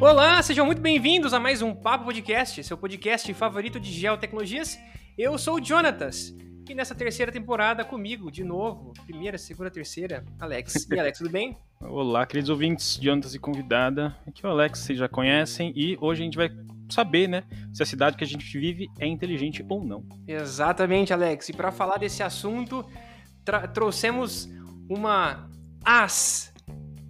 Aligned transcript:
Olá, 0.00 0.40
sejam 0.42 0.64
muito 0.64 0.80
bem-vindos 0.80 1.34
a 1.34 1.40
mais 1.40 1.60
um 1.60 1.74
Papo 1.74 2.04
Podcast, 2.04 2.62
seu 2.62 2.78
podcast 2.78 3.34
favorito 3.34 3.80
de 3.80 3.90
geotecnologias. 3.90 4.78
Eu 5.18 5.36
sou 5.36 5.56
o 5.56 5.64
Jonatas 5.64 6.32
e 6.68 6.74
nessa 6.74 6.94
terceira 6.94 7.32
temporada 7.32 7.84
comigo, 7.84 8.30
de 8.30 8.44
novo, 8.44 8.92
primeira, 9.04 9.36
segunda, 9.36 9.68
terceira, 9.68 10.24
Alex. 10.38 10.86
E 10.88 11.00
Alex, 11.00 11.18
tudo 11.18 11.30
bem? 11.30 11.56
Olá, 11.82 12.24
queridos 12.24 12.48
ouvintes, 12.48 12.96
Jonatas 13.02 13.34
e 13.34 13.40
convidada. 13.40 14.16
Aqui 14.24 14.46
é 14.46 14.48
o 14.48 14.52
Alex, 14.52 14.78
vocês 14.78 14.96
já 14.96 15.08
conhecem 15.08 15.72
e 15.74 15.98
hoje 16.00 16.22
a 16.22 16.24
gente 16.24 16.36
vai 16.36 16.48
saber, 16.88 17.28
né, 17.28 17.42
se 17.72 17.82
a 17.82 17.86
cidade 17.86 18.16
que 18.16 18.22
a 18.22 18.26
gente 18.26 18.56
vive 18.56 18.86
é 19.00 19.06
inteligente 19.06 19.66
ou 19.68 19.84
não. 19.84 20.04
Exatamente, 20.28 21.12
Alex. 21.12 21.48
E 21.48 21.52
para 21.52 21.72
falar 21.72 21.98
desse 21.98 22.22
assunto, 22.22 22.86
trouxemos 23.74 24.48
uma 24.88 25.50
as 25.84 26.52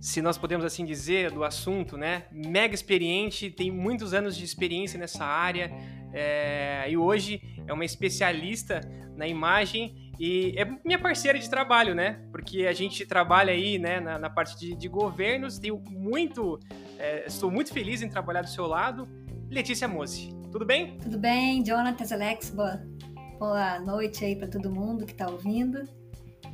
se 0.09 0.23
nós 0.23 0.39
podemos 0.39 0.65
assim 0.65 0.87
dizer, 0.87 1.31
do 1.31 1.45
assunto, 1.45 1.99
né? 1.99 2.25
Mega 2.33 2.75
experiente, 2.75 3.51
tem 3.51 3.71
muitos 3.71 4.15
anos 4.15 4.35
de 4.35 4.43
experiência 4.43 4.99
nessa 4.99 5.23
área 5.23 5.71
é, 6.15 6.87
e 6.89 6.97
hoje 6.97 7.43
é 7.67 7.73
uma 7.75 7.85
especialista 7.85 8.81
na 9.15 9.29
imagem 9.29 10.11
e 10.19 10.55
é 10.57 10.65
minha 10.83 10.99
parceira 10.99 11.39
de 11.39 11.49
trabalho, 11.51 11.95
né? 11.95 12.27
Porque 12.33 12.67
a 12.67 12.73
gente 12.73 13.05
trabalha 13.05 13.53
aí, 13.53 13.79
né, 13.79 14.01
na, 14.01 14.19
na 14.19 14.31
parte 14.31 14.59
de, 14.59 14.75
de, 14.75 14.89
governos. 14.89 15.59
Tenho 15.59 15.79
muito, 15.91 16.59
é, 16.99 17.27
estou 17.27 17.51
muito 17.51 17.71
feliz 17.71 18.01
em 18.01 18.09
trabalhar 18.09 18.41
do 18.41 18.49
seu 18.49 18.67
lado. 18.67 19.07
Letícia 19.51 19.87
Mose, 19.87 20.31
tudo 20.51 20.65
bem? 20.65 20.97
Tudo 21.01 21.19
bem, 21.19 21.63
Jonathan, 21.63 22.15
Alex, 22.15 22.49
boa, 22.49 22.83
boa 23.39 23.79
noite 23.81 24.25
aí 24.25 24.35
para 24.35 24.49
todo 24.49 24.71
mundo 24.71 25.05
que 25.05 25.13
está 25.13 25.29
ouvindo. 25.29 25.83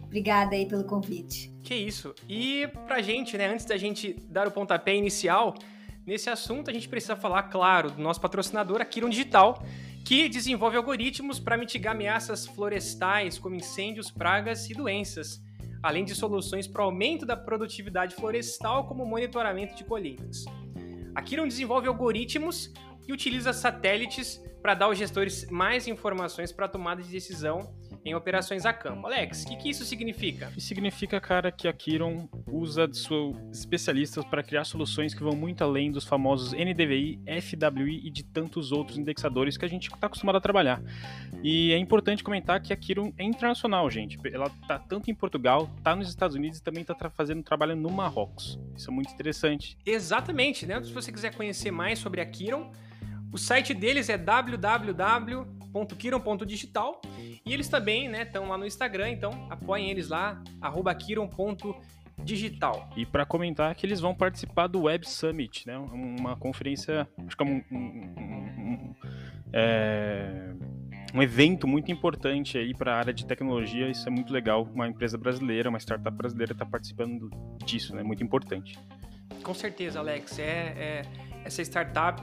Obrigada 0.06 0.56
aí 0.56 0.66
pelo 0.66 0.82
convite. 0.82 1.53
Que 1.64 1.74
isso. 1.74 2.14
E 2.28 2.68
pra 2.86 3.00
gente, 3.00 3.38
né, 3.38 3.48
antes 3.48 3.64
da 3.64 3.78
gente 3.78 4.12
dar 4.28 4.46
o 4.46 4.50
pontapé 4.50 4.94
inicial 4.94 5.54
nesse 6.06 6.28
assunto, 6.28 6.70
a 6.70 6.72
gente 6.74 6.86
precisa 6.86 7.16
falar, 7.16 7.44
claro, 7.44 7.90
do 7.90 8.02
nosso 8.02 8.20
patrocinador, 8.20 8.82
a 8.82 8.84
Kiron 8.84 9.08
Digital, 9.08 9.64
que 10.04 10.28
desenvolve 10.28 10.76
algoritmos 10.76 11.40
para 11.40 11.56
mitigar 11.56 11.94
ameaças 11.94 12.46
florestais, 12.46 13.38
como 13.38 13.54
incêndios, 13.54 14.10
pragas 14.10 14.68
e 14.68 14.74
doenças, 14.74 15.42
além 15.82 16.04
de 16.04 16.14
soluções 16.14 16.68
para 16.68 16.82
o 16.82 16.84
aumento 16.84 17.24
da 17.24 17.34
produtividade 17.34 18.14
florestal, 18.14 18.86
como 18.86 19.06
monitoramento 19.06 19.74
de 19.74 19.84
colheitas. 19.84 20.44
A 21.14 21.22
Kiron 21.22 21.48
desenvolve 21.48 21.88
algoritmos 21.88 22.70
e 23.08 23.12
utiliza 23.12 23.54
satélites 23.54 24.38
para 24.60 24.74
dar 24.74 24.86
aos 24.86 24.98
gestores 24.98 25.48
mais 25.50 25.88
informações 25.88 26.52
para 26.52 26.66
a 26.66 26.68
tomada 26.68 27.02
de 27.02 27.08
decisão 27.08 27.74
em 28.04 28.14
operações 28.14 28.66
a 28.66 28.72
campo. 28.72 29.06
Alex, 29.06 29.44
o 29.44 29.48
que, 29.48 29.56
que, 29.56 29.70
isso 29.70 29.84
significa? 29.84 30.52
Isso 30.56 30.66
significa, 30.66 31.20
cara, 31.20 31.50
que 31.50 31.66
a 31.66 31.72
Kiron 31.72 32.28
usa 32.46 32.86
de 32.86 32.98
seus 32.98 33.36
especialistas 33.50 34.24
para 34.24 34.42
criar 34.42 34.64
soluções 34.64 35.14
que 35.14 35.22
vão 35.22 35.34
muito 35.34 35.64
além 35.64 35.90
dos 35.90 36.04
famosos 36.04 36.52
NDVI, 36.52 37.20
FWI 37.40 38.06
e 38.06 38.10
de 38.10 38.22
tantos 38.22 38.72
outros 38.72 38.98
indexadores 38.98 39.56
que 39.56 39.64
a 39.64 39.68
gente 39.68 39.88
está 39.92 40.06
acostumado 40.06 40.36
a 40.36 40.40
trabalhar. 40.40 40.82
E 41.42 41.72
é 41.72 41.78
importante 41.78 42.22
comentar 42.22 42.60
que 42.60 42.72
a 42.72 42.76
Kiron 42.76 43.12
é 43.16 43.24
internacional, 43.24 43.90
gente. 43.90 44.18
Ela 44.32 44.46
está 44.46 44.78
tanto 44.78 45.10
em 45.10 45.14
Portugal, 45.14 45.70
está 45.78 45.96
nos 45.96 46.08
Estados 46.08 46.36
Unidos 46.36 46.58
e 46.58 46.62
também 46.62 46.82
está 46.82 46.94
fazendo 47.10 47.42
trabalho 47.42 47.74
no 47.74 47.90
Marrocos. 47.90 48.58
Isso 48.76 48.90
é 48.90 48.92
muito 48.92 49.12
interessante. 49.12 49.78
Exatamente, 49.84 50.66
né? 50.66 50.82
Se 50.82 50.92
você 50.92 51.10
quiser 51.10 51.34
conhecer 51.34 51.70
mais 51.70 51.98
sobre 51.98 52.20
a 52.20 52.26
Kiron, 52.26 52.70
o 53.32 53.38
site 53.38 53.74
deles 53.74 54.08
é 54.08 54.16
www.kiron.digital 55.74 57.02
e 57.18 57.52
eles 57.52 57.68
também 57.68 58.10
estão 58.12 58.44
né, 58.44 58.50
lá 58.50 58.58
no 58.58 58.64
Instagram, 58.64 59.10
então 59.10 59.48
apoiem 59.50 59.90
eles 59.90 60.08
lá, 60.08 60.40
kiron.digital. 61.04 62.88
E 62.96 63.04
para 63.04 63.26
comentar 63.26 63.74
que 63.74 63.84
eles 63.84 63.98
vão 64.00 64.14
participar 64.14 64.68
do 64.68 64.82
Web 64.82 65.08
Summit, 65.08 65.66
né, 65.66 65.76
uma 65.76 66.36
conferência, 66.36 67.08
acho 67.26 67.36
que 67.36 67.42
é 67.42 67.46
um, 67.46 67.60
um, 67.70 67.76
um, 67.76 68.94
é, 69.52 70.54
um 71.12 71.20
evento 71.22 71.66
muito 71.66 71.90
importante 71.90 72.56
aí 72.56 72.72
para 72.72 72.94
a 72.94 72.98
área 72.98 73.12
de 73.12 73.26
tecnologia, 73.26 73.88
isso 73.90 74.08
é 74.08 74.10
muito 74.10 74.32
legal, 74.32 74.62
uma 74.72 74.86
empresa 74.86 75.18
brasileira, 75.18 75.68
uma 75.68 75.80
startup 75.80 76.16
brasileira 76.16 76.52
está 76.52 76.64
participando 76.64 77.28
disso, 77.64 77.94
né, 77.94 78.04
muito 78.04 78.22
importante. 78.22 78.78
Com 79.42 79.52
certeza, 79.52 79.98
Alex, 79.98 80.38
é, 80.38 80.44
é 80.44 81.02
essa 81.44 81.60
startup 81.62 82.22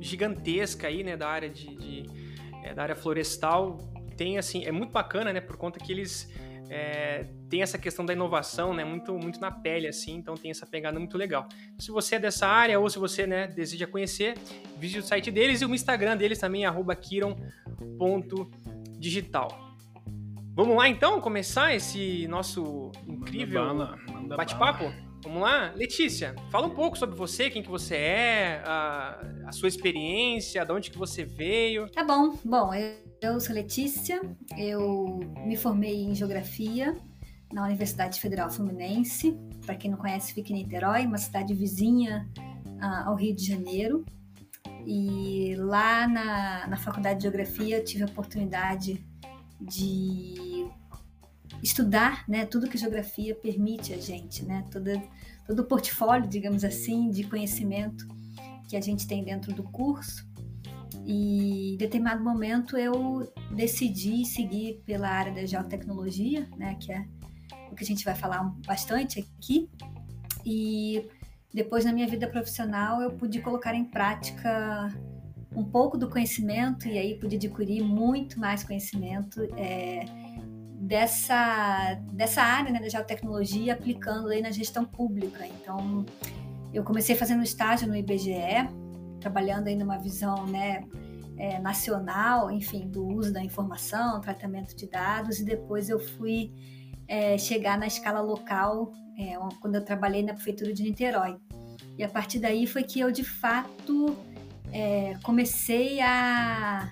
gigantesca 0.00 0.88
aí, 0.88 1.02
né, 1.02 1.16
da 1.16 1.28
área 1.28 1.48
de, 1.48 1.74
de 1.76 2.19
é, 2.64 2.74
da 2.74 2.82
área 2.82 2.96
florestal 2.96 3.76
tem 4.16 4.38
assim 4.38 4.64
é 4.64 4.72
muito 4.72 4.92
bacana, 4.92 5.32
né, 5.32 5.40
por 5.40 5.56
conta 5.56 5.80
que 5.80 5.90
eles 5.90 6.30
é, 6.68 7.24
tem 7.48 7.62
essa 7.62 7.78
questão 7.78 8.04
da 8.04 8.12
inovação, 8.12 8.74
né, 8.74 8.84
muito 8.84 9.14
muito 9.14 9.40
na 9.40 9.50
pele 9.50 9.88
assim, 9.88 10.16
então 10.16 10.34
tem 10.34 10.50
essa 10.50 10.66
pegada 10.66 10.98
muito 10.98 11.16
legal. 11.16 11.48
Se 11.78 11.90
você 11.90 12.16
é 12.16 12.18
dessa 12.18 12.46
área 12.46 12.78
ou 12.78 12.86
se 12.88 12.98
você, 12.98 13.26
né, 13.26 13.46
deseja 13.48 13.86
conhecer, 13.86 14.36
visite 14.78 14.98
o 15.00 15.02
site 15.02 15.30
deles 15.30 15.62
e 15.62 15.64
o 15.64 15.74
Instagram 15.74 16.14
deles 16.16 16.38
também 16.38 16.64
@kiron.digital. 17.00 19.70
Vamos 20.54 20.76
lá 20.76 20.88
então 20.88 21.20
começar 21.20 21.74
esse 21.74 22.28
nosso 22.28 22.92
incrível 23.06 23.62
bate-papo? 24.36 24.92
Vamos 25.22 25.42
lá? 25.42 25.72
Letícia, 25.76 26.34
fala 26.50 26.66
um 26.66 26.74
pouco 26.74 26.96
sobre 26.96 27.14
você, 27.14 27.50
quem 27.50 27.62
que 27.62 27.68
você 27.68 27.94
é, 27.94 28.62
a, 28.64 29.20
a 29.46 29.52
sua 29.52 29.68
experiência, 29.68 30.64
de 30.64 30.72
onde 30.72 30.90
que 30.90 30.98
você 30.98 31.24
veio. 31.24 31.90
Tá 31.90 32.02
bom. 32.02 32.38
Bom, 32.44 32.72
eu, 32.72 32.94
eu 33.20 33.40
sou 33.40 33.54
Letícia, 33.54 34.20
eu 34.56 35.20
me 35.46 35.56
formei 35.56 36.04
em 36.04 36.14
Geografia 36.14 36.96
na 37.52 37.64
Universidade 37.64 38.20
Federal 38.20 38.50
Fluminense. 38.50 39.36
Para 39.66 39.74
quem 39.74 39.90
não 39.90 39.98
conhece, 39.98 40.32
fica 40.32 40.52
em 40.52 40.56
Niterói, 40.56 41.04
uma 41.04 41.18
cidade 41.18 41.52
vizinha 41.52 42.28
uh, 42.66 43.08
ao 43.08 43.14
Rio 43.14 43.34
de 43.34 43.44
Janeiro. 43.44 44.04
E 44.86 45.54
lá 45.58 46.08
na, 46.08 46.66
na 46.66 46.76
Faculdade 46.76 47.18
de 47.18 47.22
Geografia 47.24 47.82
tive 47.82 48.04
a 48.04 48.06
oportunidade 48.06 49.04
de 49.60 50.49
estudar 51.62 52.24
né, 52.28 52.46
tudo 52.46 52.68
que 52.68 52.78
geografia 52.78 53.34
permite 53.34 53.92
a 53.92 53.98
gente, 53.98 54.44
né, 54.44 54.66
todo, 54.70 54.90
todo 55.46 55.60
o 55.60 55.64
portfólio, 55.64 56.28
digamos 56.28 56.64
assim, 56.64 57.10
de 57.10 57.24
conhecimento 57.24 58.06
que 58.68 58.76
a 58.76 58.80
gente 58.80 59.06
tem 59.06 59.24
dentro 59.24 59.52
do 59.52 59.62
curso. 59.64 60.28
E 61.04 61.74
em 61.74 61.76
determinado 61.76 62.22
momento 62.22 62.76
eu 62.76 63.32
decidi 63.54 64.24
seguir 64.24 64.82
pela 64.86 65.08
área 65.08 65.32
da 65.32 65.44
geotecnologia, 65.44 66.48
né, 66.56 66.76
que 66.80 66.92
é 66.92 67.06
o 67.70 67.74
que 67.74 67.84
a 67.84 67.86
gente 67.86 68.04
vai 68.04 68.14
falar 68.14 68.42
bastante 68.66 69.18
aqui. 69.18 69.68
E 70.44 71.08
depois 71.52 71.84
na 71.84 71.92
minha 71.92 72.06
vida 72.06 72.28
profissional 72.28 73.02
eu 73.02 73.12
pude 73.12 73.40
colocar 73.40 73.74
em 73.74 73.84
prática 73.84 74.88
um 75.54 75.64
pouco 75.64 75.98
do 75.98 76.08
conhecimento 76.08 76.86
e 76.86 76.96
aí 76.96 77.18
pude 77.18 77.36
adquirir 77.36 77.82
muito 77.82 78.38
mais 78.38 78.62
conhecimento. 78.62 79.42
É, 79.56 80.04
dessa, 80.80 81.94
dessa 82.10 82.42
área 82.42 82.72
né, 82.72 82.80
da 82.80 82.88
geotecnologia 82.88 83.74
aplicando 83.74 84.28
aí 84.28 84.40
na 84.40 84.50
gestão 84.50 84.84
pública. 84.84 85.46
Então, 85.46 86.06
eu 86.72 86.82
comecei 86.82 87.14
fazendo 87.14 87.42
estágio 87.42 87.86
no 87.86 87.94
IBGE, 87.94 88.66
trabalhando 89.20 89.66
aí 89.66 89.76
numa 89.76 89.98
visão 89.98 90.46
né, 90.46 90.84
é, 91.36 91.58
nacional, 91.58 92.50
enfim, 92.50 92.88
do 92.88 93.06
uso 93.06 93.30
da 93.30 93.44
informação, 93.44 94.22
tratamento 94.22 94.74
de 94.74 94.88
dados, 94.88 95.38
e 95.38 95.44
depois 95.44 95.90
eu 95.90 96.00
fui 96.00 96.50
é, 97.06 97.36
chegar 97.36 97.78
na 97.78 97.86
escala 97.86 98.22
local 98.22 98.90
é, 99.18 99.34
quando 99.60 99.74
eu 99.74 99.84
trabalhei 99.84 100.22
na 100.22 100.32
prefeitura 100.32 100.72
de 100.72 100.82
Niterói. 100.82 101.36
E 101.98 102.02
a 102.02 102.08
partir 102.08 102.38
daí 102.38 102.66
foi 102.66 102.84
que 102.84 103.00
eu 103.00 103.12
de 103.12 103.24
fato 103.24 104.16
é, 104.72 105.14
comecei 105.22 106.00
a 106.00 106.90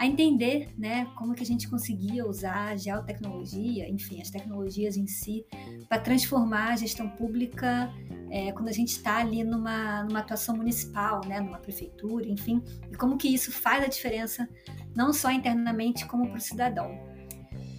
a 0.00 0.06
entender 0.06 0.70
né, 0.78 1.06
como 1.14 1.34
que 1.34 1.42
a 1.42 1.46
gente 1.46 1.68
conseguia 1.68 2.26
usar 2.26 2.70
a 2.70 2.76
geotecnologia, 2.76 3.86
enfim, 3.86 4.18
as 4.22 4.30
tecnologias 4.30 4.96
em 4.96 5.06
si, 5.06 5.44
para 5.90 6.00
transformar 6.00 6.72
a 6.72 6.76
gestão 6.76 7.06
pública 7.06 7.92
é, 8.30 8.50
quando 8.52 8.68
a 8.68 8.72
gente 8.72 8.92
está 8.92 9.18
ali 9.18 9.44
numa, 9.44 10.02
numa 10.04 10.20
atuação 10.20 10.56
municipal, 10.56 11.20
né, 11.26 11.38
numa 11.38 11.58
prefeitura, 11.58 12.26
enfim, 12.26 12.62
e 12.90 12.94
como 12.96 13.18
que 13.18 13.28
isso 13.28 13.52
faz 13.52 13.84
a 13.84 13.88
diferença 13.88 14.48
não 14.96 15.12
só 15.12 15.30
internamente 15.30 16.06
como 16.06 16.28
para 16.28 16.38
o 16.38 16.40
cidadão. 16.40 16.98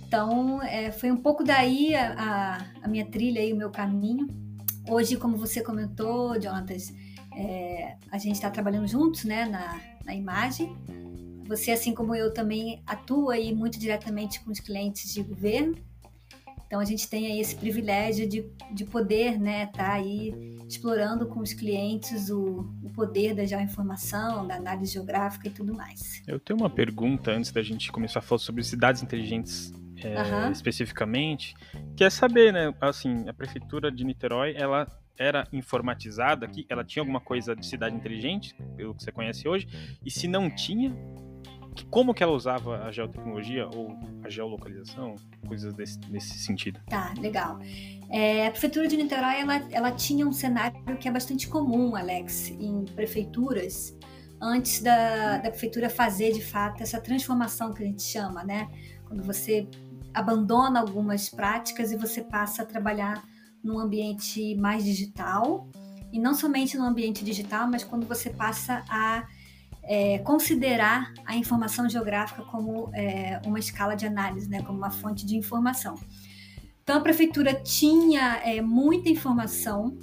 Então, 0.05 0.61
é, 0.61 0.91
foi 0.91 1.11
um 1.11 1.17
pouco 1.17 1.43
daí 1.43 1.95
a, 1.95 2.63
a, 2.83 2.87
minha 2.87 3.05
trilha 3.07 3.43
e 3.43 3.51
o 3.51 3.55
meu 3.55 3.71
caminho. 3.71 4.27
Hoje, 4.87 5.17
como 5.17 5.37
você 5.37 5.63
comentou, 5.63 6.39
Jonatas, 6.39 6.93
é, 7.35 7.95
a 8.11 8.19
gente 8.19 8.35
está 8.35 8.51
trabalhando 8.51 8.87
juntos 8.87 9.23
né, 9.23 9.45
na, 9.45 9.81
na 10.05 10.13
imagem, 10.13 10.77
você, 11.51 11.71
assim 11.71 11.93
como 11.93 12.15
eu, 12.15 12.33
também 12.33 12.81
atua 12.87 13.33
aí 13.33 13.53
muito 13.53 13.77
diretamente 13.77 14.39
com 14.39 14.51
os 14.51 14.59
clientes 14.59 15.13
de 15.13 15.21
governo. 15.21 15.75
Então 16.65 16.79
a 16.79 16.85
gente 16.85 17.09
tem 17.09 17.27
aí 17.27 17.41
esse 17.41 17.53
privilégio 17.53 18.25
de, 18.25 18.49
de 18.71 18.85
poder 18.85 19.33
estar 19.33 19.39
né, 19.39 19.65
tá 19.65 19.93
aí 19.93 20.33
explorando 20.65 21.25
com 21.25 21.41
os 21.41 21.51
clientes 21.51 22.29
o, 22.29 22.73
o 22.81 22.89
poder 22.91 23.35
da 23.35 23.43
geoinformação, 23.43 24.47
da 24.47 24.55
análise 24.55 24.93
geográfica 24.93 25.49
e 25.49 25.51
tudo 25.51 25.73
mais. 25.73 26.23
Eu 26.25 26.39
tenho 26.39 26.57
uma 26.57 26.69
pergunta 26.69 27.31
antes 27.31 27.51
da 27.51 27.61
gente 27.61 27.91
começar 27.91 28.19
a 28.19 28.21
falar 28.21 28.39
sobre 28.39 28.63
cidades 28.63 29.03
inteligentes 29.03 29.73
é, 30.01 30.23
uhum. 30.23 30.51
especificamente, 30.51 31.53
que 31.97 32.05
é 32.05 32.09
saber, 32.09 32.53
né, 32.53 32.73
assim, 32.79 33.27
a 33.27 33.33
prefeitura 33.33 33.91
de 33.91 34.05
Niterói, 34.05 34.55
ela 34.55 34.87
era 35.19 35.47
informatizada, 35.51 36.47
que 36.47 36.65
ela 36.69 36.83
tinha 36.83 37.01
alguma 37.01 37.19
coisa 37.19 37.55
de 37.55 37.65
cidade 37.65 37.95
inteligente, 37.95 38.55
pelo 38.75 38.95
que 38.95 39.03
você 39.03 39.11
conhece 39.11 39.47
hoje, 39.47 39.67
e 40.03 40.09
se 40.09 40.27
não 40.27 40.49
tinha, 40.49 40.95
como 41.89 42.13
que 42.13 42.23
ela 42.23 42.33
usava 42.33 42.83
a 42.83 42.91
geotecnologia 42.91 43.67
ou 43.67 43.95
a 44.23 44.29
geolocalização, 44.29 45.15
coisas 45.47 45.73
desse, 45.73 45.99
nesse 46.09 46.39
sentido? 46.39 46.79
Tá, 46.87 47.13
legal. 47.19 47.59
É, 48.09 48.47
a 48.47 48.51
prefeitura 48.51 48.87
de 48.87 48.97
Niterói 48.97 49.39
ela, 49.39 49.55
ela 49.71 49.91
tinha 49.91 50.27
um 50.27 50.33
cenário 50.33 50.97
que 50.97 51.07
é 51.07 51.11
bastante 51.11 51.47
comum, 51.47 51.95
Alex, 51.95 52.49
em 52.49 52.85
prefeituras 52.95 53.95
antes 54.41 54.81
da, 54.81 55.37
da 55.37 55.49
prefeitura 55.49 55.89
fazer 55.89 56.33
de 56.33 56.41
fato 56.41 56.81
essa 56.81 56.99
transformação 56.99 57.73
que 57.73 57.83
a 57.83 57.85
gente 57.85 58.01
chama, 58.01 58.43
né? 58.43 58.67
Quando 59.05 59.23
você 59.23 59.67
abandona 60.13 60.79
algumas 60.79 61.29
práticas 61.29 61.91
e 61.91 61.95
você 61.95 62.21
passa 62.21 62.63
a 62.63 62.65
trabalhar 62.65 63.23
num 63.63 63.79
ambiente 63.79 64.55
mais 64.55 64.83
digital 64.83 65.69
e 66.11 66.19
não 66.19 66.33
somente 66.33 66.77
no 66.77 66.83
ambiente 66.83 67.23
digital, 67.23 67.67
mas 67.69 67.83
quando 67.83 68.05
você 68.05 68.29
passa 68.29 68.83
a 68.89 69.25
é, 69.83 70.19
considerar 70.19 71.13
a 71.25 71.35
informação 71.35 71.89
geográfica 71.89 72.43
como 72.43 72.91
é, 72.93 73.41
uma 73.45 73.59
escala 73.59 73.95
de 73.95 74.05
análise, 74.05 74.49
né, 74.49 74.61
como 74.61 74.77
uma 74.77 74.91
fonte 74.91 75.25
de 75.25 75.35
informação. 75.35 75.95
Então 76.83 76.97
a 76.97 77.01
prefeitura 77.01 77.53
tinha 77.53 78.41
é, 78.43 78.61
muita 78.61 79.09
informação, 79.09 79.97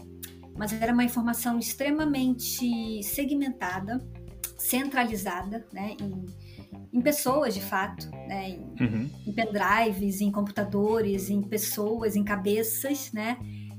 mas 0.57 0.73
era 0.73 0.93
uma 0.93 1.05
informação 1.05 1.59
extremamente 1.59 3.03
segmentada, 3.03 4.05
centralizada, 4.57 5.67
né, 5.73 5.97
em, 6.01 6.25
em 6.93 7.01
pessoas 7.01 7.55
de 7.55 7.61
fato, 7.61 8.11
né, 8.11 8.51
em, 8.51 8.61
uhum. 8.81 9.11
em 9.27 9.33
pendrives, 9.33 10.21
em 10.21 10.33
computadores, 10.33 11.31
em 11.31 11.41
pessoas, 11.43 12.17
em 12.17 12.25
cabeças, 12.25 13.13
né, 13.13 13.39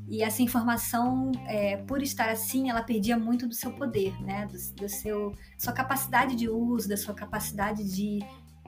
e 0.09 0.23
essa 0.23 0.41
informação, 0.41 1.31
é, 1.45 1.77
por 1.77 2.01
estar 2.01 2.29
assim, 2.29 2.69
ela 2.69 2.81
perdia 2.81 3.17
muito 3.17 3.47
do 3.47 3.53
seu 3.53 3.71
poder, 3.71 4.19
né? 4.23 4.47
Do, 4.47 4.81
do 4.81 4.89
seu, 4.89 5.35
sua 5.55 5.71
capacidade 5.71 6.35
de 6.35 6.49
uso, 6.49 6.89
da 6.89 6.97
sua 6.97 7.13
capacidade 7.13 7.83
de, 7.83 8.19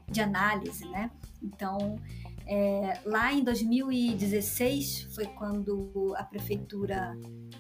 de 0.08 0.22
análise, 0.22 0.88
né? 0.90 1.10
Então, 1.42 1.98
é, 2.46 3.00
lá 3.06 3.34
em 3.34 3.44
2016 3.44 5.08
foi 5.16 5.26
quando 5.26 6.14
a 6.16 6.24
prefeitura 6.24 7.18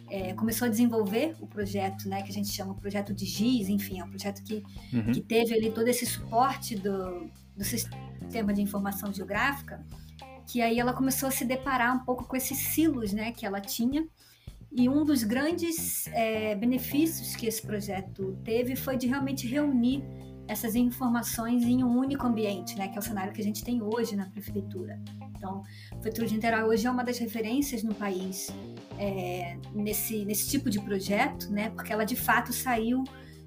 é, 0.09 0.33
começou 0.33 0.67
a 0.67 0.69
desenvolver 0.69 1.35
o 1.39 1.47
projeto, 1.47 2.07
né, 2.07 2.21
que 2.21 2.29
a 2.29 2.33
gente 2.33 2.49
chama 2.49 2.73
o 2.73 2.75
projeto 2.75 3.13
de 3.13 3.25
GIS, 3.25 3.69
enfim, 3.69 3.99
é 3.99 4.03
um 4.03 4.09
projeto 4.09 4.43
que, 4.43 4.63
uhum. 4.93 5.11
que 5.11 5.21
teve 5.21 5.53
ali 5.53 5.71
todo 5.71 5.87
esse 5.87 6.05
suporte 6.05 6.75
do, 6.75 7.29
do 7.55 7.63
sistema 7.63 8.53
de 8.53 8.61
informação 8.61 9.13
geográfica 9.13 9.83
que 10.51 10.61
aí 10.61 10.81
ela 10.81 10.91
começou 10.91 11.29
a 11.29 11.31
se 11.31 11.45
deparar 11.45 11.95
um 11.95 11.99
pouco 11.99 12.25
com 12.25 12.35
esses 12.35 12.57
silos 12.57 13.13
né, 13.13 13.31
que 13.31 13.45
ela 13.45 13.61
tinha. 13.61 14.05
E 14.69 14.89
um 14.89 15.05
dos 15.05 15.23
grandes 15.23 16.07
é, 16.07 16.55
benefícios 16.55 17.37
que 17.37 17.45
esse 17.45 17.61
projeto 17.61 18.37
teve 18.43 18.75
foi 18.75 18.97
de 18.97 19.07
realmente 19.07 19.47
reunir 19.47 20.03
essas 20.49 20.75
informações 20.75 21.63
em 21.63 21.85
um 21.85 21.97
único 21.97 22.27
ambiente, 22.27 22.77
né, 22.77 22.89
que 22.89 22.97
é 22.97 22.99
o 22.99 23.01
cenário 23.01 23.31
que 23.31 23.39
a 23.39 23.43
gente 23.43 23.63
tem 23.63 23.81
hoje 23.81 24.13
na 24.17 24.25
prefeitura. 24.25 24.99
Então, 25.37 25.63
a 25.89 25.95
Prefeitura 25.95 26.27
de 26.27 26.33
Niterói 26.33 26.63
hoje 26.63 26.85
é 26.85 26.91
uma 26.91 27.03
das 27.03 27.17
referências 27.17 27.81
no 27.81 27.95
país 27.95 28.49
é, 28.99 29.57
nesse, 29.73 30.25
nesse 30.25 30.49
tipo 30.49 30.69
de 30.69 30.81
projeto, 30.81 31.49
né, 31.49 31.69
porque 31.69 31.93
ela 31.93 32.03
de 32.03 32.17
fato 32.17 32.51
saiu 32.51 33.05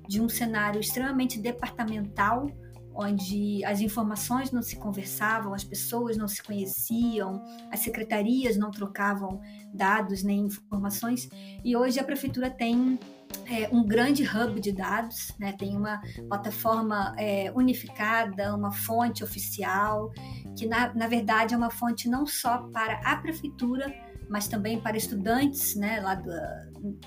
de 0.08 0.22
um 0.22 0.28
cenário 0.28 0.80
extremamente 0.80 1.38
departamental, 1.38 2.50
onde 2.94 3.64
as 3.64 3.80
informações 3.80 4.52
não 4.52 4.62
se 4.62 4.76
conversavam, 4.76 5.52
as 5.52 5.64
pessoas 5.64 6.16
não 6.16 6.28
se 6.28 6.42
conheciam, 6.42 7.42
as 7.70 7.80
secretarias 7.80 8.56
não 8.56 8.70
trocavam 8.70 9.40
dados 9.72 10.22
nem 10.22 10.46
informações. 10.46 11.28
E 11.64 11.76
hoje 11.76 11.98
a 11.98 12.04
prefeitura 12.04 12.50
tem 12.50 12.98
é, 13.46 13.68
um 13.72 13.84
grande 13.84 14.22
hub 14.22 14.60
de 14.60 14.72
dados, 14.72 15.32
né? 15.38 15.52
tem 15.52 15.76
uma 15.76 16.00
plataforma 16.28 17.14
é, 17.18 17.52
unificada, 17.54 18.54
uma 18.54 18.72
fonte 18.72 19.24
oficial, 19.24 20.12
que 20.56 20.66
na, 20.66 20.94
na 20.94 21.08
verdade 21.08 21.54
é 21.54 21.56
uma 21.56 21.70
fonte 21.70 22.08
não 22.08 22.26
só 22.26 22.58
para 22.72 23.00
a 23.04 23.16
prefeitura, 23.16 23.92
mas 24.28 24.48
também 24.48 24.80
para 24.80 24.96
estudantes 24.96 25.74
né, 25.74 26.00
lá 26.00 26.14
do, 26.14 26.30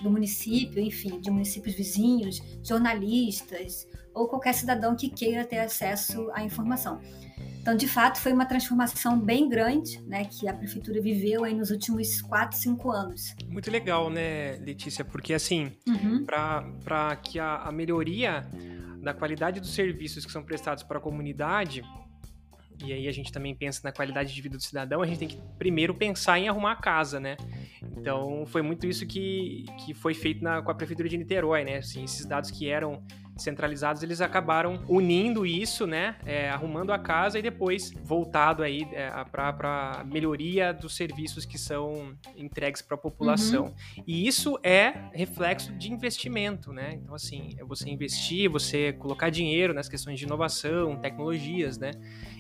do 0.02 0.10
município, 0.10 0.82
enfim, 0.82 1.20
de 1.20 1.30
municípios 1.30 1.76
vizinhos, 1.76 2.42
jornalistas, 2.64 3.88
ou 4.14 4.28
qualquer 4.28 4.54
cidadão 4.54 4.96
que 4.96 5.10
queira 5.10 5.46
ter 5.46 5.60
acesso 5.60 6.30
à 6.34 6.44
informação. 6.44 7.00
Então, 7.62 7.76
de 7.76 7.88
fato, 7.88 8.20
foi 8.20 8.32
uma 8.32 8.46
transformação 8.46 9.20
bem 9.20 9.50
grande, 9.50 10.02
né, 10.08 10.24
que 10.24 10.48
a 10.48 10.54
prefeitura 10.54 11.02
viveu 11.02 11.44
aí 11.44 11.54
nos 11.54 11.70
últimos 11.70 12.22
4, 12.22 12.58
5 12.58 12.92
anos. 12.92 13.36
Muito 13.46 13.70
legal, 13.70 14.10
né, 14.10 14.54
Letícia? 14.58 15.04
Porque, 15.04 15.34
assim, 15.34 15.74
uhum. 15.86 16.24
para 16.26 17.16
que 17.18 17.40
a, 17.40 17.58
a 17.58 17.72
melhoria 17.72 18.48
da 19.02 19.14
qualidade 19.14 19.60
dos 19.60 19.74
serviços 19.74 20.26
que 20.26 20.32
são 20.32 20.44
prestados 20.44 20.84
para 20.84 20.98
a 20.98 21.02
comunidade 21.02 21.84
e 22.84 22.94
aí 22.94 23.08
a 23.08 23.12
gente 23.12 23.32
também 23.32 23.56
pensa 23.56 23.82
na 23.84 23.92
qualidade 23.92 24.34
de 24.34 24.42
vida 24.42 24.58
do 24.58 24.64
cidadão, 24.64 25.02
a 25.02 25.08
gente 25.08 25.20
tem 25.20 25.28
que 25.28 25.40
primeiro 25.58 25.94
pensar 25.94 26.40
em 26.40 26.48
arrumar 26.48 26.74
a 26.74 26.76
casa, 26.76 27.20
né? 27.20 27.36
Então 27.98 28.46
foi 28.46 28.62
muito 28.62 28.86
isso 28.86 29.06
que, 29.06 29.66
que 29.86 29.94
foi 29.94 30.14
feito 30.14 30.44
na, 30.44 30.62
com 30.62 30.72
a 30.72 30.76
Prefeitura 30.76 31.10
de 31.10 31.18
Niterói, 31.18 31.64
né? 31.64 31.78
Assim, 31.78 32.04
esses 32.04 32.26
dados 32.26 32.52
que 32.52 32.70
eram 32.70 33.04
centralizados, 33.44 34.04
eles 34.04 34.22
acabaram 34.22 34.84
unindo 34.88 35.46
isso, 35.46 35.86
né? 35.88 36.16
É, 36.26 36.50
arrumando 36.50 36.92
a 36.92 37.00
casa 37.00 37.40
e 37.40 37.42
depois 37.42 37.92
voltado 38.04 38.64
aí 38.64 38.88
é, 38.92 39.10
para 39.32 40.06
melhoria 40.06 40.74
dos 40.74 40.96
serviços 40.96 41.46
que 41.46 41.58
são 41.58 42.16
entregues 42.36 42.82
para 42.82 42.96
a 42.96 42.98
população. 42.98 43.66
Uhum. 43.66 44.04
E 44.06 44.28
isso 44.28 44.58
é 44.64 44.94
reflexo 45.14 45.74
de 45.74 45.92
investimento, 45.92 46.72
né? 46.72 47.00
Então, 47.02 47.16
assim, 47.16 47.56
é 47.58 47.64
você 47.64 47.90
investir, 47.90 48.50
você 48.50 48.94
colocar 48.94 49.30
dinheiro 49.30 49.74
nas 49.74 49.90
questões 49.90 50.20
de 50.20 50.26
inovação, 50.26 50.96
tecnologias, 50.98 51.78
né? 51.78 51.92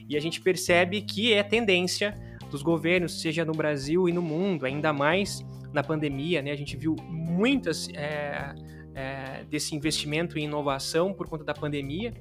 E 0.09 0.15
a 0.15 0.19
gente 0.19 0.41
percebe 0.41 1.01
que 1.01 1.33
é 1.33 1.43
tendência 1.43 2.17
dos 2.49 2.61
governos, 2.61 3.21
seja 3.21 3.43
no 3.43 3.51
Brasil 3.53 4.07
e 4.07 4.13
no 4.13 4.21
mundo, 4.21 4.65
ainda 4.65 4.93
mais 4.93 5.45
na 5.73 5.83
pandemia, 5.83 6.41
né? 6.41 6.51
A 6.51 6.55
gente 6.55 6.77
viu 6.77 6.95
muitas 7.09 7.89
é, 7.89 8.55
é, 8.97 9.43
desse 9.43 9.75
investimento 9.75 10.39
em 10.39 10.45
inovação 10.45 11.13
por 11.13 11.29
conta 11.29 11.43
da 11.43 11.53
pandemia. 11.53 12.13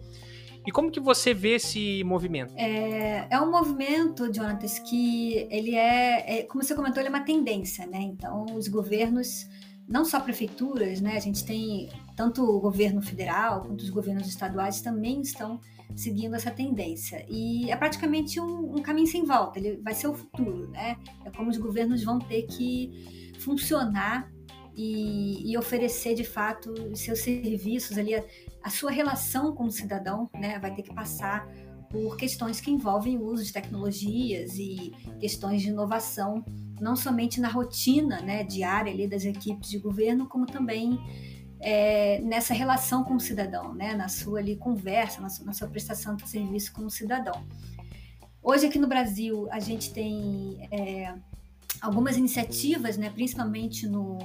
E 0.66 0.70
como 0.70 0.90
que 0.90 1.00
você 1.00 1.32
vê 1.32 1.54
esse 1.54 2.04
movimento? 2.04 2.52
É, 2.56 3.26
é 3.30 3.40
um 3.40 3.50
movimento, 3.50 4.32
Jonatas, 4.32 4.78
que 4.80 5.46
ele 5.50 5.74
é, 5.74 6.40
é, 6.40 6.42
como 6.42 6.62
você 6.62 6.74
comentou, 6.74 7.00
ele 7.00 7.08
é 7.08 7.10
uma 7.10 7.24
tendência, 7.24 7.86
né? 7.86 8.00
Então, 8.00 8.44
os 8.54 8.68
governos, 8.68 9.48
não 9.88 10.04
só 10.04 10.20
prefeituras, 10.20 11.00
né? 11.00 11.16
A 11.16 11.20
gente 11.20 11.44
tem 11.46 11.88
tanto 12.16 12.42
o 12.42 12.60
governo 12.60 13.00
federal 13.00 13.62
quanto 13.62 13.80
os 13.80 13.90
governos 13.90 14.26
estaduais 14.28 14.80
também 14.80 15.20
estão 15.20 15.60
seguindo 15.94 16.34
essa 16.34 16.50
tendência. 16.50 17.24
E 17.28 17.70
é 17.70 17.76
praticamente 17.76 18.40
um, 18.40 18.76
um, 18.76 18.82
caminho 18.82 19.06
sem 19.06 19.24
volta, 19.24 19.60
ele 19.60 19.76
vai 19.76 19.94
ser 19.94 20.08
o 20.08 20.14
futuro, 20.14 20.68
né? 20.70 20.96
É 21.24 21.30
como 21.30 21.48
os 21.48 21.56
governos 21.56 22.02
vão 22.02 22.18
ter 22.18 22.42
que 22.42 23.32
funcionar 23.38 24.28
e, 24.76 25.50
e 25.50 25.56
oferecer 25.56 26.14
de 26.14 26.24
fato 26.24 26.94
seus 26.94 27.20
serviços 27.20 27.96
ali, 27.96 28.14
a, 28.14 28.22
a, 28.62 28.70
sua 28.70 28.90
relação 28.90 29.54
com 29.54 29.64
o 29.64 29.70
cidadão, 29.70 30.28
né? 30.34 30.58
Vai 30.58 30.74
ter 30.74 30.82
que 30.82 30.94
passar 30.94 31.48
por 31.90 32.16
questões 32.16 32.60
que 32.60 32.70
envolvem 32.70 33.16
o 33.16 33.24
uso 33.24 33.42
de 33.42 33.52
tecnologias 33.52 34.58
e 34.58 34.92
questões 35.18 35.62
de 35.62 35.68
inovação, 35.68 36.44
não 36.80 36.94
somente 36.94 37.40
na 37.40 37.48
rotina 37.48 38.20
né, 38.20 38.44
diária 38.44 38.92
ali 38.92 39.08
das 39.08 39.24
equipes 39.24 39.70
de 39.70 39.78
governo, 39.78 40.28
como 40.28 40.44
também 40.46 40.98
é, 41.60 42.20
nessa 42.20 42.52
relação 42.52 43.02
com 43.02 43.14
o 43.14 43.20
cidadão, 43.20 43.72
né? 43.72 43.94
na 43.94 44.08
sua 44.08 44.40
ali, 44.40 44.56
conversa, 44.56 45.20
na 45.20 45.30
sua, 45.30 45.46
na 45.46 45.52
sua 45.52 45.68
prestação 45.68 46.16
de 46.16 46.28
serviço 46.28 46.72
com 46.72 46.84
o 46.84 46.90
cidadão. 46.90 47.46
Hoje 48.42 48.66
aqui 48.66 48.78
no 48.78 48.86
Brasil 48.86 49.48
a 49.50 49.58
gente 49.58 49.92
tem 49.92 50.68
é, 50.70 51.14
algumas 51.80 52.16
iniciativas, 52.16 52.96
né, 52.96 53.10
principalmente 53.10 53.86
no, 53.86 54.18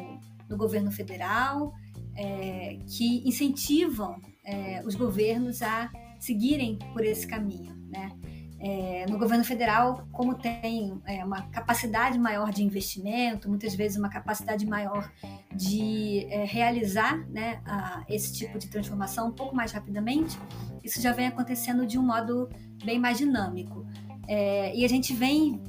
no 0.52 0.58
governo 0.58 0.92
federal, 0.92 1.74
é, 2.16 2.78
que 2.86 3.28
incentivam 3.28 4.22
é, 4.44 4.84
os 4.86 4.96
governos 4.96 5.62
a 5.62 5.90
seguirem 6.20 6.78
por 6.94 7.04
esse 7.04 7.26
caminho. 7.26 7.76
Né? 7.90 8.12
É, 8.60 9.06
no 9.10 9.18
governo 9.18 9.44
federal, 9.44 10.08
como 10.12 10.36
tem 10.36 11.02
é, 11.08 11.26
uma 11.26 11.42
capacidade 11.50 12.20
maior 12.20 12.52
de 12.52 12.64
investimento, 12.64 13.50
muitas 13.50 13.74
vezes 13.74 13.98
uma 13.98 14.10
capacidade 14.10 14.68
maior 14.68 15.12
de 15.56 16.28
é, 16.30 16.44
realizar 16.44 17.18
né, 17.30 17.60
a, 17.66 18.06
esse 18.08 18.32
tipo 18.34 18.60
de 18.60 18.68
transformação 18.68 19.30
um 19.30 19.32
pouco 19.32 19.56
mais 19.56 19.72
rapidamente, 19.72 20.38
isso 20.84 21.02
já 21.02 21.12
vem 21.12 21.26
acontecendo 21.26 21.88
de 21.88 21.98
um 21.98 22.06
modo 22.06 22.50
bem 22.86 23.00
mais 23.00 23.18
dinâmico. 23.18 23.84
É, 24.28 24.76
e 24.76 24.86
a 24.86 24.88
gente 24.88 25.14
vem 25.14 25.60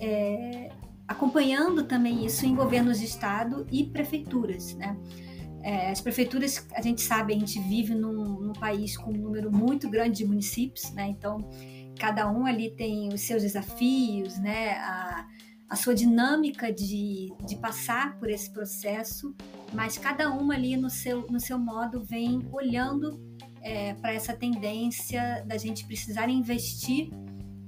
acompanhando 1.12 1.84
também 1.84 2.24
isso 2.24 2.44
em 2.44 2.54
governos 2.54 2.98
de 2.98 3.04
estado 3.04 3.66
e 3.70 3.84
prefeituras. 3.84 4.74
Né? 4.74 4.96
É, 5.62 5.90
as 5.90 6.00
prefeituras, 6.00 6.66
a 6.74 6.82
gente 6.82 7.00
sabe, 7.00 7.34
a 7.34 7.38
gente 7.38 7.60
vive 7.60 7.94
num, 7.94 8.40
num 8.40 8.52
país 8.52 8.96
com 8.96 9.12
um 9.12 9.16
número 9.16 9.50
muito 9.50 9.88
grande 9.88 10.18
de 10.18 10.26
municípios, 10.26 10.90
né? 10.92 11.08
então 11.08 11.48
cada 11.98 12.30
um 12.30 12.46
ali 12.46 12.70
tem 12.70 13.08
os 13.12 13.20
seus 13.20 13.42
desafios, 13.42 14.38
né? 14.38 14.72
A, 14.78 15.28
a 15.68 15.76
sua 15.76 15.94
dinâmica 15.94 16.70
de, 16.72 17.32
de 17.46 17.56
passar 17.56 18.18
por 18.18 18.28
esse 18.28 18.50
processo, 18.50 19.34
mas 19.72 19.96
cada 19.96 20.30
uma 20.30 20.52
ali 20.54 20.76
no 20.76 20.90
seu, 20.90 21.26
no 21.30 21.40
seu 21.40 21.58
modo 21.58 22.02
vem 22.02 22.46
olhando 22.52 23.18
é, 23.62 23.94
para 23.94 24.12
essa 24.12 24.34
tendência 24.34 25.42
da 25.46 25.56
gente 25.56 25.86
precisar 25.86 26.28
investir 26.28 27.10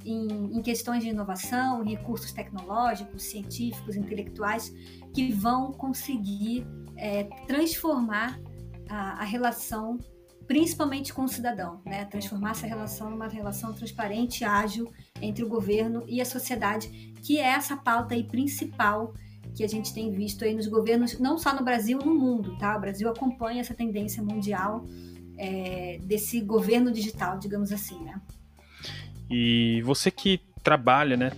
em, 0.04 0.56
em, 0.56 0.62
questões 0.62 1.02
de 1.02 1.11
inovação, 1.11 1.82
recursos 1.82 2.32
tecnológicos, 2.32 3.23
científicos, 3.25 3.96
intelectuais, 3.96 4.73
que 5.12 5.32
vão 5.32 5.73
conseguir 5.73 6.66
é, 6.96 7.25
transformar 7.46 8.40
a, 8.88 9.23
a, 9.23 9.25
relação, 9.25 9.99
principalmente 10.46 11.12
com 11.12 11.25
o 11.25 11.28
cidadão, 11.28 11.80
né? 11.84 12.04
transformar 12.04 12.50
essa 12.50 12.66
relação 12.66 13.11
numa 13.11 13.28
relação 13.28 13.73
transparente, 13.73 14.44
ágil 14.44 14.90
entre 15.20 15.44
o 15.44 15.49
governo 15.49 16.04
e 16.06 16.20
a 16.20 16.25
sociedade, 16.25 17.14
que 17.23 17.38
é 17.38 17.46
essa 17.46 17.76
pauta 17.76 18.14
aí 18.14 18.25
principal 18.25 19.14
que 19.54 19.62
a 19.62 19.68
gente 19.68 19.94
tem 19.94 20.11
visto 20.11 20.44
aí 20.44 20.54
nos 20.54 20.66
governos, 20.66 21.18
não 21.18 21.38
só 21.38 21.54
no 21.54 21.64
Brasil, 21.64 21.99
no 21.99 22.14
mundo, 22.14 22.58
tá? 22.58 22.76
O 22.76 22.80
Brasil 22.80 23.08
acompanha 23.08 23.61
essa 23.61 23.73
tendência 23.73 24.23
mundial 24.23 24.84
é, 25.38 25.99
desse 26.02 26.40
governo 26.40 26.90
digital, 26.90 27.38
digamos 27.38 27.73
assim, 27.73 28.02
né? 28.02 28.20
E 29.30 29.82
você 29.82 30.10
que 30.10 30.40
trabalha, 30.62 31.16
né, 31.16 31.30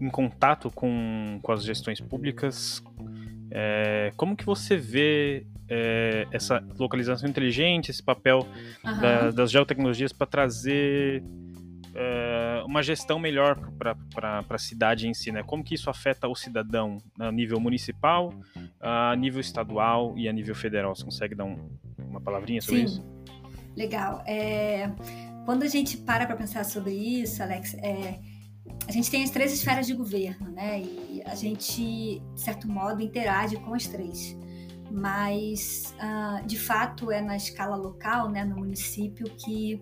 em 0.00 0.10
contato 0.10 0.70
com, 0.70 1.38
com 1.42 1.52
as 1.52 1.64
gestões 1.64 2.00
públicas, 2.00 2.82
é, 3.50 4.12
como 4.16 4.36
que 4.36 4.44
você 4.44 4.76
vê 4.76 5.46
é, 5.68 6.26
essa 6.30 6.62
localização 6.78 7.28
inteligente, 7.28 7.90
esse 7.90 8.02
papel 8.02 8.46
uhum. 8.84 9.00
da, 9.00 9.30
das 9.30 9.50
geotecnologias 9.50 10.12
para 10.12 10.26
trazer 10.26 11.22
é, 11.94 12.62
uma 12.66 12.82
gestão 12.82 13.18
melhor 13.18 13.58
para 13.78 14.44
a 14.48 14.58
cidade 14.58 15.08
em 15.08 15.14
si, 15.14 15.32
né? 15.32 15.42
Como 15.42 15.64
que 15.64 15.74
isso 15.74 15.88
afeta 15.88 16.28
o 16.28 16.34
cidadão 16.34 16.98
a 17.18 17.32
nível 17.32 17.58
municipal, 17.58 18.34
a 18.80 19.16
nível 19.16 19.40
estadual 19.40 20.14
e 20.16 20.28
a 20.28 20.32
nível 20.32 20.54
federal? 20.54 20.94
Você 20.94 21.04
consegue 21.04 21.34
dar 21.34 21.44
um, 21.44 21.70
uma 21.98 22.20
palavrinha 22.20 22.60
sobre 22.60 22.80
Sim. 22.80 22.84
isso? 22.84 23.16
Legal. 23.76 24.22
É, 24.26 24.90
quando 25.46 25.62
a 25.62 25.68
gente 25.68 25.96
para 25.96 26.26
para 26.26 26.36
pensar 26.36 26.64
sobre 26.64 26.92
isso, 26.92 27.40
Alex, 27.40 27.74
é, 27.74 28.18
a 28.88 28.90
gente 28.90 29.08
tem 29.08 29.22
as 29.22 29.30
três 29.30 29.52
esferas 29.52 29.86
de 29.86 29.94
governo, 29.94 30.50
né? 30.50 30.82
E 30.82 31.22
a 31.24 31.36
gente, 31.36 32.20
de 32.34 32.40
certo 32.40 32.68
modo, 32.68 33.00
interage 33.00 33.56
com 33.56 33.72
as 33.72 33.86
três. 33.86 34.36
Mas, 34.90 35.94
uh, 36.00 36.44
de 36.44 36.58
fato, 36.58 37.12
é 37.12 37.20
na 37.20 37.36
escala 37.36 37.76
local, 37.76 38.28
né, 38.28 38.44
no 38.44 38.56
município, 38.56 39.26
que, 39.36 39.80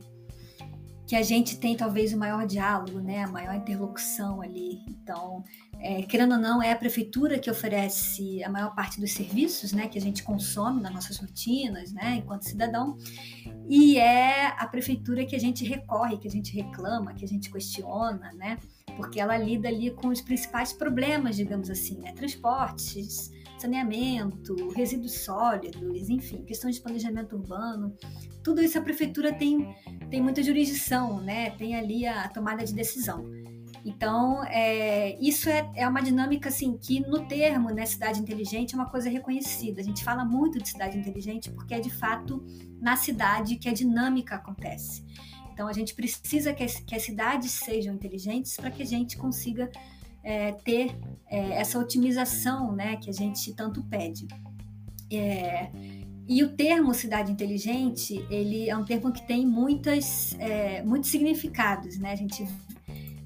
que 1.06 1.14
a 1.14 1.22
gente 1.22 1.58
tem 1.58 1.76
talvez 1.76 2.12
o 2.12 2.18
maior 2.18 2.46
diálogo, 2.46 2.98
né, 2.98 3.24
a 3.24 3.28
maior 3.28 3.54
interlocução 3.54 4.40
ali. 4.40 4.80
Então, 4.88 5.44
é, 5.78 6.02
querendo 6.02 6.32
ou 6.32 6.40
não, 6.40 6.62
é 6.62 6.72
a 6.72 6.76
prefeitura 6.76 7.38
que 7.38 7.50
oferece 7.50 8.42
a 8.42 8.48
maior 8.48 8.74
parte 8.74 8.98
dos 9.00 9.12
serviços 9.12 9.72
né, 9.72 9.86
que 9.86 9.98
a 9.98 10.00
gente 10.00 10.22
consome 10.22 10.80
nas 10.80 10.92
nossas 10.92 11.18
rotinas, 11.18 11.92
né, 11.92 12.16
enquanto 12.16 12.48
cidadão, 12.48 12.96
e 13.68 13.98
é 13.98 14.46
a 14.46 14.66
prefeitura 14.66 15.26
que 15.26 15.36
a 15.36 15.40
gente 15.40 15.64
recorre, 15.64 16.16
que 16.16 16.28
a 16.28 16.30
gente 16.30 16.54
reclama, 16.54 17.12
que 17.12 17.24
a 17.24 17.28
gente 17.28 17.50
questiona, 17.50 18.32
né, 18.32 18.58
porque 18.96 19.20
ela 19.20 19.36
lida 19.36 19.68
ali 19.68 19.90
com 19.90 20.08
os 20.08 20.22
principais 20.22 20.72
problemas, 20.72 21.36
digamos 21.36 21.68
assim, 21.68 21.98
né, 21.98 22.12
transportes, 22.12 23.30
saneamento, 23.64 24.54
resíduos 24.76 25.20
sólidos, 25.20 26.10
enfim, 26.10 26.44
questões 26.44 26.76
de 26.76 26.82
planejamento 26.82 27.34
urbano, 27.34 27.96
tudo 28.42 28.60
isso 28.60 28.78
a 28.78 28.82
prefeitura 28.82 29.32
tem, 29.32 29.74
tem 30.10 30.22
muita 30.22 30.42
jurisdição, 30.42 31.20
né, 31.20 31.50
tem 31.50 31.74
ali 31.74 32.06
a 32.06 32.28
tomada 32.28 32.62
de 32.62 32.74
decisão. 32.74 33.24
Então, 33.84 34.42
é, 34.44 35.18
isso 35.20 35.48
é, 35.48 35.70
é 35.74 35.88
uma 35.88 36.00
dinâmica 36.00 36.48
assim 36.48 36.76
que 36.76 37.00
no 37.00 37.26
termo, 37.26 37.70
né, 37.70 37.84
cidade 37.84 38.20
inteligente, 38.20 38.74
é 38.74 38.78
uma 38.78 38.88
coisa 38.88 39.10
reconhecida. 39.10 39.80
A 39.80 39.84
gente 39.84 40.02
fala 40.02 40.24
muito 40.24 40.58
de 40.58 40.68
cidade 40.68 40.96
inteligente 40.96 41.50
porque 41.50 41.74
é 41.74 41.80
de 41.80 41.90
fato 41.90 42.42
na 42.80 42.96
cidade 42.96 43.56
que 43.56 43.68
a 43.68 43.74
dinâmica 43.74 44.36
acontece. 44.36 45.04
Então, 45.52 45.68
a 45.68 45.72
gente 45.72 45.94
precisa 45.94 46.52
que 46.54 46.64
as, 46.64 46.80
que 46.80 46.94
as 46.94 47.02
cidades 47.02 47.52
sejam 47.52 47.94
inteligentes 47.94 48.56
para 48.56 48.70
que 48.70 48.82
a 48.82 48.86
gente 48.86 49.18
consiga 49.18 49.70
é, 50.24 50.52
ter 50.52 50.96
é, 51.28 51.52
essa 51.60 51.78
otimização 51.78 52.72
né, 52.72 52.96
que 52.96 53.10
a 53.10 53.12
gente 53.12 53.52
tanto 53.52 53.82
pede. 53.84 54.26
É, 55.12 55.70
e 56.26 56.42
o 56.42 56.56
termo 56.56 56.94
cidade 56.94 57.30
inteligente, 57.30 58.24
ele 58.30 58.68
é 58.68 58.76
um 58.76 58.84
termo 58.84 59.12
que 59.12 59.26
tem 59.26 59.46
muitas, 59.46 60.34
é, 60.38 60.82
muitos 60.82 61.10
significados, 61.10 61.98
né? 61.98 62.12
A 62.12 62.16
gente 62.16 62.48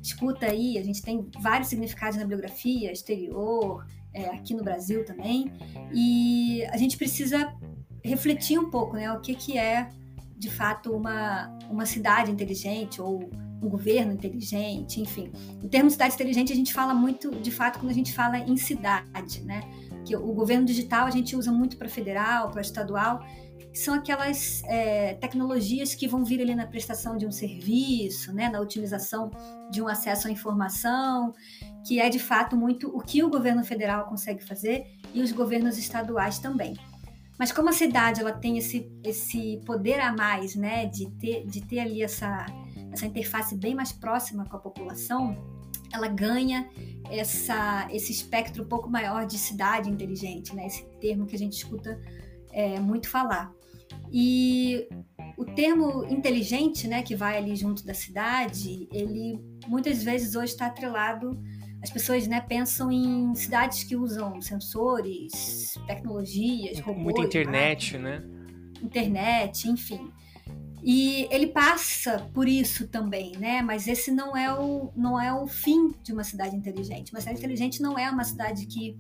escuta 0.02 0.47
aí, 0.47 0.76
a 0.76 0.83
gente 0.83 1.00
tem 1.00 1.28
vários 1.40 1.69
significados 1.69 2.17
na 2.17 2.25
bibliografia, 2.25 2.90
exterior, 2.90 3.87
é, 4.12 4.26
aqui 4.31 4.52
no 4.52 4.64
Brasil 4.64 5.05
também, 5.05 5.52
e 5.95 6.64
a 6.71 6.76
gente 6.76 6.97
precisa 6.97 7.55
refletir 8.02 8.59
um 8.59 8.71
pouco, 8.71 8.97
né, 8.97 9.12
o 9.12 9.21
que, 9.21 9.35
que 9.35 9.57
é 9.59 9.90
de 10.37 10.50
fato 10.50 10.93
uma, 10.93 11.49
uma 11.69 11.85
cidade 11.85 12.31
inteligente 12.31 13.00
ou 13.02 13.28
um 13.62 13.69
governo 13.69 14.12
inteligente, 14.12 15.00
enfim. 15.00 15.31
O 15.62 15.69
termo 15.69 15.91
cidade 15.91 16.15
inteligente 16.15 16.53
a 16.53 16.57
gente 16.57 16.73
fala 16.73 16.95
muito, 16.95 17.31
de 17.31 17.50
fato, 17.50 17.79
quando 17.79 17.91
a 17.91 17.95
gente 17.95 18.12
fala 18.12 18.38
em 18.38 18.57
cidade, 18.57 19.43
né? 19.45 19.62
Que 20.05 20.17
o 20.17 20.33
governo 20.33 20.65
digital 20.65 21.07
a 21.07 21.11
gente 21.11 21.37
usa 21.37 21.50
muito 21.50 21.77
para 21.77 21.88
federal, 21.88 22.50
para 22.50 22.61
estadual, 22.61 23.21
são 23.73 23.95
aquelas 23.95 24.62
é, 24.65 25.15
tecnologias 25.15 25.95
que 25.95 26.09
vão 26.09 26.25
vir 26.25 26.41
ali 26.41 26.55
na 26.55 26.67
prestação 26.67 27.17
de 27.17 27.27
um 27.27 27.31
serviço, 27.31 28.33
né, 28.33 28.49
na 28.49 28.61
otimização 28.61 29.31
de 29.71 29.81
um 29.81 29.87
acesso 29.87 30.27
à 30.27 30.31
informação, 30.31 31.33
que 31.87 32.00
é 32.00 32.09
de 32.09 32.19
fato 32.19 32.57
muito 32.57 32.88
o 32.88 33.00
que 33.00 33.23
o 33.23 33.31
governo 33.31 33.65
federal 33.65 34.07
consegue 34.07 34.43
fazer 34.43 34.85
e 35.15 35.23
os 35.23 35.33
governos 35.33 35.79
estaduais 35.79 36.38
também. 36.38 36.75
Mas 37.38 37.53
como 37.53 37.69
a 37.69 37.73
cidade 37.73 38.21
ela 38.21 38.33
tem 38.33 38.59
esse, 38.59 38.91
esse 39.05 39.61
poder 39.65 40.00
a 40.00 40.12
mais, 40.12 40.57
né, 40.57 40.87
de 40.87 41.09
ter, 41.12 41.47
de 41.47 41.61
ter 41.65 41.79
ali 41.79 42.03
essa, 42.03 42.47
essa 42.99 43.07
interface 43.07 43.57
bem 43.57 43.75
mais 43.75 43.93
próxima 43.93 44.45
com 44.45 44.57
a 44.57 44.61
população, 44.61 45.37
ela 45.93 46.09
ganha 46.09 46.69
essa, 47.11 47.88
esse 47.90 48.12
espectro 48.12 48.64
um 48.64 48.67
pouco 48.67 48.90
maior 48.90 49.25
de 49.25 49.38
cidade 49.38 49.88
inteligente, 49.88 50.55
né, 50.55 50.67
esse 50.67 50.85
termo 51.00 51.25
que 51.25 51.37
a 51.37 51.38
gente 51.38 51.55
escuta 51.55 51.99
é, 52.52 52.78
muito 52.81 53.09
falar. 53.09 53.52
E 54.12 54.87
o 55.37 55.45
termo 55.45 56.05
inteligente, 56.07 56.88
né, 56.88 57.02
que 57.02 57.14
vai 57.14 57.38
ali 57.38 57.55
junto 57.55 57.87
da 57.87 57.95
cidade, 57.95 58.88
ele 58.93 59.40
muitas 59.67 60.02
vezes 60.02 60.35
hoje 60.35 60.52
está 60.52 60.67
atrelado. 60.67 61.40
As 61.83 61.90
pessoas, 61.90 62.26
né, 62.26 62.40
pensam 62.40 62.90
em 62.90 63.35
cidades 63.35 63.85
que 63.85 63.95
usam 63.95 64.40
sensores, 64.40 65.75
tecnologias, 65.87 66.81
robôs, 66.81 67.05
muita 67.05 67.21
internet, 67.23 67.97
né? 67.97 68.25
Internet, 68.83 69.69
enfim. 69.69 70.11
E 70.90 71.28
ele 71.30 71.49
passa 71.49 72.26
por 72.33 72.49
isso 72.49 72.88
também, 72.88 73.33
né? 73.37 73.61
Mas 73.61 73.87
esse 73.87 74.11
não 74.11 74.35
é 74.35 74.50
o 74.59 74.90
não 74.97 75.21
é 75.21 75.30
o 75.30 75.47
fim 75.47 75.95
de 76.02 76.14
uma 76.14 76.25
cidade 76.25 76.57
inteligente. 76.57 77.12
Uma 77.12 77.21
cidade 77.21 77.40
inteligente 77.40 77.83
não 77.83 77.99
é 77.99 78.11
uma 78.11 78.25
cidade 78.25 78.64
que 78.64 78.99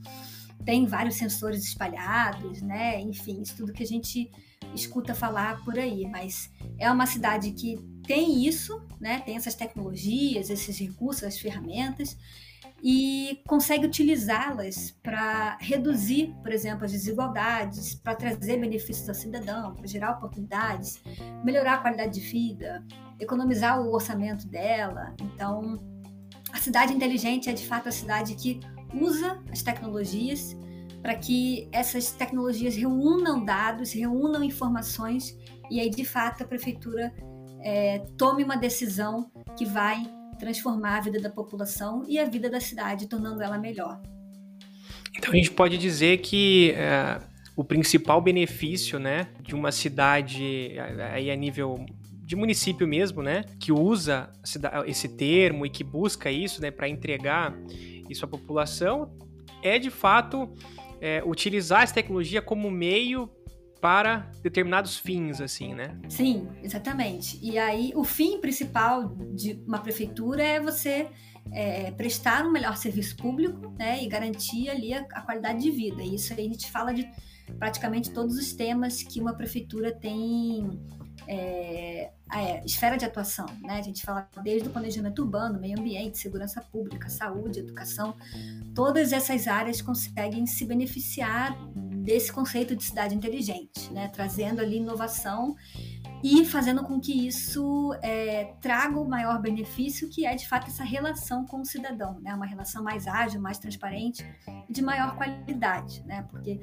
tem 0.66 0.84
vários 0.84 1.14
sensores 1.14 1.64
espalhados, 1.64 2.60
né? 2.60 3.00
Enfim, 3.00 3.40
isso 3.40 3.56
tudo 3.56 3.72
que 3.72 3.82
a 3.82 3.86
gente 3.86 4.30
escuta 4.74 5.14
falar 5.14 5.64
por 5.64 5.78
aí, 5.78 6.06
mas 6.06 6.50
é 6.78 6.92
uma 6.92 7.06
cidade 7.06 7.52
que 7.52 7.78
tem 8.06 8.46
isso, 8.46 8.82
né? 9.00 9.20
Tem 9.20 9.34
essas 9.34 9.54
tecnologias, 9.54 10.50
esses 10.50 10.78
recursos, 10.78 11.24
as 11.24 11.38
ferramentas 11.38 12.18
e 12.82 13.42
consegue 13.46 13.86
utilizá-las 13.86 14.92
para 15.02 15.58
reduzir, 15.60 16.34
por 16.42 16.52
exemplo, 16.52 16.84
as 16.84 16.92
desigualdades, 16.92 17.94
para 17.94 18.14
trazer 18.14 18.58
benefícios 18.58 19.08
ao 19.08 19.14
cidadão, 19.14 19.74
para 19.74 19.86
gerar 19.86 20.12
oportunidades, 20.12 21.00
melhorar 21.44 21.74
a 21.74 21.78
qualidade 21.78 22.14
de 22.14 22.20
vida, 22.20 22.84
economizar 23.18 23.80
o 23.80 23.92
orçamento 23.92 24.46
dela. 24.46 25.14
Então, 25.20 25.82
a 26.52 26.58
cidade 26.58 26.92
inteligente 26.92 27.50
é 27.50 27.52
de 27.52 27.66
fato 27.66 27.88
a 27.88 27.92
cidade 27.92 28.34
que 28.36 28.60
usa 28.94 29.42
as 29.52 29.62
tecnologias 29.62 30.56
para 31.02 31.14
que 31.14 31.68
essas 31.72 32.10
tecnologias 32.12 32.76
reúnam 32.76 33.44
dados, 33.44 33.92
reúnam 33.92 34.42
informações 34.42 35.36
e 35.70 35.80
aí 35.80 35.90
de 35.90 36.04
fato 36.04 36.42
a 36.42 36.46
prefeitura 36.46 37.12
é, 37.60 37.98
tome 38.16 38.42
uma 38.42 38.56
decisão 38.56 39.30
que 39.56 39.64
vai 39.64 40.02
transformar 40.38 40.98
a 40.98 41.00
vida 41.00 41.20
da 41.20 41.30
população 41.30 42.04
e 42.08 42.18
a 42.18 42.24
vida 42.24 42.48
da 42.48 42.60
cidade, 42.60 43.06
tornando 43.06 43.42
ela 43.42 43.58
melhor. 43.58 44.00
Então 45.16 45.32
a 45.32 45.36
gente 45.36 45.50
pode 45.50 45.76
dizer 45.76 46.18
que 46.18 46.72
é, 46.72 47.20
o 47.56 47.64
principal 47.64 48.20
benefício, 48.20 48.98
né, 48.98 49.28
de 49.40 49.54
uma 49.54 49.72
cidade 49.72 50.76
aí 51.12 51.30
a 51.30 51.36
nível 51.36 51.84
de 52.24 52.36
município 52.36 52.86
mesmo, 52.86 53.22
né, 53.22 53.44
que 53.58 53.72
usa 53.72 54.30
esse 54.86 55.08
termo 55.08 55.66
e 55.66 55.70
que 55.70 55.82
busca 55.82 56.30
isso, 56.30 56.62
né, 56.62 56.70
para 56.70 56.88
entregar 56.88 57.58
isso 58.08 58.24
à 58.24 58.28
população, 58.28 59.10
é 59.62 59.78
de 59.78 59.90
fato 59.90 60.54
é, 61.00 61.22
utilizar 61.24 61.82
essa 61.82 61.94
tecnologia 61.94 62.42
como 62.42 62.70
meio 62.70 63.30
para 63.80 64.30
determinados 64.42 64.96
fins, 64.96 65.40
assim, 65.40 65.74
né? 65.74 65.96
Sim, 66.08 66.48
exatamente. 66.62 67.38
E 67.42 67.58
aí, 67.58 67.92
o 67.94 68.04
fim 68.04 68.40
principal 68.40 69.08
de 69.34 69.62
uma 69.66 69.78
prefeitura 69.78 70.42
é 70.42 70.60
você 70.60 71.08
é, 71.52 71.90
prestar 71.92 72.44
um 72.44 72.50
melhor 72.50 72.76
serviço 72.76 73.16
público 73.16 73.72
né, 73.78 74.02
e 74.02 74.08
garantir 74.08 74.68
ali 74.68 74.92
a, 74.92 75.00
a, 75.12 75.22
qualidade 75.22 75.62
de 75.62 75.70
vida. 75.70 76.02
E 76.02 76.14
isso 76.14 76.32
aí 76.32 76.40
a 76.40 76.50
gente 76.50 76.70
fala 76.70 76.92
de 76.92 77.08
praticamente 77.58 78.10
todos 78.10 78.36
os 78.36 78.52
temas 78.52 79.02
que 79.02 79.20
uma 79.20 79.34
prefeitura 79.34 79.92
tem 79.92 80.68
é, 81.28 82.10
é, 82.32 82.64
esfera 82.64 82.96
de 82.96 83.04
atuação. 83.04 83.46
Né? 83.60 83.78
A 83.78 83.82
gente 83.82 84.02
fala 84.02 84.28
desde 84.42 84.68
o 84.68 84.72
planejamento 84.72 85.22
urbano, 85.22 85.60
meio 85.60 85.78
ambiente, 85.78 86.18
segurança 86.18 86.62
pública, 86.62 87.08
saúde, 87.10 87.60
educação. 87.60 88.16
Todas 88.74 89.12
essas 89.12 89.46
áreas 89.46 89.82
conseguem 89.82 90.46
se 90.46 90.64
beneficiar 90.64 91.54
desse 92.02 92.32
conceito 92.32 92.74
de 92.74 92.82
cidade 92.82 93.14
inteligente, 93.14 93.92
né? 93.92 94.08
trazendo 94.08 94.60
ali 94.60 94.78
inovação 94.78 95.54
e 96.22 96.44
fazendo 96.44 96.82
com 96.82 97.00
que 97.00 97.26
isso 97.26 97.94
é, 98.02 98.52
traga 98.60 98.98
o 98.98 99.08
maior 99.08 99.40
benefício, 99.40 100.08
que 100.08 100.26
é 100.26 100.34
de 100.34 100.48
fato 100.48 100.66
essa 100.66 100.84
relação 100.84 101.44
com 101.44 101.60
o 101.60 101.64
cidadão, 101.64 102.18
né? 102.20 102.34
uma 102.34 102.46
relação 102.46 102.82
mais 102.82 103.06
ágil, 103.06 103.40
mais 103.40 103.58
transparente 103.58 104.24
e 104.68 104.72
de 104.72 104.82
maior 104.82 105.16
qualidade, 105.16 106.02
né? 106.04 106.26
porque 106.30 106.60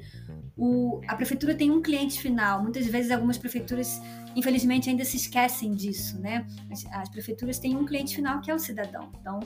o, 0.56 1.00
a 1.08 1.16
prefeitura 1.16 1.54
tem 1.54 1.70
um 1.70 1.80
cliente 1.80 2.20
final, 2.20 2.62
muitas 2.62 2.86
vezes 2.86 3.10
algumas 3.10 3.38
prefeituras, 3.38 4.00
infelizmente, 4.34 4.90
ainda 4.90 5.04
se 5.04 5.16
esquecem 5.16 5.72
disso, 5.72 6.20
né? 6.20 6.46
as, 6.70 6.84
as 6.86 7.08
prefeituras 7.08 7.58
têm 7.58 7.76
um 7.76 7.86
cliente 7.86 8.14
final 8.14 8.40
que 8.40 8.50
é 8.50 8.54
o 8.54 8.58
cidadão, 8.58 9.10
então 9.20 9.40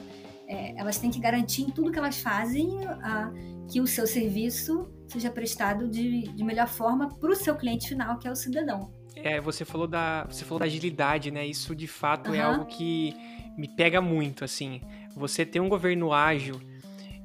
é, 0.48 0.76
elas 0.76 0.98
têm 0.98 1.10
que 1.10 1.20
garantir 1.20 1.62
em 1.62 1.70
tudo 1.70 1.92
que 1.92 1.98
elas 1.98 2.20
fazem 2.20 2.84
a, 2.86 3.32
que 3.70 3.80
o 3.80 3.86
seu 3.86 4.06
serviço 4.06 4.90
seja 5.06 5.30
prestado 5.30 5.88
de, 5.88 6.22
de 6.22 6.44
melhor 6.44 6.66
forma 6.66 7.08
para 7.08 7.30
o 7.30 7.36
seu 7.36 7.56
cliente 7.56 7.88
final, 7.88 8.18
que 8.18 8.26
é 8.26 8.30
o 8.30 8.36
cidadão. 8.36 8.99
É, 9.16 9.40
você 9.40 9.64
falou 9.64 9.86
da, 9.86 10.24
você 10.24 10.44
falou 10.44 10.58
da 10.58 10.66
agilidade, 10.66 11.30
né? 11.30 11.46
Isso 11.46 11.74
de 11.74 11.86
fato 11.86 12.30
uhum. 12.30 12.34
é 12.34 12.40
algo 12.40 12.64
que 12.66 13.14
me 13.56 13.68
pega 13.68 14.00
muito, 14.00 14.44
assim. 14.44 14.80
Você 15.14 15.44
ter 15.44 15.60
um 15.60 15.68
governo 15.68 16.12
ágil 16.12 16.60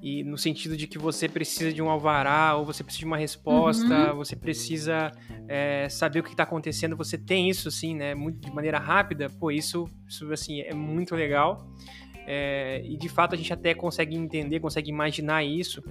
e 0.01 0.24
no 0.24 0.38
sentido 0.38 0.77
de 0.77 0.86
que 0.86 0.98
você 0.98 1.27
precisa 1.27 1.74
de 1.74 1.82
um 1.82 1.89
alvará 1.89 2.56
ou 2.56 2.65
você 2.65 2.84
precisa 2.84 3.00
de 3.00 3.06
uma 3.06 3.18
resposta, 3.18 4.12
uhum. 4.12 4.18
você 4.18 4.36
precisa 4.36 5.12
é, 5.48 5.88
saber 5.89 6.20
o 6.20 6.24
que 6.24 6.32
está 6.32 6.44
acontecendo, 6.44 6.96
você 6.96 7.18
tem 7.18 7.50
isso, 7.50 7.70
assim, 7.70 7.96
né? 7.96 8.13
Muito, 8.13 8.39
de 8.39 8.54
maneira 8.54 8.77
rápida, 8.77 9.30
pô, 9.30 9.50
isso, 9.50 9.89
isso 10.08 10.32
assim, 10.32 10.62
é 10.62 10.74
muito 10.74 11.15
legal. 11.15 11.68
É, 12.27 12.82
e 12.84 12.98
de 12.98 13.08
fato 13.08 13.34
a 13.34 13.38
gente 13.38 13.51
até 13.54 13.74
consegue 13.74 14.15
entender, 14.15 14.60
consegue 14.60 14.89
imaginar 14.89 15.44
isso. 15.44 15.84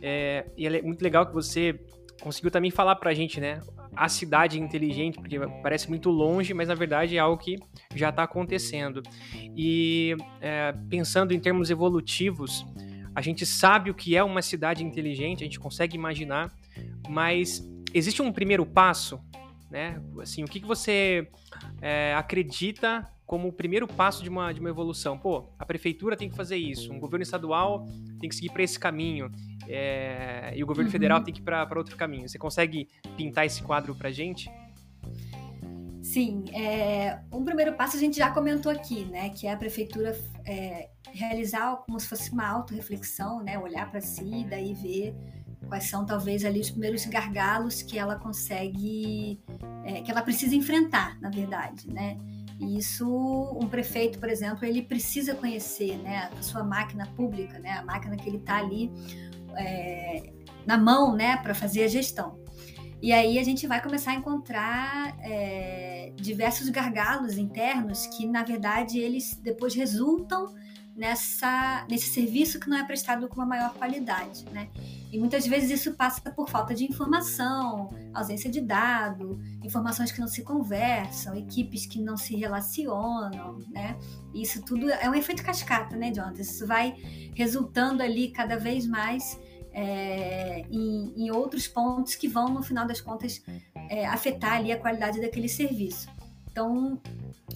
É, 0.00 0.46
e 0.56 0.66
é 0.66 0.82
muito 0.82 1.02
legal 1.02 1.26
que 1.26 1.34
você 1.34 1.78
conseguiu 2.20 2.50
também 2.50 2.70
falar 2.70 2.96
pra 2.96 3.12
gente, 3.12 3.40
né? 3.40 3.60
A 3.94 4.08
cidade 4.08 4.58
inteligente, 4.58 5.18
porque 5.18 5.38
parece 5.62 5.88
muito 5.88 6.10
longe, 6.10 6.54
mas 6.54 6.68
na 6.68 6.74
verdade 6.74 7.16
é 7.16 7.20
algo 7.20 7.42
que 7.42 7.56
já 7.94 8.08
está 8.08 8.22
acontecendo. 8.22 9.02
E 9.56 10.16
é, 10.40 10.74
pensando 10.88 11.32
em 11.32 11.40
termos 11.40 11.70
evolutivos, 11.70 12.64
a 13.14 13.20
gente 13.20 13.44
sabe 13.44 13.90
o 13.90 13.94
que 13.94 14.16
é 14.16 14.24
uma 14.24 14.40
cidade 14.40 14.82
inteligente, 14.82 15.42
a 15.42 15.46
gente 15.46 15.60
consegue 15.60 15.94
imaginar, 15.96 16.50
mas 17.08 17.62
existe 17.92 18.22
um 18.22 18.32
primeiro 18.32 18.64
passo, 18.64 19.20
né? 19.70 20.00
Assim, 20.20 20.42
o 20.42 20.46
que, 20.46 20.60
que 20.60 20.66
você 20.66 21.28
é, 21.80 22.14
acredita 22.14 23.06
como 23.26 23.48
o 23.48 23.52
primeiro 23.52 23.86
passo 23.86 24.22
de 24.22 24.28
uma, 24.28 24.52
de 24.52 24.60
uma 24.60 24.70
evolução? 24.70 25.18
Pô, 25.18 25.50
a 25.58 25.66
prefeitura 25.66 26.16
tem 26.16 26.30
que 26.30 26.36
fazer 26.36 26.56
isso, 26.56 26.92
um 26.92 26.98
governo 26.98 27.22
estadual 27.22 27.86
tem 28.18 28.28
que 28.28 28.34
seguir 28.34 28.50
para 28.50 28.62
esse 28.62 28.78
caminho 28.78 29.30
é, 29.68 30.52
e 30.54 30.62
o 30.62 30.66
governo 30.66 30.88
uhum. 30.88 30.92
federal 30.92 31.22
tem 31.22 31.32
que 31.32 31.40
ir 31.40 31.44
para 31.44 31.68
outro 31.76 31.96
caminho. 31.96 32.28
Você 32.28 32.38
consegue 32.38 32.88
pintar 33.16 33.46
esse 33.46 33.62
quadro 33.62 33.94
para 33.94 34.10
gente? 34.10 34.50
Sim, 36.02 36.44
é, 36.52 37.20
um 37.32 37.44
primeiro 37.44 37.74
passo 37.74 37.96
a 37.96 38.00
gente 38.00 38.16
já 38.16 38.30
comentou 38.30 38.70
aqui, 38.70 39.04
né, 39.04 39.30
que 39.30 39.46
é 39.46 39.52
a 39.52 39.56
prefeitura 39.56 40.18
é, 40.44 40.90
realizar 41.12 41.76
como 41.86 41.98
se 41.98 42.08
fosse 42.08 42.32
uma 42.32 42.46
autorreflexão, 42.46 43.42
né, 43.42 43.56
olhar 43.58 43.88
para 43.88 44.00
si 44.00 44.40
e 44.40 44.44
daí 44.44 44.74
ver 44.74 45.14
quais 45.68 45.84
são 45.84 46.04
talvez 46.04 46.44
ali 46.44 46.60
os 46.60 46.70
primeiros 46.70 47.06
gargalos 47.06 47.82
que 47.82 47.98
ela 47.98 48.16
consegue, 48.16 49.40
é, 49.84 50.02
que 50.02 50.10
ela 50.10 50.22
precisa 50.22 50.56
enfrentar, 50.56 51.18
na 51.20 51.30
verdade, 51.30 51.88
né. 51.88 52.18
E 52.58 52.76
isso, 52.76 53.08
um 53.58 53.68
prefeito, 53.68 54.18
por 54.18 54.28
exemplo, 54.28 54.64
ele 54.64 54.82
precisa 54.82 55.34
conhecer, 55.34 55.96
né, 55.98 56.30
a 56.36 56.42
sua 56.42 56.64
máquina 56.64 57.06
pública, 57.16 57.58
né, 57.60 57.70
a 57.70 57.84
máquina 57.84 58.16
que 58.16 58.28
ele 58.28 58.38
está 58.38 58.58
ali 58.58 58.90
é, 59.56 60.32
na 60.66 60.78
mão, 60.78 61.14
né, 61.14 61.36
para 61.38 61.54
fazer 61.54 61.84
a 61.84 61.88
gestão. 61.88 62.40
E 63.00 63.12
aí 63.12 63.38
a 63.38 63.42
gente 63.42 63.66
vai 63.66 63.82
começar 63.82 64.12
a 64.12 64.14
encontrar 64.14 65.16
é, 65.20 66.12
diversos 66.14 66.68
gargalos 66.68 67.36
internos 67.36 68.06
que, 68.06 68.26
na 68.26 68.44
verdade, 68.44 68.98
eles 68.98 69.34
depois 69.42 69.74
resultam 69.74 70.54
nessa, 70.94 71.86
nesse 71.88 72.10
serviço 72.10 72.60
que 72.60 72.68
não 72.68 72.76
é 72.76 72.84
prestado 72.84 73.28
com 73.28 73.36
uma 73.36 73.46
maior 73.46 73.72
qualidade, 73.74 74.44
né? 74.50 74.68
E 75.10 75.18
muitas 75.18 75.46
vezes 75.46 75.70
isso 75.70 75.94
passa 75.94 76.20
por 76.30 76.48
falta 76.48 76.74
de 76.74 76.84
informação, 76.84 77.88
ausência 78.12 78.50
de 78.50 78.60
dado, 78.60 79.40
informações 79.62 80.12
que 80.12 80.20
não 80.20 80.28
se 80.28 80.42
conversam, 80.42 81.34
equipes 81.34 81.86
que 81.86 82.00
não 82.00 82.16
se 82.16 82.36
relacionam, 82.36 83.58
né? 83.70 83.96
E 84.34 84.42
isso 84.42 84.62
tudo 84.62 84.90
é 84.90 85.08
um 85.08 85.14
efeito 85.14 85.42
cascata, 85.42 85.96
né, 85.96 86.12
Jonathan? 86.12 86.40
Isso 86.40 86.66
vai 86.66 86.94
resultando 87.34 88.02
ali 88.02 88.30
cada 88.30 88.58
vez 88.58 88.86
mais 88.86 89.38
é, 89.72 90.64
em, 90.70 91.12
em, 91.16 91.30
outros 91.30 91.66
pontos 91.66 92.14
que 92.14 92.28
vão, 92.28 92.48
no 92.48 92.62
final 92.62 92.86
das 92.86 93.00
contas, 93.00 93.42
é, 93.88 94.06
afetar 94.06 94.54
ali 94.54 94.70
a 94.70 94.78
qualidade 94.78 95.20
daquele 95.20 95.48
serviço. 95.48 96.08
Então, 96.50 97.00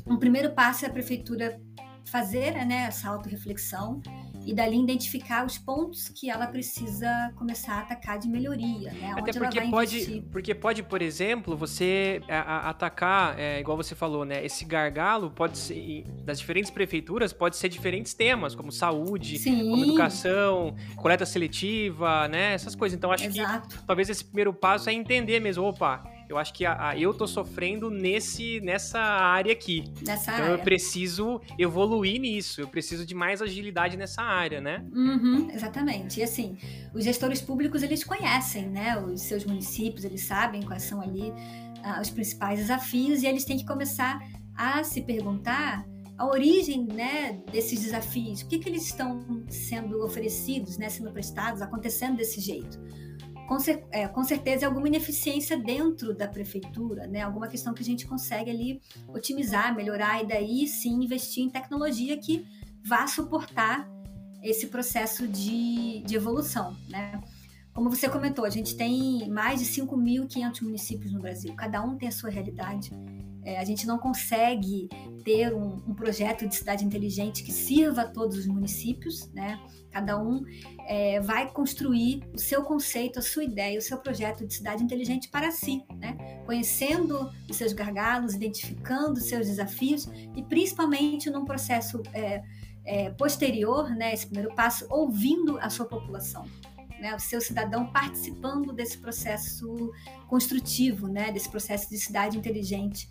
um 0.06 0.16
primeiro 0.16 0.52
passo 0.52 0.86
é 0.86 0.88
a 0.88 0.92
prefeitura 0.92 1.60
fazer 2.06 2.64
né, 2.64 2.86
essa 2.88 3.08
autorreflexão 3.08 4.00
e 4.44 4.54
dali 4.54 4.80
identificar 4.80 5.44
os 5.44 5.58
pontos 5.58 6.08
que 6.08 6.30
ela 6.30 6.46
precisa 6.46 7.32
começar 7.34 7.74
a 7.74 7.80
atacar 7.80 8.18
de 8.18 8.28
melhoria, 8.28 8.92
né? 8.92 9.12
Até 9.16 9.32
porque 9.32 9.60
pode, 9.62 10.24
porque 10.30 10.54
pode, 10.54 10.82
por 10.84 11.02
exemplo, 11.02 11.56
você 11.56 12.20
a, 12.28 12.40
a, 12.40 12.70
atacar, 12.70 13.38
é, 13.38 13.58
igual 13.58 13.76
você 13.76 13.94
falou, 13.94 14.24
né? 14.24 14.44
Esse 14.44 14.64
gargalo 14.64 15.30
pode 15.30 15.58
ser 15.58 16.04
das 16.24 16.38
diferentes 16.38 16.70
prefeituras 16.70 17.32
pode 17.32 17.56
ser 17.56 17.68
diferentes 17.68 18.14
temas, 18.14 18.54
como 18.54 18.70
saúde, 18.70 19.38
Sim. 19.38 19.70
como 19.70 19.84
educação, 19.84 20.74
coleta 20.96 21.26
seletiva, 21.26 22.28
né? 22.28 22.54
Essas 22.54 22.74
coisas. 22.74 22.96
Então 22.96 23.10
acho 23.10 23.24
Exato. 23.24 23.78
que 23.78 23.84
talvez 23.84 24.08
esse 24.08 24.24
primeiro 24.24 24.52
passo 24.52 24.88
é 24.88 24.92
entender 24.92 25.40
mesmo, 25.40 25.64
opa, 25.64 26.04
eu 26.28 26.36
acho 26.36 26.52
que 26.52 26.64
a, 26.66 26.88
a, 26.88 26.98
eu 26.98 27.14
tô 27.14 27.26
sofrendo 27.26 27.90
nesse, 27.90 28.60
nessa 28.60 28.98
área 28.98 29.52
aqui. 29.52 29.84
Nessa 30.04 30.32
então 30.32 30.44
área. 30.44 30.54
eu 30.54 30.58
preciso 30.58 31.40
evoluir 31.58 32.20
nisso, 32.20 32.60
eu 32.60 32.68
preciso 32.68 33.06
de 33.06 33.14
mais 33.14 33.40
agilidade 33.40 33.96
nessa 33.96 34.22
área, 34.22 34.60
né? 34.60 34.84
Uhum, 34.92 35.48
exatamente. 35.50 36.20
E 36.20 36.22
assim, 36.22 36.56
os 36.94 37.04
gestores 37.04 37.40
públicos, 37.40 37.82
eles 37.82 38.02
conhecem, 38.02 38.68
né, 38.68 38.98
os 38.98 39.22
seus 39.22 39.44
municípios, 39.44 40.04
eles 40.04 40.22
sabem 40.22 40.62
quais 40.62 40.82
são 40.82 41.00
ali 41.00 41.30
uh, 41.30 42.00
os 42.00 42.10
principais 42.10 42.58
desafios 42.58 43.22
e 43.22 43.26
eles 43.26 43.44
têm 43.44 43.56
que 43.56 43.66
começar 43.66 44.20
a 44.54 44.82
se 44.82 45.02
perguntar 45.02 45.86
a 46.18 46.26
origem 46.26 46.86
né, 46.86 47.40
desses 47.52 47.78
desafios, 47.78 48.40
o 48.40 48.48
que, 48.48 48.58
que 48.58 48.68
eles 48.68 48.86
estão 48.86 49.44
sendo 49.48 50.02
oferecidos, 50.02 50.78
né, 50.78 50.88
sendo 50.88 51.12
prestados, 51.12 51.60
acontecendo 51.60 52.16
desse 52.16 52.40
jeito 52.40 52.80
com, 53.46 53.56
é, 53.90 54.08
com 54.08 54.24
certeza 54.24 54.64
é 54.64 54.66
alguma 54.66 54.88
ineficiência 54.88 55.56
dentro 55.56 56.14
da 56.14 56.28
prefeitura, 56.28 57.06
né? 57.06 57.22
Alguma 57.22 57.48
questão 57.48 57.72
que 57.72 57.82
a 57.82 57.84
gente 57.84 58.06
consegue 58.06 58.50
ali 58.50 58.82
otimizar, 59.08 59.74
melhorar 59.74 60.22
e 60.22 60.26
daí 60.26 60.66
sim 60.66 61.04
investir 61.04 61.44
em 61.44 61.50
tecnologia 61.50 62.16
que 62.18 62.46
vá 62.84 63.06
suportar 63.06 63.88
esse 64.42 64.68
processo 64.68 65.26
de, 65.26 66.02
de 66.02 66.14
evolução, 66.14 66.76
né? 66.88 67.20
Como 67.72 67.90
você 67.90 68.08
comentou, 68.08 68.44
a 68.44 68.50
gente 68.50 68.74
tem 68.74 69.28
mais 69.28 69.60
de 69.60 69.66
5.500 69.66 70.62
municípios 70.62 71.12
no 71.12 71.20
Brasil, 71.20 71.52
cada 71.54 71.82
um 71.82 71.96
tem 71.96 72.08
a 72.08 72.12
sua 72.12 72.30
realidade. 72.30 72.90
É, 73.46 73.60
a 73.60 73.64
gente 73.64 73.86
não 73.86 73.96
consegue 73.96 74.88
ter 75.22 75.54
um, 75.54 75.76
um, 75.86 75.94
projeto 75.94 76.48
de 76.48 76.56
cidade 76.56 76.84
inteligente 76.84 77.44
que 77.44 77.52
sirva 77.52 78.02
a 78.02 78.08
todos 78.08 78.36
os 78.36 78.46
municípios, 78.48 79.32
né? 79.32 79.60
Cada 79.92 80.20
um 80.20 80.44
é, 80.88 81.20
vai 81.20 81.48
construir 81.52 82.24
o 82.34 82.38
seu 82.38 82.64
conceito, 82.64 83.20
a 83.20 83.22
sua 83.22 83.44
ideia, 83.44 83.78
o 83.78 83.82
seu 83.82 83.98
projeto 83.98 84.44
de 84.44 84.52
cidade 84.52 84.82
inteligente 84.82 85.28
para 85.28 85.52
si, 85.52 85.84
né? 85.94 86.42
Conhecendo 86.44 87.30
os 87.48 87.56
seus 87.56 87.72
gargalos, 87.72 88.34
identificando 88.34 89.12
os 89.12 89.26
seus 89.26 89.46
desafios 89.46 90.08
e 90.34 90.42
principalmente 90.42 91.30
num 91.30 91.44
processo 91.44 92.02
é, 92.12 92.42
é 92.84 93.10
posterior, 93.10 93.90
né? 93.90 94.12
Esse 94.12 94.26
primeiro 94.26 94.52
passo, 94.56 94.88
ouvindo 94.90 95.56
a 95.60 95.70
sua 95.70 95.86
população. 95.86 96.44
Né, 96.98 97.14
o 97.14 97.18
seu 97.18 97.42
cidadão 97.42 97.92
participando 97.92 98.72
desse 98.72 98.96
processo 98.96 99.92
construtivo, 100.28 101.06
né, 101.06 101.30
desse 101.30 101.46
processo 101.46 101.90
de 101.90 101.98
cidade 101.98 102.38
inteligente 102.38 103.06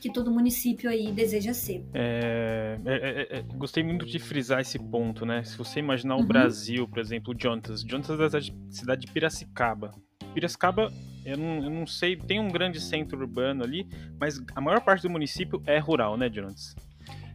que 0.00 0.10
todo 0.10 0.30
município 0.30 0.88
aí 0.88 1.12
deseja 1.12 1.52
ser. 1.52 1.84
É, 1.92 2.78
é, 2.84 2.94
é, 2.94 3.38
é, 3.38 3.42
gostei 3.54 3.82
muito 3.82 4.06
de 4.06 4.18
frisar 4.18 4.60
esse 4.60 4.78
ponto, 4.78 5.26
né? 5.26 5.44
Se 5.44 5.56
você 5.56 5.78
imaginar 5.78 6.16
o 6.16 6.20
uhum. 6.20 6.26
Brasil, 6.26 6.88
por 6.88 6.98
exemplo, 6.98 7.32
o 7.32 7.36
Jontas, 7.36 7.84
Jontas 7.84 8.18
é 8.18 8.28
da 8.28 8.40
cidade 8.70 9.06
de 9.06 9.12
Piracicaba. 9.12 9.92
Piracicaba, 10.34 10.92
eu 11.24 11.36
não, 11.36 11.64
eu 11.64 11.70
não 11.70 11.86
sei, 11.86 12.16
tem 12.16 12.40
um 12.40 12.48
grande 12.48 12.80
centro 12.80 13.18
urbano 13.18 13.62
ali, 13.62 13.86
mas 14.18 14.40
a 14.54 14.60
maior 14.60 14.80
parte 14.80 15.02
do 15.02 15.10
município 15.10 15.62
é 15.66 15.78
rural, 15.78 16.16
né, 16.16 16.28
Jontas? 16.28 16.74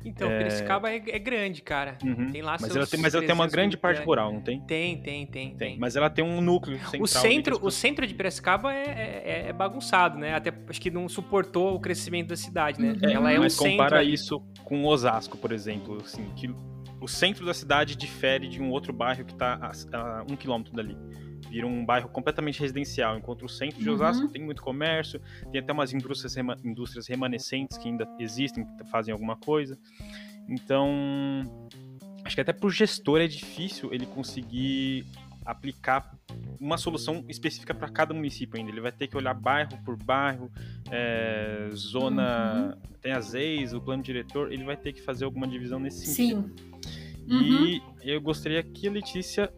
Então, 0.06 0.30
é... 0.30 0.38
Piracicaba 0.38 0.92
é, 0.92 1.02
é, 1.08 1.20
grande, 1.20 1.64
cara. 1.64 1.98
Uhum. 2.04 2.32
Tem 2.32 2.42
lá 2.44 2.54
mas 2.54 2.62
seus 2.62 2.76
ela 2.76 2.88
tem, 2.88 3.00
Mas 3.00 3.16
ela 3.16 3.26
tem 3.26 3.34
uma 3.34 3.48
grande 3.48 3.76
parte 3.76 4.02
rural, 4.04 4.32
não 4.32 4.42
tem? 4.42 4.62
Tem, 4.62 5.02
tem, 5.02 5.26
tem, 5.26 5.56
tem. 5.56 5.80
Mas 5.80 5.96
ela 5.96 6.10
tem 6.10 6.24
um 6.24 6.40
núcleo 6.40 6.78
central. 6.78 7.02
O 7.02 7.08
centro, 7.08 7.60
o 7.62 7.72
centro 7.72 8.06
de 8.06 8.14
Piracicaba 8.14 8.72
é, 8.72 9.24
é, 9.26 9.46
é, 9.50 9.54
bagunçado, 9.54 10.18
né? 10.20 10.36
Até 10.36 10.54
acho 10.70 10.80
que 10.80 10.92
não 10.92 11.10
suportou 11.10 11.74
o 11.74 11.80
crescimento 11.80 12.30
da 12.30 12.36
cidade, 12.36 12.80
né? 12.80 12.94
Uhum. 12.94 13.10
Ela 13.10 13.32
é 13.32 13.40
mas 13.40 13.60
um 13.60 13.64
compara 13.64 14.04
isso 14.04 14.40
com 14.64 14.86
Osasco, 14.86 15.38
por 15.38 15.52
exemplo, 15.52 15.98
assim, 16.02 16.32
que 16.36 16.54
o 17.02 17.08
centro 17.08 17.46
da 17.46 17.54
cidade 17.54 17.96
difere 17.96 18.48
de 18.48 18.62
um 18.62 18.70
outro 18.70 18.94
bairro 18.94 19.26
que 19.26 19.34
está 19.34 19.60
a, 19.92 19.98
a 19.98 20.26
um 20.30 20.36
quilômetro 20.36 20.74
dali 20.74 20.96
vira 21.56 21.68
um 21.68 21.86
bairro 21.86 22.10
completamente 22.10 22.60
residencial, 22.60 23.18
enquanto 23.18 23.46
o 23.46 23.50
centro 23.50 23.82
de 23.82 23.90
Osasco 23.90 24.26
uhum. 24.26 24.30
tem 24.30 24.44
muito 24.44 24.62
comércio, 24.62 25.22
tem 25.54 25.62
até 25.62 25.72
umas 25.72 25.94
indústrias, 25.94 26.36
rema, 26.36 26.58
indústrias 26.66 27.08
remanescentes 27.08 27.78
que 27.78 27.88
ainda 27.88 28.06
existem, 28.20 28.66
que 28.66 28.84
fazem 28.92 29.14
alguma 29.14 29.38
coisa. 29.38 29.80
Então, 30.50 30.92
acho 32.26 32.36
que 32.36 32.42
até 32.42 32.52
para 32.52 32.68
o 32.68 32.70
gestor 32.70 33.22
é 33.22 33.28
difícil 33.28 33.94
ele 33.94 34.06
conseguir 34.06 35.06
aplicar 35.46 36.14
uma 36.60 36.78
solução 36.78 37.24
específica 37.30 37.74
para 37.74 37.88
cada 37.88 38.14
município 38.14 38.60
ainda. 38.60 38.70
Ele 38.70 38.82
vai 38.82 38.92
ter 38.92 39.08
que 39.08 39.16
olhar 39.16 39.34
bairro 39.34 39.78
por 39.86 39.96
bairro, 39.96 40.52
é, 40.92 41.70
zona. 41.74 42.76
Uhum. 42.76 42.98
Tem 43.00 43.14
as 43.14 43.34
EIs, 43.34 43.72
o 43.72 43.80
plano 43.80 44.04
diretor, 44.04 44.52
ele 44.52 44.66
vai 44.66 44.76
ter 44.76 44.92
que 44.92 45.02
fazer 45.02 45.24
alguma 45.24 45.48
divisão 45.48 45.80
nesse 45.80 46.06
sentido. 46.06 46.52
Sim. 46.58 46.76
E 47.28 47.78
uhum. 47.78 47.82
eu 48.04 48.20
gostaria 48.20 48.62
que 48.62 48.90
a 48.90 48.92
Letícia 48.92 49.50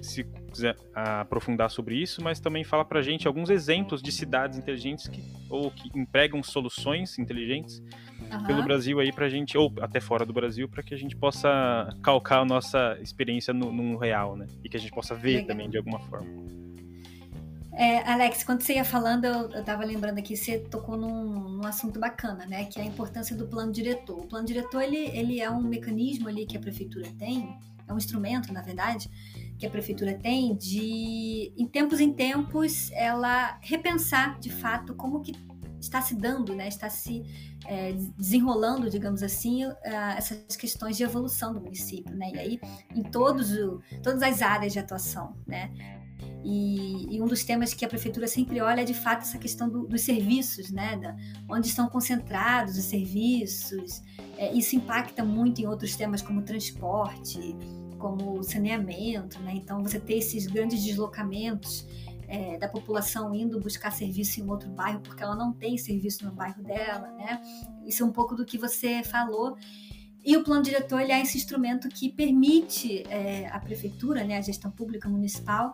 se 0.00 0.24
quiser 0.24 0.76
aprofundar 0.94 1.70
sobre 1.70 1.96
isso, 1.96 2.22
mas 2.22 2.40
também 2.40 2.64
fala 2.64 2.84
para 2.84 3.02
gente 3.02 3.26
alguns 3.26 3.50
exemplos 3.50 4.02
de 4.02 4.10
cidades 4.10 4.58
inteligentes 4.58 5.08
que, 5.08 5.22
ou 5.50 5.70
que 5.70 5.90
empregam 5.98 6.42
soluções 6.42 7.18
inteligentes 7.18 7.82
uhum. 8.32 8.44
pelo 8.46 8.62
Brasil 8.62 8.98
aí 9.00 9.12
para 9.12 9.28
gente, 9.28 9.56
ou 9.56 9.72
até 9.80 10.00
fora 10.00 10.24
do 10.24 10.32
Brasil, 10.32 10.68
para 10.68 10.82
que 10.82 10.94
a 10.94 10.96
gente 10.96 11.16
possa 11.16 11.88
calcar 12.02 12.40
a 12.40 12.44
nossa 12.44 12.98
experiência 13.00 13.52
no, 13.52 13.72
no 13.72 13.98
real, 13.98 14.36
né? 14.36 14.46
E 14.64 14.68
que 14.68 14.76
a 14.76 14.80
gente 14.80 14.92
possa 14.92 15.14
ver 15.14 15.32
Legal. 15.32 15.48
também 15.48 15.70
de 15.70 15.76
alguma 15.76 16.00
forma. 16.00 16.56
É, 17.78 17.98
Alex, 18.10 18.42
quando 18.42 18.62
você 18.62 18.76
ia 18.76 18.84
falando, 18.86 19.26
eu, 19.26 19.60
estava 19.60 19.84
lembrando 19.84 20.18
aqui, 20.18 20.34
você 20.34 20.58
tocou 20.58 20.96
num, 20.96 21.58
num, 21.58 21.66
assunto 21.66 22.00
bacana, 22.00 22.46
né? 22.46 22.64
Que 22.64 22.80
é 22.80 22.82
a 22.82 22.86
importância 22.86 23.36
do 23.36 23.46
plano 23.46 23.70
diretor. 23.70 24.18
O 24.18 24.26
plano 24.26 24.46
diretor, 24.46 24.80
ele, 24.80 24.96
ele 24.96 25.40
é 25.40 25.50
um 25.50 25.60
mecanismo 25.60 26.26
ali 26.26 26.46
que 26.46 26.56
a 26.56 26.60
prefeitura 26.60 27.06
tem, 27.18 27.54
é 27.86 27.92
um 27.92 27.98
instrumento, 27.98 28.50
na 28.50 28.62
verdade, 28.62 29.10
que 29.58 29.66
a 29.66 29.70
prefeitura 29.70 30.14
tem 30.14 30.54
de, 30.56 31.52
em 31.56 31.66
tempos 31.66 32.00
em 32.00 32.12
tempos, 32.12 32.90
ela 32.92 33.58
repensar 33.62 34.38
de 34.38 34.50
fato 34.50 34.94
como 34.94 35.20
que 35.20 35.32
está 35.80 36.00
se 36.00 36.14
dando, 36.14 36.54
né, 36.54 36.68
está 36.68 36.88
se 36.88 37.22
é, 37.66 37.92
desenrolando, 38.16 38.90
digamos 38.90 39.22
assim, 39.22 39.64
uh, 39.66 39.76
essas 40.16 40.56
questões 40.56 40.96
de 40.96 41.02
evolução 41.02 41.52
do 41.52 41.60
município, 41.60 42.14
né, 42.14 42.30
e 42.34 42.38
aí 42.38 42.60
em 42.94 43.02
todos 43.02 43.52
o, 43.52 43.80
todas 44.02 44.22
as 44.22 44.42
áreas 44.42 44.72
de 44.72 44.78
atuação, 44.78 45.36
né, 45.46 45.70
e, 46.42 47.16
e, 47.16 47.20
um 47.20 47.26
dos 47.26 47.44
temas 47.44 47.74
que 47.74 47.84
a 47.84 47.88
prefeitura 47.88 48.28
sempre 48.28 48.60
olha 48.60 48.82
é 48.82 48.84
de 48.84 48.94
fato 48.94 49.22
essa 49.22 49.36
questão 49.36 49.68
do, 49.68 49.86
dos 49.86 50.02
serviços, 50.02 50.70
né, 50.70 50.96
da, 50.96 51.16
onde 51.48 51.66
estão 51.66 51.88
concentrados 51.88 52.78
os 52.78 52.84
serviços, 52.84 54.02
é, 54.38 54.52
isso 54.52 54.76
impacta 54.76 55.24
muito 55.24 55.60
em 55.60 55.66
outros 55.66 55.96
temas 55.96 56.22
como 56.22 56.42
transporte, 56.42 57.56
como 57.98 58.42
saneamento, 58.42 59.40
né? 59.40 59.52
Então 59.54 59.82
você 59.82 59.98
ter 59.98 60.18
esses 60.18 60.46
grandes 60.46 60.82
deslocamentos 60.84 61.86
é, 62.28 62.58
da 62.58 62.68
população 62.68 63.34
indo 63.34 63.60
buscar 63.60 63.90
serviço 63.90 64.40
em 64.40 64.48
outro 64.48 64.68
bairro 64.70 65.00
porque 65.00 65.22
ela 65.22 65.36
não 65.36 65.52
tem 65.52 65.78
serviço 65.78 66.24
no 66.24 66.32
bairro 66.32 66.62
dela, 66.62 67.12
né? 67.12 67.40
Isso 67.86 68.02
é 68.02 68.06
um 68.06 68.12
pouco 68.12 68.34
do 68.34 68.44
que 68.44 68.58
você 68.58 69.02
falou. 69.02 69.56
E 70.24 70.36
o 70.36 70.42
plano 70.42 70.60
diretor 70.60 71.00
ele 71.00 71.12
é 71.12 71.22
esse 71.22 71.38
instrumento 71.38 71.88
que 71.88 72.10
permite 72.10 73.04
é, 73.08 73.46
à 73.46 73.60
prefeitura, 73.60 74.24
né, 74.24 74.38
a 74.38 74.40
gestão 74.40 74.72
pública 74.72 75.08
municipal, 75.08 75.72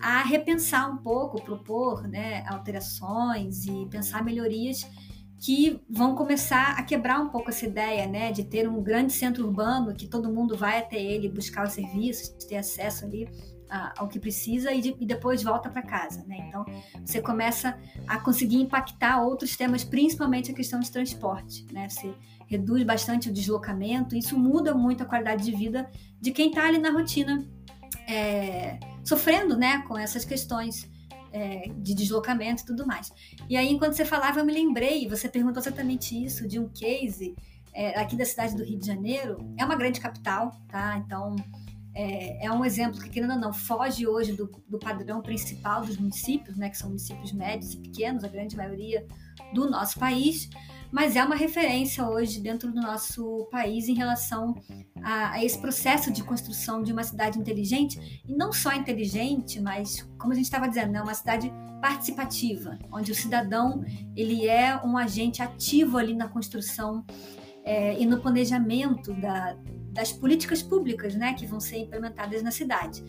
a 0.00 0.24
repensar 0.24 0.92
um 0.92 0.96
pouco, 0.96 1.40
propor 1.40 2.08
né, 2.08 2.44
alterações 2.48 3.64
e 3.64 3.86
pensar 3.88 4.24
melhorias 4.24 4.84
que 5.42 5.82
vão 5.90 6.14
começar 6.14 6.78
a 6.78 6.84
quebrar 6.84 7.18
um 7.18 7.28
pouco 7.28 7.50
essa 7.50 7.66
ideia, 7.66 8.06
né, 8.06 8.30
de 8.30 8.44
ter 8.44 8.68
um 8.68 8.80
grande 8.80 9.12
centro 9.12 9.44
urbano 9.44 9.92
que 9.92 10.06
todo 10.06 10.32
mundo 10.32 10.56
vai 10.56 10.78
até 10.78 11.02
ele 11.02 11.28
buscar 11.28 11.66
os 11.66 11.72
serviços, 11.72 12.28
ter 12.46 12.56
acesso 12.56 13.04
ali 13.04 13.28
ao 13.96 14.06
que 14.06 14.20
precisa 14.20 14.70
e, 14.72 14.80
de, 14.80 14.94
e 15.00 15.06
depois 15.06 15.42
volta 15.42 15.70
para 15.70 15.80
casa, 15.80 16.22
né? 16.26 16.44
Então 16.46 16.64
você 17.02 17.22
começa 17.22 17.74
a 18.06 18.18
conseguir 18.20 18.56
impactar 18.56 19.22
outros 19.22 19.56
temas, 19.56 19.82
principalmente 19.82 20.50
a 20.50 20.54
questão 20.54 20.78
de 20.78 20.90
transporte, 20.90 21.66
né? 21.72 21.88
Você 21.88 22.14
reduz 22.46 22.82
bastante 22.84 23.30
o 23.30 23.32
deslocamento, 23.32 24.14
isso 24.14 24.38
muda 24.38 24.74
muito 24.74 25.02
a 25.02 25.06
qualidade 25.06 25.42
de 25.42 25.56
vida 25.56 25.90
de 26.20 26.30
quem 26.32 26.50
está 26.50 26.66
ali 26.66 26.76
na 26.76 26.90
rotina, 26.90 27.42
é, 28.06 28.78
sofrendo, 29.02 29.56
né, 29.56 29.82
com 29.88 29.96
essas 29.96 30.22
questões 30.22 30.91
é, 31.32 31.68
de 31.76 31.94
deslocamento 31.94 32.62
e 32.62 32.66
tudo 32.66 32.86
mais. 32.86 33.12
E 33.48 33.56
aí, 33.56 33.70
enquanto 33.70 33.94
você 33.94 34.04
falava, 34.04 34.40
eu 34.40 34.44
me 34.44 34.52
lembrei, 34.52 35.08
você 35.08 35.28
perguntou 35.28 35.60
exatamente 35.60 36.22
isso, 36.22 36.46
de 36.46 36.58
um 36.58 36.68
case 36.68 37.34
é, 37.74 37.98
aqui 37.98 38.16
da 38.16 38.24
cidade 38.24 38.56
do 38.56 38.64
Rio 38.64 38.78
de 38.78 38.86
Janeiro. 38.86 39.38
É 39.58 39.64
uma 39.64 39.76
grande 39.76 40.00
capital, 40.00 40.52
tá? 40.68 40.98
Então, 40.98 41.36
é, 41.94 42.46
é 42.46 42.52
um 42.52 42.64
exemplo 42.64 43.00
que, 43.00 43.08
querendo 43.08 43.34
ou 43.34 43.38
não, 43.38 43.52
foge 43.52 44.06
hoje 44.06 44.32
do, 44.32 44.50
do 44.68 44.78
padrão 44.78 45.20
principal 45.20 45.82
dos 45.84 45.96
municípios, 45.96 46.56
né? 46.56 46.68
Que 46.68 46.78
são 46.78 46.88
municípios 46.88 47.32
médios 47.32 47.74
e 47.74 47.78
pequenos, 47.78 48.24
a 48.24 48.28
grande 48.28 48.56
maioria 48.56 49.06
do 49.54 49.68
nosso 49.68 49.98
país 49.98 50.48
mas 50.92 51.16
é 51.16 51.24
uma 51.24 51.34
referência 51.34 52.06
hoje 52.06 52.38
dentro 52.38 52.70
do 52.70 52.80
nosso 52.80 53.48
país 53.50 53.88
em 53.88 53.94
relação 53.94 54.54
a, 55.02 55.32
a, 55.32 55.44
esse 55.44 55.58
processo 55.58 56.12
de 56.12 56.22
construção 56.22 56.82
de 56.82 56.92
uma 56.92 57.02
cidade 57.02 57.38
inteligente, 57.38 58.22
e 58.28 58.34
não 58.34 58.52
só 58.52 58.72
inteligente, 58.74 59.58
mas, 59.58 60.02
como 60.18 60.32
a 60.32 60.36
gente 60.36 60.44
estava 60.44 60.68
dizendo, 60.68 60.92
né, 60.92 61.00
uma 61.00 61.14
cidade 61.14 61.50
participativa, 61.80 62.78
onde 62.92 63.10
o 63.10 63.14
cidadão 63.14 63.82
ele 64.14 64.46
é 64.46 64.76
um 64.84 64.96
agente 64.98 65.42
ativo 65.42 65.96
ali 65.96 66.14
na 66.14 66.28
construção 66.28 67.04
é, 67.64 67.98
e 67.98 68.04
no 68.04 68.20
planejamento 68.20 69.14
da, 69.14 69.56
das 69.92 70.12
políticas 70.12 70.62
públicas 70.62 71.14
né, 71.14 71.32
que 71.32 71.46
vão 71.46 71.58
ser 71.58 71.78
implementadas 71.78 72.42
na 72.42 72.50
cidade. 72.50 73.02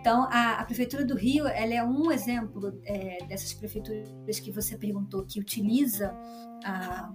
Então, 0.00 0.24
a, 0.30 0.60
a, 0.60 0.64
Prefeitura 0.64 1.04
do 1.04 1.14
Rio 1.14 1.46
ela 1.46 1.74
é 1.74 1.84
um 1.84 2.10
exemplo 2.10 2.80
é, 2.84 3.18
dessas 3.26 3.52
prefeituras 3.52 4.40
que 4.40 4.50
você 4.50 4.76
perguntou, 4.76 5.26
que 5.26 5.38
utiliza 5.38 6.16
a, 6.64 7.12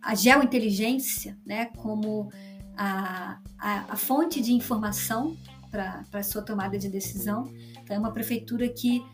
a 0.00 0.14
geointeligência 0.14 1.36
né, 1.44 1.66
como 1.76 2.30
a, 2.76 3.40
a, 3.58 3.92
a 3.92 3.96
fonte 3.96 4.40
de 4.40 4.52
informação 4.52 5.36
para 5.72 6.04
a 6.12 6.22
sua 6.22 6.40
tomada 6.40 6.78
de 6.78 6.88
decisão. 6.88 7.52
Então, 7.82 7.96
é 7.96 7.98
uma 7.98 8.12
prefeitura 8.12 8.68
que 8.68 9.04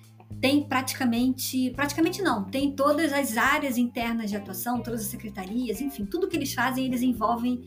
tem 0.42 0.68
praticamente, 0.68 1.70
praticamente 1.70 2.20
não, 2.20 2.44
tem 2.44 2.74
todas 2.76 3.14
as 3.14 3.38
áreas 3.38 3.78
internas 3.78 4.28
de 4.28 4.36
atuação, 4.36 4.82
todas 4.82 5.00
as 5.00 5.06
secretarias, 5.06 5.80
enfim, 5.80 6.04
tudo 6.04 6.28
que 6.28 6.36
eles 6.36 6.52
fazem, 6.52 6.84
eles 6.84 7.00
envolvem 7.00 7.64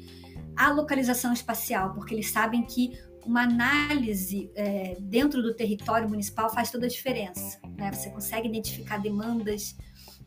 a 0.55 0.71
localização 0.71 1.33
espacial, 1.33 1.93
porque 1.93 2.13
eles 2.13 2.31
sabem 2.31 2.63
que 2.63 2.91
uma 3.27 3.43
análise 3.43 4.49
é, 4.55 4.95
dentro 5.01 5.43
do 5.43 5.53
território 5.53 6.07
municipal 6.07 6.49
faz 6.49 6.71
toda 6.71 6.85
a 6.85 6.89
diferença. 6.89 7.59
Né? 7.77 7.91
Você 7.91 8.09
consegue 8.09 8.47
identificar 8.47 8.97
demandas, 8.99 9.75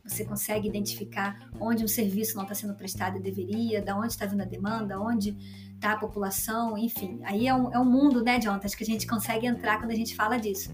você 0.05 0.23
consegue 0.23 0.67
identificar 0.67 1.49
onde 1.59 1.83
um 1.83 1.87
serviço 1.87 2.35
não 2.35 2.43
está 2.43 2.53
sendo 2.53 2.75
prestado 2.75 3.17
e 3.17 3.19
deveria, 3.19 3.81
da 3.81 3.97
onde 3.97 4.13
está 4.13 4.27
vindo 4.27 4.41
a 4.41 4.45
demanda, 4.45 4.99
onde 4.99 5.35
está 5.73 5.93
a 5.93 5.97
população, 5.97 6.77
enfim. 6.77 7.19
Aí 7.23 7.47
é 7.47 7.53
um, 7.53 7.73
é 7.73 7.79
um 7.79 7.85
mundo, 7.85 8.23
né, 8.23 8.39
Jonathan, 8.39 8.67
que 8.69 8.83
a 8.83 8.85
gente 8.85 9.07
consegue 9.07 9.47
entrar 9.47 9.79
quando 9.79 9.91
a 9.91 9.95
gente 9.95 10.15
fala 10.15 10.37
disso. 10.37 10.71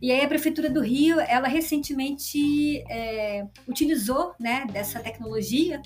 E 0.00 0.10
aí 0.10 0.24
a 0.24 0.28
Prefeitura 0.28 0.70
do 0.70 0.80
Rio, 0.80 1.20
ela 1.20 1.46
recentemente 1.46 2.82
é, 2.90 3.46
utilizou 3.68 4.34
né, 4.40 4.66
dessa 4.72 4.98
tecnologia 4.98 5.82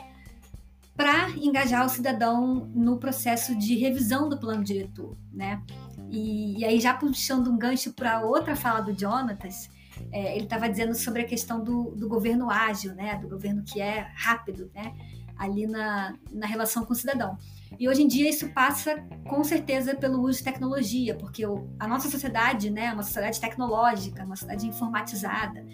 para 0.97 1.31
engajar 1.31 1.85
o 1.85 1.89
cidadão 1.89 2.71
no 2.75 2.99
processo 2.99 3.57
de 3.57 3.77
revisão 3.77 4.29
do 4.29 4.39
plano 4.39 4.63
diretor, 4.63 5.17
né? 5.33 5.63
E, 6.11 6.61
e 6.61 6.65
aí 6.65 6.81
já 6.81 6.95
puxando 6.95 7.49
um 7.49 7.59
gancho 7.59 7.93
para 7.93 8.21
outra 8.21 8.55
fala 8.55 8.81
do 8.81 8.99
Jonatas, 8.99 9.69
é, 10.13 10.37
ele 10.37 10.45
estava 10.45 10.69
dizendo 10.69 10.95
sobre 10.95 11.23
a 11.23 11.25
questão 11.25 11.63
do, 11.63 11.91
do, 11.93 12.09
governo 12.09 12.51
ágil, 12.51 12.95
né? 12.95 13.17
Do 13.17 13.29
governo 13.29 13.63
que 13.65 13.81
é 13.81 14.09
rápido, 14.15 14.71
né? 14.75 14.95
Ali 15.37 15.67
na, 15.67 16.15
na 16.33 16.47
relação 16.47 16.85
com 16.85 16.93
o 16.93 16.97
cidadão. 16.97 17.37
E 17.79 17.89
hoje 17.89 18.03
em 18.03 18.07
dia 18.07 18.29
isso 18.31 18.49
passa 18.51 19.05
com 19.29 19.43
certeza 19.43 19.97
pelo 19.97 20.21
uso 20.21 20.39
de 20.39 20.45
tecnologia, 20.45 21.17
porque 21.17 21.45
o, 21.45 21.69
a 21.79 21.89
nossa 21.89 22.09
sociedade, 22.09 22.71
né, 22.71 22.87
é 22.87 22.93
uma 22.93 23.03
sociedade 23.03 23.41
tecnológica, 23.41 24.25
uma 24.25 24.37
sociedade 24.37 24.69
informatizada. 24.69 25.67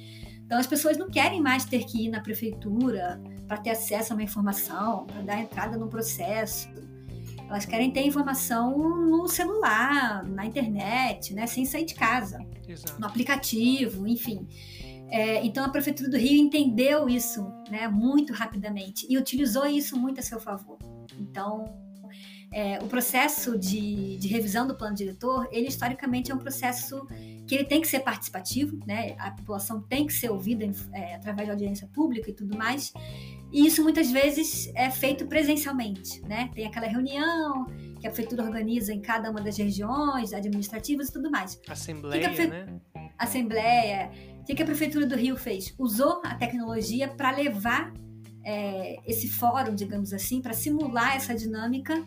Então 0.50 0.58
as 0.58 0.66
pessoas 0.66 0.98
não 0.98 1.08
querem 1.08 1.40
mais 1.40 1.64
ter 1.64 1.84
que 1.84 2.06
ir 2.06 2.08
na 2.08 2.20
prefeitura 2.20 3.22
para 3.46 3.56
ter 3.56 3.70
acesso 3.70 4.12
a 4.12 4.16
uma 4.16 4.22
informação, 4.24 5.06
para 5.06 5.22
dar 5.22 5.40
entrada 5.40 5.78
no 5.78 5.86
processo. 5.86 6.68
Elas 7.48 7.64
querem 7.64 7.92
ter 7.92 8.04
informação 8.04 8.76
no 8.76 9.28
celular, 9.28 10.24
na 10.24 10.44
internet, 10.44 11.34
né, 11.34 11.46
sem 11.46 11.64
sair 11.64 11.84
de 11.84 11.94
casa, 11.94 12.44
Exato. 12.66 13.00
no 13.00 13.06
aplicativo, 13.06 14.08
enfim. 14.08 14.44
É, 15.08 15.46
então 15.46 15.64
a 15.64 15.68
prefeitura 15.68 16.10
do 16.10 16.16
Rio 16.16 16.42
entendeu 16.42 17.08
isso, 17.08 17.46
né, 17.70 17.86
muito 17.86 18.32
rapidamente 18.32 19.06
e 19.08 19.16
utilizou 19.16 19.66
isso 19.66 19.96
muito 19.96 20.18
a 20.18 20.22
seu 20.22 20.40
favor. 20.40 20.78
Então 21.16 21.64
é, 22.52 22.80
o 22.82 22.88
processo 22.88 23.56
de, 23.56 24.16
de, 24.16 24.26
revisão 24.26 24.66
do 24.66 24.74
plano 24.74 24.96
diretor, 24.96 25.48
ele 25.52 25.68
historicamente 25.68 26.32
é 26.32 26.34
um 26.34 26.38
processo 26.38 27.06
que 27.50 27.56
ele 27.56 27.64
tem 27.64 27.80
que 27.80 27.88
ser 27.88 27.98
participativo, 27.98 28.78
né? 28.86 29.16
A 29.18 29.32
população 29.32 29.82
tem 29.82 30.06
que 30.06 30.12
ser 30.12 30.30
ouvida 30.30 30.64
é, 30.92 31.16
através 31.16 31.48
de 31.48 31.50
audiência 31.50 31.88
pública 31.88 32.30
e 32.30 32.32
tudo 32.32 32.56
mais. 32.56 32.92
E 33.52 33.66
isso 33.66 33.82
muitas 33.82 34.08
vezes 34.08 34.70
é 34.72 34.88
feito 34.88 35.26
presencialmente, 35.26 36.22
né? 36.22 36.48
Tem 36.54 36.64
aquela 36.64 36.86
reunião 36.86 37.66
que 37.98 38.06
a 38.06 38.10
prefeitura 38.10 38.44
organiza 38.44 38.94
em 38.94 39.00
cada 39.00 39.28
uma 39.32 39.40
das 39.40 39.58
regiões 39.58 40.32
administrativas 40.32 41.08
e 41.08 41.12
tudo 41.12 41.28
mais. 41.28 41.60
Assembleia, 41.68 42.28
que 42.28 42.36
que 42.36 42.46
né? 42.46 42.80
Assembleia. 43.18 44.12
O 44.42 44.44
que 44.44 44.62
a 44.62 44.66
prefeitura 44.66 45.04
do 45.04 45.16
Rio 45.16 45.36
fez? 45.36 45.74
Usou 45.76 46.22
a 46.24 46.36
tecnologia 46.36 47.08
para 47.08 47.32
levar 47.32 47.92
é, 48.44 48.96
esse 49.10 49.28
fórum, 49.28 49.74
digamos 49.74 50.12
assim, 50.12 50.40
para 50.40 50.52
simular 50.52 51.16
essa 51.16 51.34
dinâmica 51.34 52.00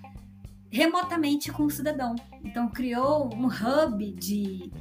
remotamente 0.71 1.51
com 1.51 1.65
o 1.65 1.69
cidadão. 1.69 2.15
Então 2.45 2.69
criou 2.69 3.29
um 3.35 3.47
hub 3.47 4.11
de, 4.13 4.71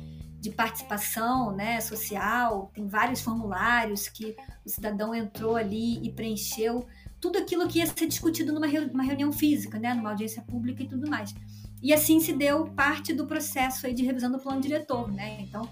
de 0.43 0.51
participação 0.51 1.55
né, 1.55 1.81
social, 1.81 2.69
tem 2.75 2.89
vários 2.89 3.21
formulários 3.21 4.09
que 4.09 4.35
o 4.67 4.69
cidadão 4.69 5.15
entrou 5.15 5.55
ali 5.55 6.05
e 6.05 6.11
preencheu 6.11 6.85
tudo 7.21 7.39
aquilo 7.39 7.69
que 7.69 7.79
ia 7.79 7.87
ser 7.87 8.09
discutido 8.09 8.53
numa 8.53 8.67
reunião 8.67 9.33
física, 9.33 9.79
né, 9.79 9.95
numa 9.95 10.11
audiência 10.11 10.43
pública 10.43 10.83
e 10.83 10.89
tudo 10.89 11.09
mais. 11.09 11.33
E 11.81 11.93
assim 11.93 12.19
se 12.19 12.33
deu 12.33 12.67
parte 12.67 13.15
do 13.15 13.25
processo 13.25 13.87
aí 13.87 13.95
de 13.95 14.05
revisão 14.05 14.33
do 14.33 14.41
plano 14.41 14.61
diretor, 14.61 15.13
né? 15.13 15.41
Então, 15.43 15.63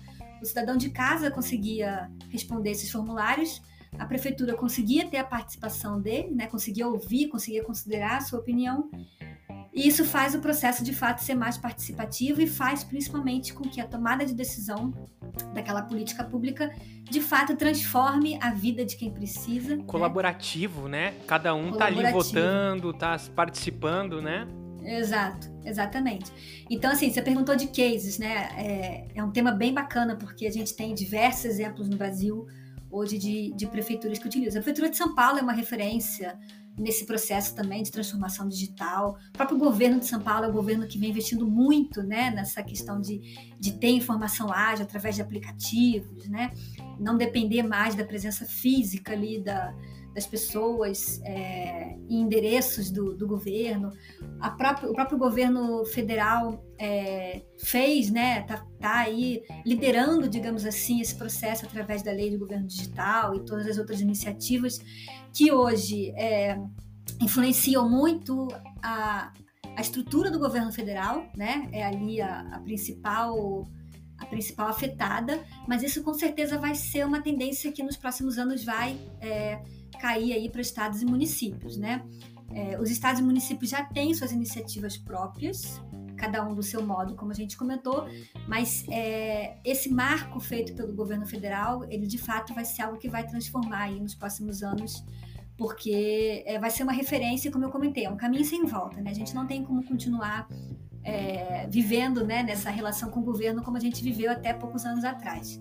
o 0.41 0.45
cidadão 0.45 0.77
de 0.77 0.91
casa 0.91 1.33
conseguia 1.33 2.09
responder 2.29 2.71
esses 2.71 2.93
formulários, 2.93 3.61
a 3.99 4.07
prefeitura 4.07 4.55
conseguia 4.55 5.09
ter 5.09 5.17
a 5.17 5.25
participação 5.25 6.01
dele, 6.01 6.31
né? 6.31 6.47
Conseguia 6.47 6.87
ouvir, 6.87 7.27
conseguia 7.27 7.65
considerar 7.65 8.19
a 8.19 8.21
sua 8.21 8.39
opinião 8.39 8.89
e 9.73 9.87
isso 9.87 10.05
faz 10.05 10.35
o 10.35 10.41
processo 10.41 10.83
de 10.83 10.93
fato 10.93 11.23
ser 11.23 11.35
mais 11.35 11.57
participativo 11.57 12.41
e 12.43 12.47
faz 12.47 12.83
principalmente 12.83 13.53
com 13.53 13.63
que 13.63 13.81
a 13.81 13.87
tomada 13.87 14.27
de 14.27 14.35
decisão 14.35 14.93
daquela 15.55 15.83
política 15.83 16.25
pública 16.25 16.75
de 17.05 17.21
fato 17.21 17.57
transforme 17.57 18.37
a 18.43 18.51
vida 18.51 18.85
de 18.85 18.97
quem 18.97 19.11
precisa. 19.11 19.77
Né? 19.77 19.85
Colaborativo, 19.87 20.89
né? 20.89 21.13
né? 21.13 21.15
Cada 21.27 21.55
um 21.55 21.73
tá 21.73 21.87
ali 21.87 22.11
votando, 22.11 22.93
tá 22.93 23.17
participando, 23.35 24.21
né? 24.21 24.47
Exato, 24.83 25.49
exatamente. 25.65 26.33
Então, 26.69 26.91
assim, 26.91 27.11
você 27.11 27.23
perguntou 27.23 27.55
de 27.55 27.67
cases, 27.69 28.19
né? 28.19 28.49
É, 28.57 29.09
é 29.15 29.23
um 29.23 29.31
tema 29.31 29.53
bem 29.53 29.73
bacana, 29.73 30.17
porque 30.17 30.47
a 30.47 30.51
gente 30.51 30.75
tem 30.75 30.95
diversos 30.95 31.45
exemplos 31.45 31.89
no 31.89 31.97
Brasil 31.97 32.47
hoje 32.91 33.19
de, 33.19 33.53
de 33.55 33.67
prefeituras 33.67 34.19
que 34.19 34.27
utilizam. 34.27 34.59
A 34.59 34.63
Prefeitura 34.63 34.91
de 34.91 34.97
São 34.97 35.15
Paulo 35.15 35.39
é 35.39 35.43
uma 35.43 35.53
referência 35.53 36.37
nesse 36.81 37.05
processo 37.05 37.55
também 37.55 37.83
de 37.83 37.91
transformação 37.91 38.49
digital. 38.49 39.19
O 39.29 39.33
próprio 39.33 39.59
governo 39.59 40.01
de 40.01 40.07
São 40.07 40.21
Paulo 40.21 40.47
é 40.47 40.49
um 40.49 40.53
governo 40.53 40.87
que 40.87 40.99
vem 40.99 41.11
investindo 41.11 41.47
muito 41.47 42.03
né, 42.03 42.31
nessa 42.31 42.63
questão 42.63 43.01
de, 43.01 43.21
de 43.59 43.73
ter 43.73 43.91
informação 43.91 44.51
ágil 44.51 44.85
através 44.85 45.15
de 45.15 45.23
aplicativos, 45.23 46.27
né? 46.29 46.51
não 46.99 47.17
depender 47.17 47.63
mais 47.63 47.95
da 47.95 48.05
presença 48.05 48.47
física 48.47 49.13
ali 49.13 49.43
da, 49.43 49.75
das 50.15 50.27
pessoas 50.27 51.21
é, 51.25 51.97
em 52.09 52.23
endereços 52.23 52.91
do, 52.91 53.15
do 53.15 53.27
governo. 53.27 53.91
Próprio, 54.57 54.91
o 54.91 54.95
próprio 54.95 55.19
governo 55.19 55.85
federal 55.85 56.65
é, 56.79 57.43
fez, 57.59 58.11
né, 58.11 58.43
tá, 58.43 58.65
tá, 58.79 58.99
aí 59.01 59.43
liderando, 59.65 60.29
digamos 60.29 60.67
assim, 60.67 61.01
esse 61.01 61.15
processo 61.15 61.67
através 61.67 62.03
da 62.03 62.11
lei 62.11 62.31
de 62.31 62.37
governo 62.37 62.67
digital 62.67 63.35
e 63.35 63.45
todas 63.45 63.67
as 63.67 63.79
outras 63.79 64.01
iniciativas 64.01 64.81
que 65.33 65.53
hoje 65.53 66.11
é, 66.17 66.59
influenciam 67.21 67.89
muito 67.89 68.49
a, 68.83 69.33
a 69.77 69.81
estrutura 69.81 70.31
do 70.31 70.39
governo 70.39 70.73
federal, 70.73 71.25
né? 71.37 71.69
É 71.73 71.85
ali 71.85 72.21
a, 72.21 72.41
a 72.53 72.61
principal 72.61 73.67
a 74.19 74.27
principal 74.27 74.69
afetada, 74.69 75.43
mas 75.67 75.83
isso 75.83 76.03
com 76.03 76.13
certeza 76.13 76.59
vai 76.59 76.75
ser 76.75 77.07
uma 77.07 77.23
tendência 77.23 77.73
que 77.73 77.83
nos 77.83 77.97
próximos 77.97 78.37
anos 78.37 78.63
vai 78.63 78.95
é, 79.19 79.63
cair 80.01 80.33
aí 80.33 80.49
para 80.49 80.61
estados 80.61 81.03
e 81.03 81.05
municípios, 81.05 81.77
né? 81.77 82.03
É, 82.53 82.81
os 82.81 82.91
estados 82.91 83.21
e 83.21 83.23
municípios 83.23 83.71
já 83.71 83.85
têm 83.85 84.13
suas 84.13 84.33
iniciativas 84.33 84.97
próprias, 84.97 85.81
cada 86.17 86.45
um 86.47 86.55
do 86.55 86.63
seu 86.63 86.85
modo, 86.85 87.15
como 87.15 87.31
a 87.31 87.35
gente 87.35 87.57
comentou, 87.57 88.09
mas 88.49 88.85
é, 88.89 89.59
esse 89.65 89.89
marco 89.89 90.41
feito 90.41 90.75
pelo 90.75 90.93
governo 90.93 91.27
federal, 91.27 91.85
ele 91.85 92.07
de 92.07 92.19
fato 92.19 92.53
vai 92.53 92.65
ser 92.65 92.83
algo 92.83 92.99
que 92.99 93.09
vai 93.09 93.27
transformar 93.27 93.85
aí 93.85 94.01
nos 94.01 94.15
próximos 94.15 94.63
anos, 94.63 95.05
porque 95.57 96.43
é, 96.45 96.59
vai 96.59 96.71
ser 96.71 96.83
uma 96.83 96.93
referência, 96.93 97.51
como 97.51 97.65
eu 97.65 97.71
comentei, 97.71 98.05
é 98.05 98.11
um 98.11 98.17
caminho 98.17 98.45
sem 98.45 98.65
volta, 98.65 99.01
né? 99.01 99.11
A 99.11 99.15
gente 99.15 99.35
não 99.35 99.47
tem 99.47 99.63
como 99.63 99.85
continuar 99.85 100.49
é, 101.05 101.67
vivendo 101.69 102.25
né, 102.25 102.43
nessa 102.43 102.71
relação 102.71 103.11
com 103.11 103.21
o 103.21 103.25
governo 103.25 103.63
como 103.63 103.77
a 103.77 103.81
gente 103.81 104.03
viveu 104.03 104.31
até 104.31 104.53
poucos 104.53 104.85
anos 104.85 105.05
atrás. 105.05 105.61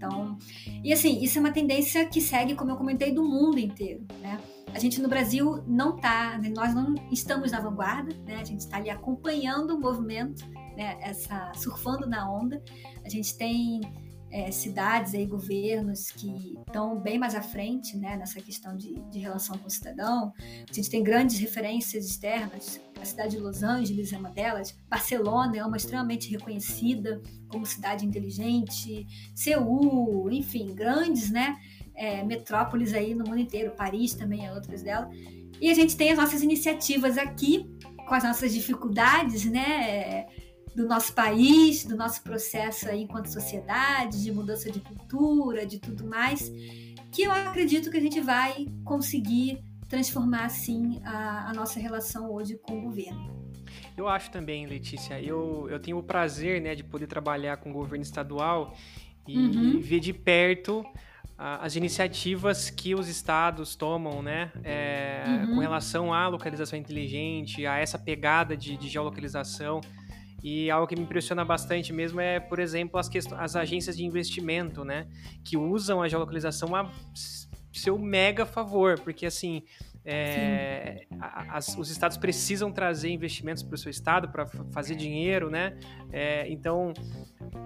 Então, 0.00 0.38
e 0.82 0.94
assim, 0.94 1.22
isso 1.22 1.36
é 1.36 1.40
uma 1.42 1.52
tendência 1.52 2.06
que 2.06 2.22
segue, 2.22 2.54
como 2.54 2.70
eu 2.70 2.76
comentei, 2.76 3.12
do 3.12 3.22
mundo 3.22 3.58
inteiro, 3.58 4.06
né? 4.22 4.40
A 4.72 4.78
gente 4.78 4.98
no 4.98 5.10
Brasil 5.10 5.62
não 5.66 5.96
está, 5.96 6.38
né? 6.38 6.48
nós 6.48 6.74
não 6.74 6.94
estamos 7.12 7.52
na 7.52 7.60
vanguarda, 7.60 8.16
né? 8.24 8.36
A 8.36 8.44
gente 8.44 8.60
está 8.60 8.78
ali 8.78 8.88
acompanhando 8.88 9.76
o 9.76 9.78
movimento, 9.78 10.48
né? 10.74 10.96
Essa 11.02 11.52
surfando 11.54 12.08
na 12.08 12.32
onda. 12.32 12.62
A 13.04 13.10
gente 13.10 13.36
tem 13.36 13.82
é, 14.30 14.50
cidades 14.50 15.14
aí, 15.14 15.26
governos 15.26 16.10
que 16.12 16.54
estão 16.66 16.98
bem 16.98 17.18
mais 17.18 17.34
à 17.34 17.42
frente 17.42 17.96
né, 17.96 18.16
nessa 18.16 18.40
questão 18.40 18.76
de, 18.76 18.94
de 19.10 19.18
relação 19.18 19.58
com 19.58 19.66
o 19.66 19.70
cidadão. 19.70 20.32
A 20.68 20.72
gente 20.72 20.88
tem 20.88 21.02
grandes 21.02 21.38
referências 21.38 22.06
externas, 22.06 22.80
a 23.00 23.04
cidade 23.04 23.36
de 23.36 23.42
Los 23.42 23.62
Angeles 23.62 24.12
é 24.12 24.18
uma 24.18 24.30
delas, 24.30 24.76
Barcelona 24.88 25.56
é 25.56 25.64
uma 25.64 25.76
extremamente 25.76 26.30
reconhecida 26.30 27.20
como 27.48 27.66
cidade 27.66 28.06
inteligente, 28.06 29.06
Seul, 29.34 30.30
enfim, 30.30 30.74
grandes 30.74 31.30
né, 31.30 31.56
é, 31.94 32.22
metrópoles 32.22 32.94
aí 32.94 33.14
no 33.14 33.24
mundo 33.24 33.40
inteiro, 33.40 33.72
Paris 33.72 34.14
também 34.14 34.46
é 34.46 34.52
outras 34.52 34.82
delas. 34.82 35.10
E 35.60 35.70
a 35.70 35.74
gente 35.74 35.96
tem 35.96 36.10
as 36.10 36.18
nossas 36.18 36.42
iniciativas 36.42 37.18
aqui, 37.18 37.68
com 38.08 38.14
as 38.14 38.24
nossas 38.24 38.52
dificuldades, 38.52 39.44
né? 39.44 40.26
Do 40.74 40.86
nosso 40.86 41.12
país, 41.12 41.84
do 41.84 41.96
nosso 41.96 42.22
processo 42.22 42.88
aí 42.88 43.02
enquanto 43.02 43.26
sociedade, 43.26 44.22
de 44.22 44.32
mudança 44.32 44.70
de 44.70 44.80
cultura, 44.80 45.66
de 45.66 45.78
tudo 45.78 46.04
mais, 46.04 46.50
que 47.10 47.22
eu 47.22 47.32
acredito 47.32 47.90
que 47.90 47.96
a 47.96 48.00
gente 48.00 48.20
vai 48.20 48.66
conseguir 48.84 49.62
transformar, 49.88 50.48
sim, 50.48 51.00
a, 51.04 51.50
a 51.50 51.52
nossa 51.52 51.80
relação 51.80 52.30
hoje 52.32 52.56
com 52.56 52.78
o 52.78 52.82
governo. 52.82 53.40
Eu 53.96 54.08
acho 54.08 54.30
também, 54.30 54.66
Letícia, 54.66 55.20
eu, 55.20 55.68
eu 55.68 55.78
tenho 55.80 55.98
o 55.98 56.02
prazer 56.02 56.60
né, 56.60 56.74
de 56.74 56.84
poder 56.84 57.06
trabalhar 57.06 57.56
com 57.58 57.70
o 57.70 57.72
governo 57.72 58.02
estadual 58.02 58.74
e, 59.26 59.36
uhum. 59.36 59.80
ver 59.80 60.00
de 60.00 60.12
perto 60.12 60.84
as 61.42 61.74
iniciativas 61.74 62.68
que 62.68 62.94
os 62.94 63.08
estados 63.08 63.74
tomam, 63.74 64.20
né, 64.20 64.52
é, 64.62 65.24
uhum. 65.26 65.54
com 65.54 65.60
relação 65.60 66.12
à 66.12 66.28
localização 66.28 66.78
inteligente, 66.78 67.66
a 67.66 67.78
essa 67.78 67.98
pegada 67.98 68.54
de, 68.54 68.76
de 68.76 68.88
geolocalização. 68.90 69.80
E 70.42 70.70
algo 70.70 70.86
que 70.86 70.96
me 70.96 71.02
impressiona 71.02 71.44
bastante 71.44 71.92
mesmo 71.92 72.20
é, 72.20 72.40
por 72.40 72.58
exemplo, 72.58 72.98
as, 72.98 73.10
as 73.38 73.56
agências 73.56 73.96
de 73.96 74.04
investimento, 74.04 74.84
né? 74.84 75.06
Que 75.44 75.56
usam 75.56 76.02
a 76.02 76.08
geolocalização 76.08 76.74
a 76.74 76.90
seu 77.72 77.98
mega 77.98 78.44
favor, 78.46 78.98
porque 79.00 79.26
assim. 79.26 79.62
É, 80.02 81.06
as, 81.50 81.76
os 81.76 81.90
estados 81.90 82.16
precisam 82.16 82.72
trazer 82.72 83.10
investimentos 83.10 83.62
para 83.62 83.74
o 83.74 83.78
seu 83.78 83.90
estado 83.90 84.30
para 84.30 84.46
fazer 84.72 84.94
dinheiro, 84.94 85.50
né? 85.50 85.78
É, 86.10 86.48
então 86.48 86.94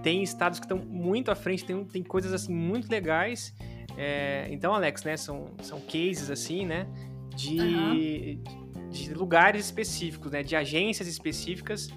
tem 0.03 0.21
estados 0.21 0.59
que 0.59 0.65
estão 0.65 0.77
muito 0.77 1.31
à 1.31 1.35
frente, 1.35 1.63
tem, 1.63 1.81
tem 1.85 2.03
coisas 2.03 2.33
assim 2.33 2.53
muito 2.53 2.89
legais. 2.91 3.55
É, 3.97 4.47
então, 4.51 4.73
Alex, 4.73 5.03
né? 5.03 5.15
São, 5.15 5.51
são 5.61 5.79
cases 5.79 6.29
assim, 6.29 6.65
né? 6.65 6.87
De, 7.33 7.57
uhum. 7.57 8.89
de 8.89 9.13
lugares 9.13 9.65
específicos, 9.65 10.29
né? 10.29 10.43
De 10.43 10.57
agências 10.57 11.07
específicas 11.07 11.89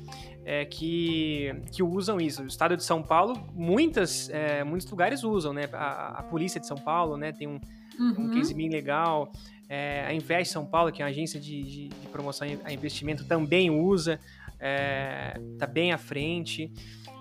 é, 0.49 0.65
que, 0.65 1.55
que 1.71 1.83
usam 1.83 2.19
isso. 2.19 2.43
O 2.43 2.47
estado 2.47 2.75
de 2.75 2.83
São 2.83 3.03
Paulo, 3.03 3.39
muitas, 3.53 4.31
é, 4.31 4.65
muitos 4.65 4.91
lugares 4.91 5.23
usam, 5.23 5.53
né? 5.53 5.69
A, 5.75 6.21
a, 6.21 6.23
polícia 6.23 6.59
de 6.59 6.67
São 6.67 6.79
Paulo, 6.79 7.19
né? 7.19 7.33
Tem 7.33 7.47
um, 7.47 7.61
uhum. 8.01 8.15
um 8.19 8.31
case 8.31 8.55
bem 8.55 8.71
legal. 8.71 9.31
É, 9.69 10.07
a 10.07 10.15
Invest 10.15 10.51
São 10.51 10.65
Paulo, 10.65 10.91
que 10.91 11.03
é 11.03 11.05
uma 11.05 11.11
agência 11.11 11.39
de, 11.39 11.63
de, 11.63 11.89
de 11.89 12.07
promoção 12.11 12.49
a 12.65 12.73
investimento, 12.73 13.27
também 13.27 13.69
usa. 13.69 14.19
É, 14.59 15.39
tá 15.59 15.67
bem 15.67 15.93
à 15.93 15.99
frente. 15.99 16.73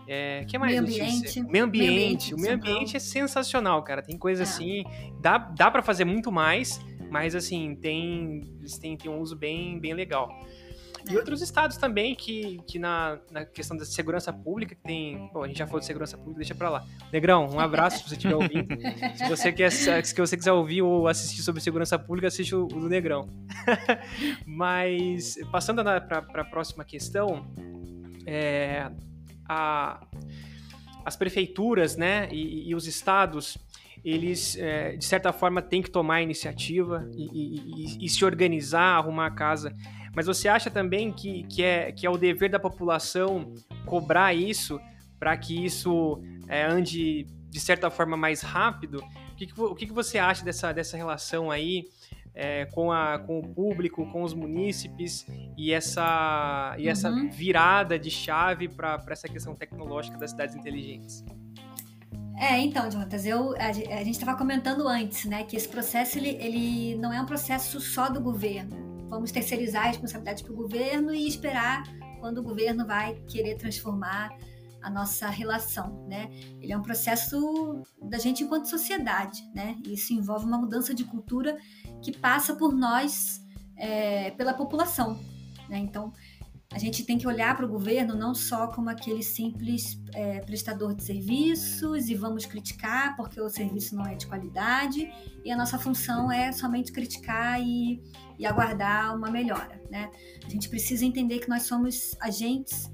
É, 0.08 0.46
que 0.46 0.58
mais 0.58 0.72
meio 0.72 0.84
ambiente. 0.84 1.44
Meio 1.44 1.66
ambiente. 1.66 2.34
O 2.34 2.40
meio 2.40 2.54
ambiente 2.56 2.96
é 2.96 3.00
sensacional, 3.00 3.84
cara. 3.84 4.02
Tem 4.02 4.18
coisa 4.18 4.44
é. 4.44 4.46
assim. 4.46 4.86
Dá, 5.20 5.38
dá 5.38 5.70
para 5.70 5.84
fazer 5.84 6.06
muito 6.06 6.32
mais, 6.32 6.80
mas 7.12 7.36
assim, 7.36 7.76
tem, 7.76 8.40
tem, 8.82 8.96
tem 8.96 9.12
um 9.12 9.20
uso 9.20 9.36
bem, 9.36 9.78
bem 9.78 9.94
legal. 9.94 10.30
E 11.10 11.16
é. 11.16 11.18
outros 11.18 11.42
estados 11.42 11.78
também 11.78 12.16
que, 12.16 12.60
que 12.68 12.80
na, 12.80 13.20
na 13.32 13.46
questão 13.46 13.76
da 13.78 13.86
segurança 13.86 14.32
pública, 14.32 14.76
que 14.76 14.82
tem. 14.82 15.30
Bom, 15.34 15.44
a 15.44 15.48
gente 15.48 15.58
já 15.58 15.66
falou 15.66 15.80
de 15.80 15.86
segurança 15.86 16.18
pública, 16.18 16.40
deixa 16.40 16.56
pra 16.56 16.70
lá. 16.70 16.86
Negrão, 17.12 17.48
um 17.50 17.60
abraço 17.60 17.98
se 17.98 18.10
você 18.10 18.16
estiver 18.16 18.36
ouvindo. 18.36 18.68
se 19.16 19.28
você 19.28 19.52
quer 19.52 19.72
se 19.72 20.16
você 20.16 20.38
quiser 20.38 20.52
ouvir 20.52 20.82
ou 20.82 21.08
assistir 21.08 21.42
sobre 21.42 21.62
segurança 21.62 21.98
pública, 21.98 22.28
assiste 22.28 22.56
o, 22.56 22.66
o 22.66 22.68
do 22.68 22.90
Negrão. 22.90 23.30
Mas, 24.46 25.36
passando 25.52 25.84
para 25.84 26.42
a 26.42 26.46
próxima 26.46 26.84
questão, 26.84 27.46
é, 28.26 28.92
a, 29.48 30.06
as 31.06 31.16
prefeituras 31.16 31.96
né, 31.96 32.28
e, 32.32 32.70
e 32.70 32.76
os 32.76 32.88
estados 32.88 33.58
eles, 34.04 34.58
é, 34.58 34.96
de 34.96 35.04
certa 35.04 35.34
forma, 35.34 35.62
têm 35.62 35.82
que 35.82 35.90
tomar 35.90 36.16
a 36.16 36.22
iniciativa 36.22 37.10
e, 37.14 37.98
e, 37.98 38.06
e, 38.06 38.10
se 38.10 38.24
organizar, 38.24 38.98
arrumar 38.98 39.26
a 39.26 39.32
casa. 39.32 39.76
Mas 40.18 40.26
você 40.26 40.48
acha 40.48 40.72
também 40.72 41.14
que, 41.14 41.44
que, 41.44 41.62
é, 41.62 41.92
que 41.92 42.04
é 42.04 42.10
o 42.10 42.18
dever 42.18 42.50
da 42.50 42.60
população 42.60 43.54
cobrar 43.86 44.34
isso 44.34 44.82
para 45.20 45.38
que 45.38 45.64
isso 45.64 46.20
é, 46.48 46.66
ande, 46.66 47.28
de 47.48 47.60
certa 47.60 47.92
forma, 47.92 48.18
mais 48.18 48.42
rápido? 48.42 48.98
O 49.32 49.36
que, 49.36 49.46
que, 49.46 49.62
o 49.62 49.76
que, 49.76 49.86
que 49.86 49.94
você 49.94 50.18
acha 50.18 50.44
dessa, 50.44 50.72
dessa 50.72 50.98
relação 50.98 51.52
aí 51.52 51.84
é, 52.34 52.66
com, 52.66 52.92
a, 52.92 53.20
com 53.20 53.38
o 53.38 53.48
público, 53.48 54.12
com 54.12 54.24
os 54.24 54.34
munícipes 54.34 55.24
e 55.56 55.72
essa, 55.72 56.76
e 56.80 56.90
essa 56.90 57.12
uhum. 57.12 57.30
virada 57.30 58.00
de 58.00 58.10
chave 58.10 58.68
para 58.68 59.00
essa 59.12 59.28
questão 59.28 59.54
tecnológica 59.54 60.18
das 60.18 60.32
cidades 60.32 60.56
inteligentes? 60.56 61.24
É, 62.40 62.58
então, 62.58 62.90
Jonatas, 62.90 63.24
eu, 63.24 63.56
a, 63.60 63.68
a 63.68 64.04
gente 64.04 64.14
estava 64.14 64.36
comentando 64.36 64.88
antes, 64.88 65.26
né, 65.26 65.44
que 65.44 65.56
esse 65.56 65.68
processo 65.68 66.18
ele, 66.18 66.30
ele 66.42 66.96
não 66.96 67.14
é 67.14 67.22
um 67.22 67.26
processo 67.28 67.80
só 67.80 68.10
do 68.10 68.20
governo. 68.20 68.87
Vamos 69.10 69.32
terceirizar 69.32 69.84
a 69.84 69.88
responsabilidade 69.88 70.44
para 70.44 70.54
o 70.54 70.56
governo 70.56 71.14
e 71.14 71.28
esperar 71.28 71.84
quando 72.20 72.40
o 72.40 72.44
governo 72.44 72.86
vai 72.86 73.16
querer 73.28 73.56
transformar 73.56 74.30
a 74.82 74.90
nossa 74.90 75.28
relação, 75.28 76.06
né? 76.08 76.30
Ele 76.62 76.72
é 76.72 76.78
um 76.78 76.82
processo 76.82 77.82
da 78.02 78.18
gente 78.18 78.44
enquanto 78.44 78.70
sociedade, 78.70 79.42
né? 79.54 79.78
Isso 79.86 80.14
envolve 80.14 80.46
uma 80.46 80.58
mudança 80.58 80.94
de 80.94 81.04
cultura 81.04 81.58
que 82.02 82.18
passa 82.18 82.56
por 82.56 82.74
nós, 82.74 83.42
é, 83.76 84.32
pela 84.32 84.54
população, 84.54 85.20
né? 85.70 85.78
Então, 85.78 86.14
a 86.72 86.78
gente 86.78 87.04
tem 87.06 87.18
que 87.18 87.26
olhar 87.26 87.56
para 87.56 87.66
o 87.66 87.70
governo 87.70 88.14
não 88.14 88.36
só 88.36 88.68
como 88.68 88.90
aquele 88.90 89.24
simples 89.24 90.02
é, 90.14 90.42
prestador 90.42 90.94
de 90.94 91.04
serviços 91.04 92.10
e 92.10 92.16
vamos 92.16 92.46
criticar 92.46 93.16
porque 93.16 93.40
o 93.40 93.50
serviço 93.50 93.96
não 93.96 94.06
é 94.06 94.16
de 94.16 94.28
qualidade 94.28 95.10
e 95.46 95.52
a 95.52 95.56
nossa 95.56 95.80
função 95.80 96.30
é 96.30 96.52
somente 96.52 96.92
criticar 96.92 97.62
e, 97.62 98.02
e 98.38 98.46
aguardar 98.46 99.16
uma 99.16 99.30
melhora. 99.30 99.82
Né? 99.90 100.10
A 100.46 100.50
gente 100.50 100.70
precisa 100.70 101.06
entender 101.06 101.40
que 101.40 101.50
nós 101.50 101.64
somos 101.64 102.16
agentes 102.20 102.92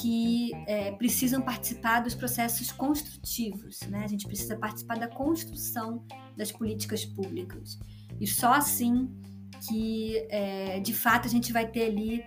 que 0.00 0.52
é, 0.66 0.92
precisam 0.92 1.42
participar 1.42 2.00
dos 2.00 2.14
processos 2.14 2.70
construtivos. 2.72 3.80
Né? 3.82 4.04
A 4.04 4.08
gente 4.08 4.26
precisa 4.26 4.56
participar 4.56 4.98
da 4.98 5.08
construção 5.08 6.04
das 6.36 6.50
políticas 6.52 7.04
públicas. 7.04 7.78
E 8.20 8.26
só 8.26 8.54
assim 8.54 9.10
que, 9.68 10.26
é, 10.30 10.80
de 10.80 10.94
fato, 10.94 11.26
a 11.26 11.30
gente 11.30 11.52
vai 11.52 11.66
ter 11.66 11.86
ali 11.86 12.24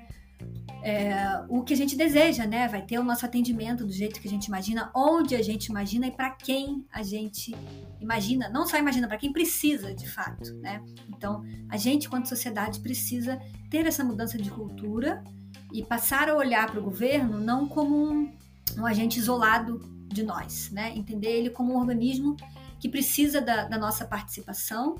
é, 0.83 1.15
o 1.47 1.63
que 1.63 1.73
a 1.73 1.77
gente 1.77 1.95
deseja, 1.95 2.45
né? 2.45 2.67
Vai 2.67 2.81
ter 2.81 2.99
o 2.99 3.03
nosso 3.03 3.25
atendimento 3.25 3.85
do 3.85 3.91
jeito 3.91 4.19
que 4.19 4.27
a 4.27 4.31
gente 4.31 4.45
imagina, 4.45 4.91
onde 4.93 5.33
a 5.33 5.41
gente 5.41 5.67
imagina 5.67 6.07
e 6.07 6.11
para 6.11 6.31
quem 6.31 6.85
a 6.91 7.01
gente 7.01 7.55
imagina. 8.01 8.49
Não 8.49 8.67
só 8.67 8.77
imagina, 8.77 9.07
para 9.07 9.17
quem 9.17 9.31
precisa 9.31 9.93
de 9.93 10.09
fato, 10.09 10.53
né? 10.55 10.83
Então, 11.07 11.41
a 11.69 11.77
gente, 11.77 12.09
quanto 12.09 12.27
sociedade, 12.27 12.81
precisa 12.81 13.39
ter 13.69 13.85
essa 13.85 14.03
mudança 14.03 14.37
de 14.37 14.51
cultura 14.51 15.23
e 15.71 15.81
passar 15.81 16.29
a 16.29 16.35
olhar 16.35 16.69
para 16.69 16.79
o 16.79 16.83
governo 16.83 17.39
não 17.39 17.65
como 17.65 17.95
um, 17.95 18.31
um, 18.77 18.85
agente 18.85 19.17
isolado 19.17 19.79
de 20.07 20.21
nós, 20.21 20.69
né? 20.69 20.91
Entender 20.95 21.31
ele 21.31 21.49
como 21.49 21.73
um 21.73 21.77
organismo 21.77 22.35
que 22.77 22.89
precisa 22.89 23.39
da, 23.39 23.63
da 23.65 23.77
nossa 23.77 24.05
participação 24.05 24.95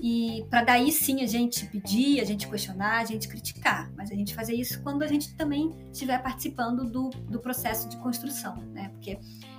e 0.00 0.46
para 0.48 0.62
daí 0.62 0.92
sim 0.92 1.22
a 1.22 1.26
gente 1.26 1.66
pedir, 1.66 2.20
a 2.20 2.24
gente 2.24 2.48
questionar, 2.48 3.00
a 3.00 3.04
gente 3.04 3.28
criticar, 3.28 3.90
mas 3.96 4.10
a 4.10 4.14
gente 4.14 4.34
fazer 4.34 4.54
isso 4.54 4.82
quando 4.82 5.02
a 5.02 5.06
gente 5.06 5.34
também 5.34 5.70
estiver 5.92 6.22
participando 6.22 6.84
do, 6.84 7.10
do 7.10 7.38
processo 7.40 7.88
de 7.88 7.96
construção, 7.96 8.56
né? 8.72 8.88
Porque 8.90 9.18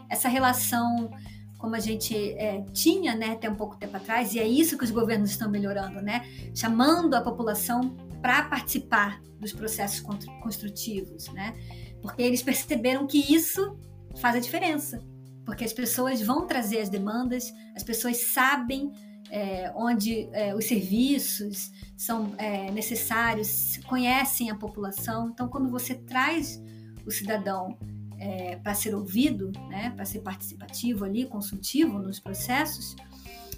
essa 0.09 0.29
relação, 0.29 1.11
como 1.57 1.75
a 1.75 1.79
gente 1.79 2.15
é, 2.15 2.63
tinha, 2.73 3.15
né, 3.15 3.31
até 3.31 3.49
um 3.49 3.55
pouco 3.55 3.77
tempo 3.77 3.97
atrás, 3.97 4.33
e 4.33 4.39
é 4.39 4.47
isso 4.47 4.77
que 4.77 4.83
os 4.83 4.91
governos 4.91 5.31
estão 5.31 5.49
melhorando, 5.49 6.01
né? 6.01 6.25
Chamando 6.55 7.13
a 7.15 7.21
população 7.21 7.95
para 8.21 8.43
participar 8.43 9.21
dos 9.39 9.53
processos 9.53 10.01
construtivos, 10.41 11.27
né? 11.29 11.53
Porque 12.01 12.21
eles 12.21 12.41
perceberam 12.41 13.05
que 13.07 13.33
isso 13.33 13.77
faz 14.17 14.35
a 14.35 14.39
diferença, 14.39 15.03
porque 15.45 15.63
as 15.63 15.73
pessoas 15.73 16.21
vão 16.21 16.47
trazer 16.47 16.79
as 16.79 16.89
demandas, 16.89 17.53
as 17.75 17.83
pessoas 17.83 18.17
sabem 18.17 18.91
é, 19.29 19.71
onde 19.75 20.27
é, 20.31 20.55
os 20.55 20.65
serviços 20.65 21.71
são 21.95 22.33
é, 22.37 22.71
necessários, 22.71 23.77
conhecem 23.87 24.49
a 24.49 24.55
população. 24.55 25.29
Então, 25.29 25.47
quando 25.47 25.69
você 25.69 25.95
traz 25.95 26.61
o 27.05 27.11
cidadão 27.11 27.77
é, 28.17 28.55
para 28.57 28.73
ser 28.73 28.93
ouvido, 28.95 29.51
né, 29.69 29.91
para 29.95 30.05
ser 30.05 30.19
participativo 30.19 31.05
ali, 31.05 31.25
consultivo 31.25 31.99
nos 31.99 32.19
processos, 32.19 32.95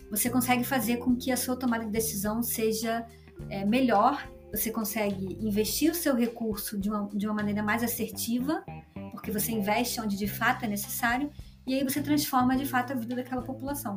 você 0.10 0.30
consegue 0.30 0.64
fazer 0.64 0.98
com 0.98 1.16
que 1.16 1.32
a 1.32 1.38
sua 1.38 1.56
tomada 1.56 1.86
de 1.86 1.92
decisão 1.92 2.44
seja 2.44 3.06
é, 3.50 3.66
melhor, 3.66 4.30
você 4.52 4.70
consegue 4.70 5.38
investir 5.40 5.92
o 5.92 5.96
seu 5.96 6.14
recurso 6.16 6.78
de 6.78 6.90
uma, 6.90 7.08
de 7.14 7.26
uma 7.26 7.36
maneira 7.36 7.64
mais 7.64 7.82
assertiva, 7.82 8.64
porque 9.12 9.32
você 9.32 9.52
investe 9.54 10.02
onde 10.02 10.18
de 10.18 10.28
fato 10.28 10.66
é 10.66 10.68
necessário, 10.68 11.32
e 11.66 11.76
aí 11.76 11.84
você 11.84 12.02
transforma 12.02 12.58
de 12.58 12.66
fato 12.66 12.92
a 12.92 12.96
vida 12.96 13.16
daquela 13.16 13.42
população. 13.42 13.96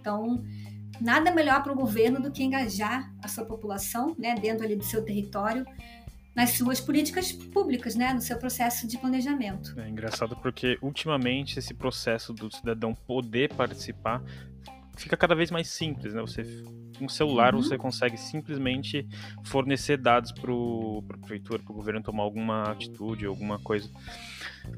Então, 0.00 0.44
nada 1.00 1.30
melhor 1.30 1.62
para 1.62 1.72
o 1.72 1.76
governo 1.76 2.20
do 2.20 2.30
que 2.30 2.42
engajar 2.42 3.12
a 3.22 3.28
sua 3.28 3.44
população, 3.44 4.14
né, 4.18 4.34
dentro 4.34 4.64
ali 4.64 4.76
do 4.76 4.84
seu 4.84 5.04
território, 5.04 5.64
nas 6.34 6.50
suas 6.50 6.80
políticas 6.80 7.32
públicas, 7.32 7.94
né, 7.94 8.12
no 8.12 8.20
seu 8.20 8.38
processo 8.38 8.86
de 8.86 8.98
planejamento. 8.98 9.78
É 9.80 9.88
engraçado 9.88 10.36
porque 10.36 10.78
ultimamente 10.82 11.58
esse 11.58 11.72
processo 11.72 12.32
do 12.32 12.50
cidadão 12.54 12.94
poder 12.94 13.52
participar 13.54 14.22
fica 14.96 15.16
cada 15.16 15.34
vez 15.34 15.50
mais 15.50 15.68
simples, 15.68 16.14
né? 16.14 16.20
Você 16.22 16.42
com 16.98 17.04
um 17.04 17.08
celular 17.08 17.54
uhum. 17.54 17.62
você 17.62 17.76
consegue 17.76 18.16
simplesmente 18.16 19.06
fornecer 19.44 19.98
dados 19.98 20.32
para 20.32 20.50
a 20.50 21.18
prefeitura, 21.18 21.62
para 21.62 21.72
o 21.72 21.74
governo 21.76 22.02
tomar 22.02 22.22
alguma 22.22 22.70
atitude, 22.70 23.26
alguma 23.26 23.58
coisa. 23.58 23.88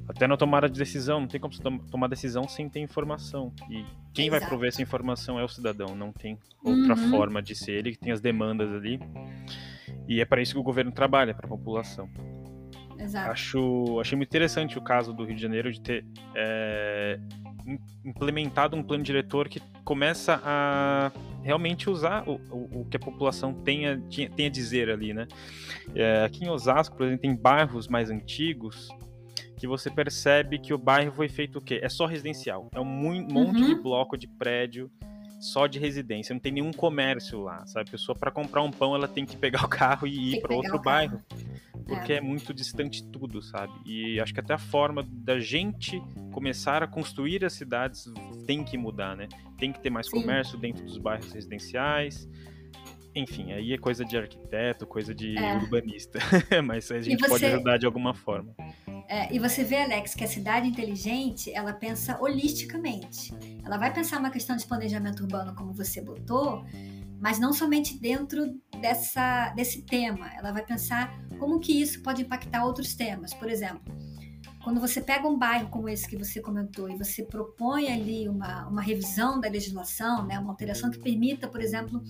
Até 0.09 0.27
na 0.27 0.37
tomada 0.37 0.68
de 0.68 0.79
decisão, 0.79 1.20
não 1.20 1.29
tem 1.29 1.40
como 1.40 1.53
você 1.53 1.62
tomar 1.90 2.09
decisão 2.09 2.48
sem 2.48 2.68
ter 2.68 2.81
informação. 2.81 3.53
E 3.70 3.85
quem 4.12 4.27
Exato. 4.27 4.40
vai 4.40 4.48
prover 4.48 4.68
essa 4.68 4.83
informação 4.83 5.38
é 5.38 5.44
o 5.44 5.48
cidadão, 5.48 5.94
não 5.94 6.12
tem 6.12 6.38
outra 6.64 6.94
uhum. 6.94 7.11
forma 7.11 7.42
de 7.42 7.55
ser. 7.55 7.72
Ele 7.72 7.92
que 7.92 7.98
tem 7.98 8.12
as 8.12 8.20
demandas 8.20 8.72
ali. 8.72 9.01
E 10.09 10.20
é 10.20 10.24
para 10.24 10.40
isso 10.40 10.55
que 10.55 10.59
o 10.59 10.62
governo 10.62 10.90
trabalha, 10.90 11.35
para 11.35 11.46
a 11.46 11.48
população. 11.48 12.09
Exato. 12.98 13.31
Acho, 13.31 14.01
achei 14.01 14.16
muito 14.16 14.29
interessante 14.29 14.77
o 14.77 14.83
caso 14.83 15.12
do 15.12 15.24
Rio 15.24 15.37
de 15.37 15.42
Janeiro 15.42 15.70
de 15.70 15.81
ter 15.81 16.05
é, 16.35 17.20
implementado 18.05 18.77
um 18.77 18.83
plano 18.83 19.05
diretor 19.05 19.48
que 19.48 19.61
começa 19.85 20.40
a 20.44 21.12
realmente 21.42 21.88
usar 21.88 22.29
o, 22.29 22.40
o, 22.51 22.81
o 22.81 22.85
que 22.90 22.96
a 22.96 23.01
população 23.01 23.55
tem 23.55 23.87
a, 23.87 23.98
tem 24.35 24.46
a 24.46 24.51
dizer 24.51 24.90
ali, 24.90 25.14
né? 25.14 25.29
É, 25.94 26.24
aqui 26.24 26.44
em 26.44 26.48
Osasco, 26.48 26.96
por 26.96 27.07
exemplo, 27.07 27.22
tem 27.22 27.35
bairros 27.35 27.87
mais 27.87 28.11
antigos 28.11 28.88
que 29.59 29.66
você 29.66 29.90
percebe 29.90 30.59
que 30.59 30.73
o 30.73 30.79
bairro 30.79 31.12
foi 31.12 31.29
feito 31.29 31.59
o 31.59 31.62
quê? 31.62 31.81
É 31.83 31.88
só 31.88 32.07
residencial. 32.07 32.68
É 32.73 32.81
um 32.81 32.85
monte 32.85 33.61
uhum. 33.61 33.66
de 33.66 33.75
bloco 33.75 34.16
de 34.16 34.27
prédio 34.27 34.90
só 35.40 35.66
de 35.66 35.79
residência, 35.79 36.33
não 36.33 36.40
tem 36.40 36.53
nenhum 36.53 36.73
comércio 36.73 37.40
lá, 37.40 37.64
sabe? 37.66 37.88
A 37.88 37.92
pessoa 37.92 38.16
para 38.16 38.31
comprar 38.31 38.62
um 38.62 38.71
pão, 38.71 38.94
ela 38.94 39.07
tem 39.07 39.25
que 39.25 39.37
pegar 39.37 39.64
o 39.64 39.68
carro 39.68 40.07
e 40.07 40.35
ir 40.35 40.40
para 40.40 40.55
outro 40.55 40.81
bairro. 40.81 41.23
Porque 41.87 42.12
é. 42.12 42.16
é 42.16 42.21
muito 42.21 42.53
distante 42.53 43.03
tudo, 43.05 43.40
sabe? 43.40 43.73
E 43.87 44.21
acho 44.21 44.35
que 44.35 44.40
até 44.40 44.53
a 44.53 44.59
forma 44.59 45.07
da 45.09 45.38
gente 45.38 46.03
começar 46.33 46.83
a 46.83 46.87
construir 46.87 47.44
as 47.44 47.53
cidades 47.53 48.12
tem 48.47 48.64
que 48.64 48.77
mudar, 48.77 49.16
né? 49.16 49.29
Tem 49.57 49.73
que 49.73 49.81
ter 49.81 49.90
mais 49.90 50.07
Sim. 50.07 50.21
comércio 50.21 50.59
dentro 50.59 50.85
dos 50.85 50.99
bairros 50.99 51.33
residenciais. 51.33 52.29
Enfim, 53.14 53.53
aí 53.53 53.73
é 53.73 53.79
coisa 53.79 54.05
de 54.05 54.16
arquiteto, 54.16 54.87
coisa 54.87 55.14
de 55.14 55.37
é. 55.38 55.55
urbanista. 55.55 56.18
Mas 56.64 56.90
a 56.90 57.01
gente 57.01 57.21
você... 57.21 57.29
pode 57.29 57.47
ajudar 57.47 57.79
de 57.79 57.87
alguma 57.87 58.12
forma. 58.12 58.55
É, 59.09 59.34
e 59.34 59.38
você 59.38 59.64
vê, 59.64 59.82
Alex, 59.82 60.14
que 60.14 60.22
a 60.22 60.28
cidade 60.28 60.68
inteligente, 60.68 61.50
ela 61.54 61.72
pensa 61.72 62.20
holisticamente. 62.20 63.32
Ela 63.64 63.78
vai 63.78 63.90
pensar 63.90 64.18
uma 64.18 64.30
questão 64.30 64.54
de 64.54 64.66
planejamento 64.66 65.22
urbano, 65.22 65.54
como 65.54 65.72
você 65.72 66.02
botou, 66.02 66.62
mas 67.18 67.38
não 67.38 67.54
somente 67.54 67.98
dentro 67.98 68.61
dessa, 68.82 69.48
desse 69.56 69.80
tema. 69.80 70.30
Ela 70.34 70.52
vai 70.52 70.62
pensar 70.62 71.18
como 71.38 71.59
que 71.59 71.80
isso 71.80 72.02
pode 72.02 72.20
impactar 72.20 72.66
outros 72.66 72.94
temas. 72.94 73.32
Por 73.32 73.48
exemplo, 73.48 73.80
quando 74.62 74.78
você 74.78 75.00
pega 75.00 75.26
um 75.26 75.38
bairro 75.38 75.70
como 75.70 75.88
esse 75.88 76.06
que 76.06 76.16
você 76.16 76.38
comentou 76.38 76.90
e 76.90 76.96
você 76.96 77.22
propõe 77.22 77.90
ali 77.90 78.28
uma, 78.28 78.66
uma 78.66 78.82
revisão 78.82 79.40
da 79.40 79.48
legislação, 79.48 80.26
né, 80.26 80.38
uma 80.38 80.50
alteração 80.50 80.90
que 80.90 80.98
permita, 80.98 81.48
por 81.48 81.62
exemplo, 81.62 82.02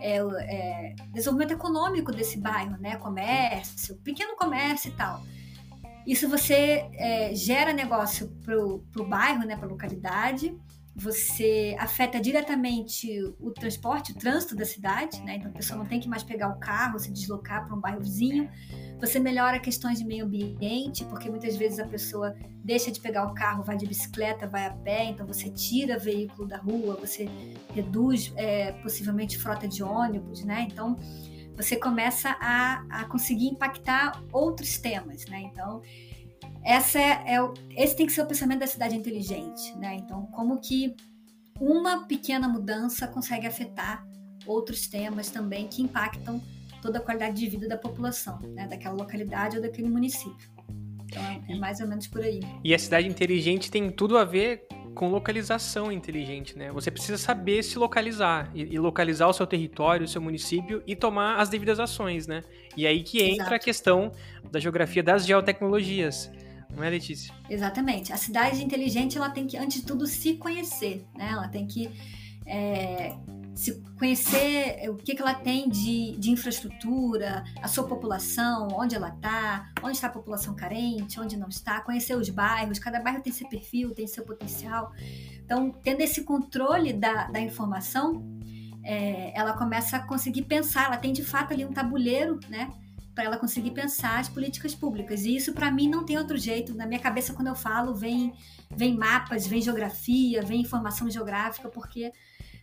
é, 0.00 0.16
é, 0.16 0.94
desenvolvimento 1.12 1.52
econômico 1.52 2.10
desse 2.10 2.38
bairro, 2.38 2.78
né, 2.78 2.96
comércio, 2.96 3.96
pequeno 3.96 4.34
comércio 4.34 4.88
e 4.88 4.92
tal. 4.92 5.22
Isso 6.08 6.26
você 6.26 6.88
é, 6.94 7.34
gera 7.34 7.70
negócio 7.70 8.28
para 8.42 8.56
o 8.56 9.06
bairro, 9.06 9.44
né, 9.44 9.56
para 9.56 9.66
a 9.66 9.70
localidade, 9.70 10.56
você 10.96 11.76
afeta 11.78 12.18
diretamente 12.18 13.06
o 13.38 13.52
transporte, 13.52 14.12
o 14.12 14.14
trânsito 14.14 14.56
da 14.56 14.64
cidade, 14.64 15.20
né? 15.22 15.36
Então 15.36 15.50
a 15.50 15.54
pessoa 15.54 15.78
não 15.78 15.84
tem 15.86 16.00
que 16.00 16.08
mais 16.08 16.24
pegar 16.24 16.48
o 16.48 16.58
carro, 16.58 16.98
se 16.98 17.12
deslocar 17.12 17.66
para 17.66 17.76
um 17.76 17.80
bairro 17.80 18.00
vizinho. 18.00 18.50
Você 18.98 19.20
melhora 19.20 19.60
questões 19.60 19.98
de 19.98 20.04
meio 20.04 20.24
ambiente, 20.24 21.04
porque 21.04 21.30
muitas 21.30 21.56
vezes 21.56 21.78
a 21.78 21.86
pessoa 21.86 22.34
deixa 22.64 22.90
de 22.90 23.00
pegar 23.00 23.26
o 23.26 23.34
carro, 23.34 23.62
vai 23.62 23.76
de 23.76 23.86
bicicleta, 23.86 24.48
vai 24.48 24.66
a 24.66 24.70
pé, 24.70 25.04
então 25.04 25.26
você 25.26 25.50
tira 25.50 25.98
veículo 25.98 26.48
da 26.48 26.56
rua, 26.56 26.96
você 26.96 27.28
reduz 27.74 28.32
é, 28.34 28.72
possivelmente 28.82 29.38
frota 29.38 29.68
de 29.68 29.82
ônibus, 29.82 30.42
né? 30.42 30.66
Então 30.68 30.96
você 31.58 31.76
começa 31.76 32.36
a, 32.40 32.84
a 32.88 33.04
conseguir 33.06 33.48
impactar 33.48 34.22
outros 34.32 34.78
temas, 34.78 35.26
né? 35.26 35.42
Então 35.52 35.82
essa 36.64 36.98
é, 36.98 37.24
é, 37.26 37.82
esse 37.82 37.96
tem 37.96 38.06
que 38.06 38.12
ser 38.12 38.22
o 38.22 38.26
pensamento 38.26 38.60
da 38.60 38.66
cidade 38.66 38.96
inteligente, 38.96 39.76
né? 39.76 39.96
Então, 39.96 40.26
como 40.26 40.60
que 40.60 40.94
uma 41.60 42.06
pequena 42.06 42.48
mudança 42.48 43.06
consegue 43.08 43.46
afetar 43.46 44.06
outros 44.46 44.86
temas 44.86 45.30
também 45.30 45.66
que 45.66 45.82
impactam 45.82 46.40
toda 46.80 46.98
a 46.98 47.00
qualidade 47.00 47.36
de 47.36 47.48
vida 47.48 47.68
da 47.68 47.76
população, 47.76 48.38
né? 48.54 48.66
daquela 48.68 48.94
localidade 48.94 49.56
ou 49.56 49.62
daquele 49.62 49.88
município. 49.88 50.48
Então, 51.04 51.22
é, 51.22 51.42
é 51.48 51.56
mais 51.56 51.80
ou 51.80 51.88
menos 51.88 52.06
por 52.06 52.20
aí. 52.20 52.40
E 52.62 52.74
a 52.74 52.78
cidade 52.78 53.08
inteligente 53.08 53.70
tem 53.70 53.90
tudo 53.90 54.16
a 54.16 54.24
ver 54.24 54.66
com 54.98 55.08
localização 55.08 55.92
inteligente, 55.92 56.58
né? 56.58 56.72
Você 56.72 56.90
precisa 56.90 57.16
saber 57.16 57.62
se 57.62 57.78
localizar 57.78 58.50
e, 58.52 58.62
e, 58.74 58.78
localizar 58.80 59.28
o 59.28 59.32
seu 59.32 59.46
território, 59.46 60.04
o 60.04 60.08
seu 60.08 60.20
município 60.20 60.82
e 60.88 60.96
tomar 60.96 61.36
as 61.36 61.48
devidas 61.48 61.78
ações, 61.78 62.26
né? 62.26 62.42
E 62.76 62.84
aí 62.84 63.04
que 63.04 63.22
entra 63.22 63.42
Exato. 63.42 63.54
a 63.54 63.58
questão 63.60 64.12
da 64.50 64.58
geografia 64.58 65.00
das 65.00 65.24
geotecnologias. 65.24 66.28
Não 66.76 66.82
é, 66.82 66.90
Letícia? 66.90 67.32
Exatamente. 67.48 68.12
A 68.12 68.16
cidade 68.16 68.60
inteligente, 68.62 69.16
ela 69.16 69.30
tem 69.30 69.46
que, 69.46 69.56
antes 69.56 69.82
de 69.82 69.86
tudo, 69.86 70.04
se 70.04 70.34
conhecer, 70.34 71.06
né? 71.14 71.28
Ela 71.30 71.46
tem 71.46 71.64
que 71.64 71.88
é, 72.44 73.14
se 73.58 73.74
conhecer 73.98 74.88
o 74.88 74.94
que, 74.94 75.16
que 75.16 75.20
ela 75.20 75.34
tem 75.34 75.68
de, 75.68 76.16
de 76.16 76.30
infraestrutura, 76.30 77.42
a 77.60 77.66
sua 77.66 77.88
população, 77.88 78.68
onde 78.70 78.94
ela 78.94 79.08
está, 79.08 79.72
onde 79.82 79.96
está 79.96 80.06
a 80.06 80.10
população 80.10 80.54
carente, 80.54 81.18
onde 81.18 81.36
não 81.36 81.48
está, 81.48 81.80
conhecer 81.80 82.16
os 82.16 82.30
bairros, 82.30 82.78
cada 82.78 83.00
bairro 83.00 83.20
tem 83.20 83.32
seu 83.32 83.48
perfil, 83.48 83.92
tem 83.92 84.06
seu 84.06 84.24
potencial. 84.24 84.92
Então, 85.44 85.72
tendo 85.82 86.00
esse 86.02 86.22
controle 86.22 86.92
da, 86.92 87.24
da 87.24 87.40
informação, 87.40 88.22
é, 88.84 89.36
ela 89.36 89.52
começa 89.54 89.96
a 89.96 90.06
conseguir 90.06 90.42
pensar, 90.42 90.84
ela 90.84 90.96
tem 90.96 91.12
de 91.12 91.24
fato 91.24 91.52
ali 91.52 91.64
um 91.64 91.72
tabuleiro, 91.72 92.38
né? 92.48 92.70
para 93.12 93.24
ela 93.24 93.36
conseguir 93.36 93.72
pensar 93.72 94.20
as 94.20 94.28
políticas 94.28 94.76
públicas. 94.76 95.24
E 95.24 95.34
isso 95.34 95.52
para 95.52 95.68
mim 95.72 95.88
não 95.88 96.04
tem 96.04 96.16
outro 96.16 96.38
jeito. 96.38 96.72
Na 96.76 96.86
minha 96.86 97.00
cabeça 97.00 97.34
quando 97.34 97.48
eu 97.48 97.56
falo 97.56 97.92
vem 97.92 98.32
vem 98.70 98.96
mapas, 98.96 99.44
vem 99.44 99.60
geografia, 99.60 100.42
vem 100.42 100.60
informação 100.60 101.10
geográfica, 101.10 101.68
porque 101.68 102.12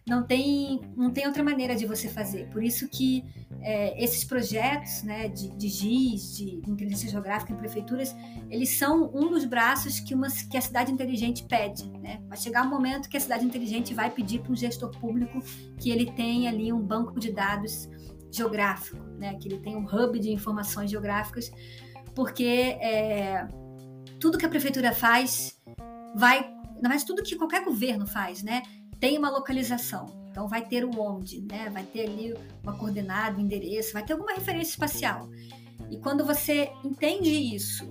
não 0.07 0.23
tem 0.23 0.81
não 0.95 1.11
tem 1.11 1.25
outra 1.25 1.43
maneira 1.43 1.75
de 1.75 1.85
você 1.85 2.07
fazer. 2.07 2.49
Por 2.49 2.63
isso 2.63 2.87
que 2.87 3.23
é, 3.61 4.03
esses 4.03 4.23
projetos, 4.23 5.01
né, 5.03 5.27
de, 5.27 5.49
de 5.57 5.67
GIS, 5.67 6.37
de 6.37 6.61
inteligência 6.67 7.09
geográfica 7.09 7.51
em 7.51 7.55
prefeituras, 7.55 8.15
eles 8.49 8.69
são 8.69 9.11
um 9.13 9.29
dos 9.29 9.45
braços 9.45 9.99
que 9.99 10.13
uma 10.13 10.27
que 10.29 10.57
a 10.57 10.61
cidade 10.61 10.91
inteligente 10.91 11.43
pede, 11.43 11.89
né? 11.99 12.21
Vai 12.27 12.37
chegar 12.37 12.63
um 12.63 12.69
momento 12.69 13.09
que 13.09 13.17
a 13.17 13.19
cidade 13.19 13.45
inteligente 13.45 13.93
vai 13.93 14.11
pedir 14.11 14.41
para 14.41 14.51
um 14.51 14.55
gestor 14.55 14.91
público 14.99 15.39
que 15.79 15.89
ele 15.89 16.11
tenha 16.11 16.49
ali 16.49 16.71
um 16.71 16.81
banco 16.81 17.19
de 17.19 17.31
dados 17.31 17.89
geográfico, 18.35 18.97
né? 19.17 19.35
que 19.35 19.47
ele 19.47 19.59
tem 19.59 19.75
um 19.75 19.85
hub 19.85 20.19
de 20.19 20.29
informações 20.31 20.91
geográficas, 20.91 21.51
porque 22.13 22.77
é, 22.81 23.47
tudo 24.19 24.37
que 24.37 24.45
a 24.45 24.49
prefeitura 24.49 24.91
faz 24.93 25.59
vai, 26.15 26.41
na 26.81 26.89
verdade, 26.89 27.05
tudo 27.05 27.23
que 27.23 27.35
qualquer 27.35 27.63
governo 27.63 28.05
faz, 28.05 28.41
né, 28.43 28.63
tem 29.05 29.19
uma 29.19 29.29
localização. 29.29 30.07
Então 30.31 30.47
vai 30.47 30.65
ter 30.65 30.83
o 30.83 30.99
onde, 30.99 31.39
né? 31.41 31.69
Vai 31.69 31.83
ter 31.83 32.09
ali 32.09 32.35
uma 32.63 32.75
coordenada, 32.75 33.37
um 33.37 33.41
endereço, 33.41 33.93
vai 33.93 34.03
ter 34.03 34.13
alguma 34.13 34.33
referência 34.33 34.71
espacial. 34.71 35.29
E 35.91 35.97
quando 35.97 36.25
você 36.25 36.71
entende 36.83 37.29
isso 37.29 37.87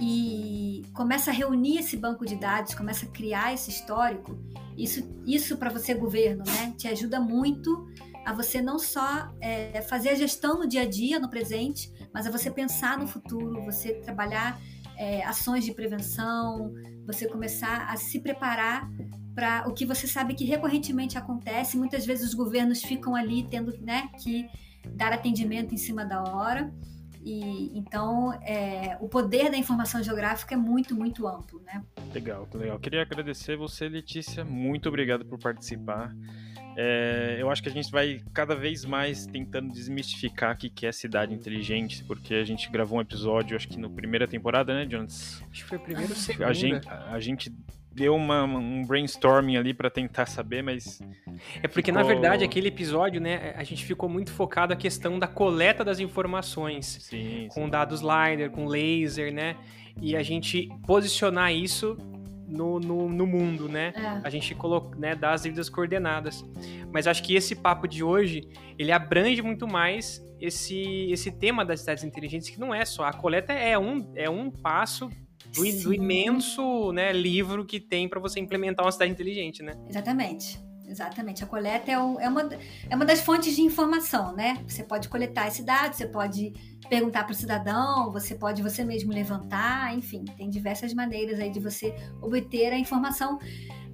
e 0.00 0.84
começa 0.92 1.30
a 1.30 1.32
reunir 1.32 1.78
esse 1.78 1.96
banco 1.96 2.26
de 2.26 2.34
dados, 2.34 2.74
começa 2.74 3.06
a 3.06 3.08
criar 3.08 3.54
esse 3.54 3.70
histórico, 3.70 4.36
isso, 4.76 5.08
isso 5.24 5.56
para 5.56 5.70
você 5.70 5.94
governo, 5.94 6.42
né, 6.44 6.74
te 6.76 6.88
ajuda 6.88 7.20
muito 7.20 7.88
a 8.26 8.32
você 8.32 8.60
não 8.60 8.80
só 8.80 9.32
é, 9.40 9.80
fazer 9.82 10.08
a 10.08 10.14
gestão 10.16 10.58
no 10.58 10.66
dia 10.66 10.82
a 10.82 10.86
dia, 10.86 11.20
no 11.20 11.30
presente, 11.30 11.92
mas 12.12 12.26
a 12.26 12.32
você 12.32 12.50
pensar 12.50 12.98
no 12.98 13.06
futuro, 13.06 13.64
você 13.64 13.94
trabalhar 14.00 14.60
é, 15.00 15.24
ações 15.24 15.64
de 15.64 15.72
prevenção, 15.72 16.74
você 17.06 17.26
começar 17.26 17.86
a 17.88 17.96
se 17.96 18.20
preparar 18.20 18.86
para 19.34 19.66
o 19.66 19.72
que 19.72 19.86
você 19.86 20.06
sabe 20.06 20.34
que 20.34 20.44
recorrentemente 20.44 21.16
acontece. 21.16 21.78
Muitas 21.78 22.04
vezes 22.04 22.28
os 22.28 22.34
governos 22.34 22.82
ficam 22.82 23.16
ali 23.16 23.42
tendo 23.44 23.74
né, 23.80 24.10
que 24.22 24.46
dar 24.90 25.10
atendimento 25.10 25.74
em 25.74 25.78
cima 25.78 26.04
da 26.04 26.22
hora. 26.22 26.70
E 27.22 27.78
então 27.78 28.34
é, 28.42 28.98
o 29.00 29.08
poder 29.08 29.50
da 29.50 29.56
informação 29.56 30.02
geográfica 30.02 30.54
é 30.54 30.58
muito, 30.58 30.94
muito 30.94 31.26
amplo, 31.26 31.62
né? 31.62 31.82
Legal, 32.12 32.46
legal. 32.52 32.78
Queria 32.78 33.00
agradecer 33.00 33.56
você, 33.56 33.88
Letícia. 33.88 34.44
Muito 34.44 34.86
obrigado 34.86 35.24
por 35.24 35.38
participar. 35.38 36.14
É, 36.76 37.36
eu 37.38 37.50
acho 37.50 37.62
que 37.62 37.68
a 37.68 37.72
gente 37.72 37.90
vai 37.90 38.20
cada 38.32 38.54
vez 38.54 38.84
mais 38.84 39.26
tentando 39.26 39.72
desmistificar 39.72 40.54
o 40.54 40.58
que 40.58 40.86
é 40.86 40.92
cidade 40.92 41.34
inteligente, 41.34 42.04
porque 42.04 42.34
a 42.34 42.44
gente 42.44 42.70
gravou 42.70 42.98
um 42.98 43.00
episódio, 43.00 43.56
acho 43.56 43.68
que 43.68 43.78
na 43.78 43.88
primeira 43.88 44.26
temporada, 44.26 44.74
né, 44.74 44.86
Jones? 44.86 45.42
Acho 45.50 45.62
que 45.62 45.68
foi 45.68 45.78
o 45.78 45.80
primeiro 45.80 46.12
ou 46.12 46.46
A 46.46 46.52
gente, 46.52 46.88
a 46.88 47.20
gente 47.20 47.52
deu 47.92 48.14
uma, 48.14 48.44
um 48.44 48.84
brainstorming 48.84 49.56
ali 49.56 49.74
para 49.74 49.90
tentar 49.90 50.26
saber, 50.26 50.62
mas. 50.62 51.00
É 51.62 51.68
porque, 51.68 51.90
ficou... 51.90 51.94
na 51.94 52.02
verdade, 52.02 52.44
aquele 52.44 52.68
episódio, 52.68 53.20
né, 53.20 53.52
a 53.56 53.64
gente 53.64 53.84
ficou 53.84 54.08
muito 54.08 54.32
focado 54.32 54.72
na 54.72 54.80
questão 54.80 55.18
da 55.18 55.26
coleta 55.26 55.84
das 55.84 55.98
informações. 55.98 56.86
Sim, 57.00 57.48
com 57.50 57.64
sim. 57.64 57.70
dados 57.70 58.00
LiDAR, 58.00 58.50
com 58.50 58.66
laser, 58.66 59.32
né? 59.32 59.56
E 60.00 60.16
a 60.16 60.22
gente 60.22 60.68
posicionar 60.86 61.52
isso 61.52 61.96
no, 62.50 62.80
no, 62.80 63.08
no 63.08 63.26
mundo, 63.26 63.68
né? 63.68 63.92
É. 63.96 64.20
A 64.24 64.30
gente 64.30 64.54
coloca, 64.54 64.96
né, 64.98 65.14
dá 65.14 65.32
as 65.32 65.42
devidas 65.42 65.68
coordenadas. 65.68 66.44
Mas 66.92 67.06
acho 67.06 67.22
que 67.22 67.34
esse 67.34 67.54
papo 67.54 67.86
de 67.86 68.02
hoje, 68.02 68.48
ele 68.78 68.92
abrange 68.92 69.40
muito 69.42 69.66
mais 69.66 70.24
esse, 70.40 71.10
esse 71.10 71.30
tema 71.30 71.64
das 71.64 71.80
cidades 71.80 72.04
inteligentes, 72.04 72.50
que 72.50 72.58
não 72.58 72.74
é 72.74 72.84
só. 72.84 73.04
A 73.04 73.12
coleta 73.12 73.52
é 73.52 73.78
um, 73.78 74.12
é 74.16 74.28
um 74.28 74.50
passo 74.50 75.08
do, 75.54 75.82
do 75.82 75.94
imenso 75.94 76.92
né, 76.92 77.12
livro 77.12 77.64
que 77.64 77.80
tem 77.80 78.08
para 78.08 78.20
você 78.20 78.40
implementar 78.40 78.84
uma 78.84 78.92
cidade 78.92 79.10
inteligente, 79.10 79.62
né? 79.62 79.72
Exatamente. 79.88 80.69
Exatamente. 80.90 81.44
A 81.44 81.46
coleta 81.46 81.88
é, 81.88 81.98
o, 81.98 82.18
é, 82.18 82.28
uma, 82.28 82.48
é 82.88 82.96
uma 82.96 83.04
das 83.04 83.20
fontes 83.20 83.54
de 83.54 83.62
informação, 83.62 84.34
né? 84.34 84.60
Você 84.66 84.82
pode 84.82 85.08
coletar 85.08 85.46
esse 85.46 85.62
dado, 85.62 85.94
você 85.94 86.04
pode 86.04 86.52
perguntar 86.88 87.22
para 87.22 87.32
o 87.32 87.36
cidadão, 87.36 88.10
você 88.10 88.34
pode 88.34 88.60
você 88.60 88.82
mesmo 88.82 89.12
levantar, 89.12 89.96
enfim, 89.96 90.24
tem 90.24 90.50
diversas 90.50 90.92
maneiras 90.92 91.38
aí 91.38 91.48
de 91.48 91.60
você 91.60 91.94
obter 92.20 92.72
a 92.72 92.78
informação. 92.78 93.38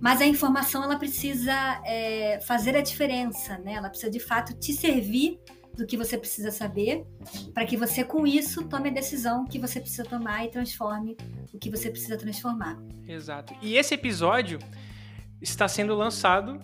Mas 0.00 0.22
a 0.22 0.26
informação 0.26 0.82
ela 0.82 0.98
precisa 0.98 1.52
é, 1.84 2.40
fazer 2.40 2.74
a 2.74 2.80
diferença, 2.80 3.58
né? 3.58 3.74
Ela 3.74 3.90
precisa 3.90 4.10
de 4.10 4.20
fato 4.20 4.54
te 4.54 4.72
servir 4.72 5.38
do 5.74 5.86
que 5.86 5.98
você 5.98 6.16
precisa 6.16 6.50
saber, 6.50 7.04
para 7.52 7.66
que 7.66 7.76
você 7.76 8.02
com 8.02 8.26
isso 8.26 8.66
tome 8.66 8.88
a 8.88 8.92
decisão 8.92 9.44
que 9.44 9.58
você 9.58 9.78
precisa 9.78 10.04
tomar 10.04 10.46
e 10.46 10.48
transforme 10.48 11.14
o 11.52 11.58
que 11.58 11.70
você 11.70 11.90
precisa 11.90 12.16
transformar. 12.16 12.78
Exato. 13.06 13.54
E 13.60 13.76
esse 13.76 13.92
episódio 13.92 14.58
está 15.40 15.68
sendo 15.68 15.94
lançado 15.94 16.58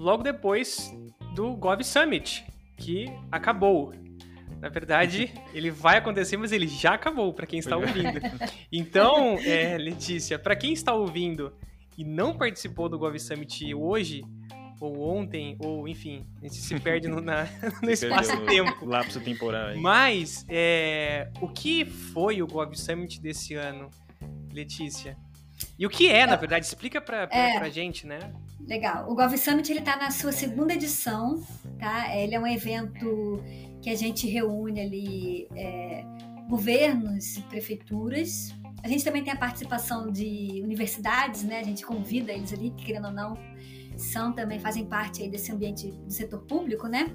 logo 0.00 0.22
depois 0.22 0.92
do 1.34 1.54
Gov 1.54 1.84
Summit, 1.84 2.44
que 2.76 3.06
acabou. 3.30 3.92
Na 4.58 4.68
verdade, 4.70 5.32
ele 5.52 5.70
vai 5.70 5.98
acontecer, 5.98 6.38
mas 6.38 6.52
ele 6.52 6.66
já 6.66 6.94
acabou 6.94 7.32
para 7.34 7.46
quem 7.46 7.58
está 7.58 7.76
ouvindo. 7.76 8.18
Então, 8.72 9.38
é, 9.38 9.76
Letícia, 9.76 10.38
para 10.38 10.56
quem 10.56 10.72
está 10.72 10.94
ouvindo 10.94 11.52
e 11.98 12.04
não 12.04 12.34
participou 12.34 12.88
do 12.88 12.98
Gov 12.98 13.18
Summit 13.18 13.74
hoje, 13.74 14.24
ou 14.80 15.02
ontem, 15.02 15.58
ou 15.60 15.86
enfim, 15.86 16.26
a 16.38 16.44
gente 16.44 16.56
se 16.56 16.80
perde 16.80 17.06
no, 17.06 17.20
na, 17.20 17.46
no 17.82 17.90
espaço-tempo. 17.90 18.86
Lapso 18.86 19.20
temporal. 19.20 19.76
Mas, 19.76 20.46
é, 20.48 21.28
o 21.42 21.48
que 21.48 21.84
foi 21.84 22.40
o 22.40 22.46
Gov 22.46 22.74
Summit 22.74 23.20
desse 23.20 23.54
ano, 23.54 23.90
Letícia? 24.50 25.18
E 25.78 25.84
o 25.84 25.90
que 25.90 26.08
é, 26.08 26.26
na 26.26 26.36
verdade? 26.36 26.64
Explica 26.64 27.02
pra, 27.02 27.26
pra, 27.26 27.36
é, 27.36 27.58
pra 27.58 27.68
gente, 27.68 28.06
né? 28.06 28.18
Legal. 28.66 29.10
O 29.10 29.14
Gov 29.14 29.36
Summit 29.36 29.70
ele 29.70 29.80
tá 29.80 29.96
na 29.96 30.10
sua 30.10 30.32
segunda 30.32 30.74
edição, 30.74 31.42
tá? 31.78 32.16
Ele 32.16 32.34
é 32.34 32.40
um 32.40 32.46
evento 32.46 33.42
que 33.82 33.90
a 33.90 33.96
gente 33.96 34.28
reúne 34.28 34.80
ali 34.80 35.48
é, 35.56 36.04
governos 36.48 37.36
e 37.36 37.42
prefeituras 37.42 38.54
A 38.82 38.88
gente 38.88 39.04
também 39.04 39.22
tem 39.22 39.32
a 39.32 39.36
participação 39.36 40.10
de 40.10 40.60
universidades, 40.62 41.42
né? 41.42 41.60
A 41.60 41.62
gente 41.62 41.84
convida 41.84 42.32
eles 42.32 42.52
ali, 42.52 42.70
que 42.70 42.86
querendo 42.86 43.06
ou 43.06 43.12
não, 43.12 43.36
são 43.96 44.32
também 44.32 44.58
fazem 44.58 44.86
parte 44.86 45.22
aí 45.22 45.30
desse 45.30 45.52
ambiente 45.52 45.90
do 45.90 46.12
setor 46.12 46.40
público, 46.46 46.86
né? 46.88 47.12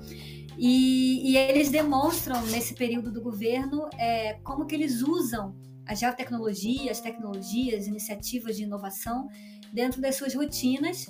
E, 0.57 1.31
e 1.31 1.37
eles 1.37 1.69
demonstram 1.69 2.45
nesse 2.47 2.73
período 2.75 3.11
do 3.11 3.21
governo 3.21 3.89
é, 3.97 4.33
como 4.43 4.65
que 4.65 4.75
eles 4.75 5.01
usam 5.01 5.55
a 5.85 5.93
geotecnologia, 5.93 6.91
as 6.91 7.01
tecnologias, 7.01 7.87
iniciativas 7.87 8.55
de 8.55 8.63
inovação 8.63 9.27
dentro 9.73 10.01
das 10.01 10.15
suas 10.15 10.33
rotinas. 10.33 11.07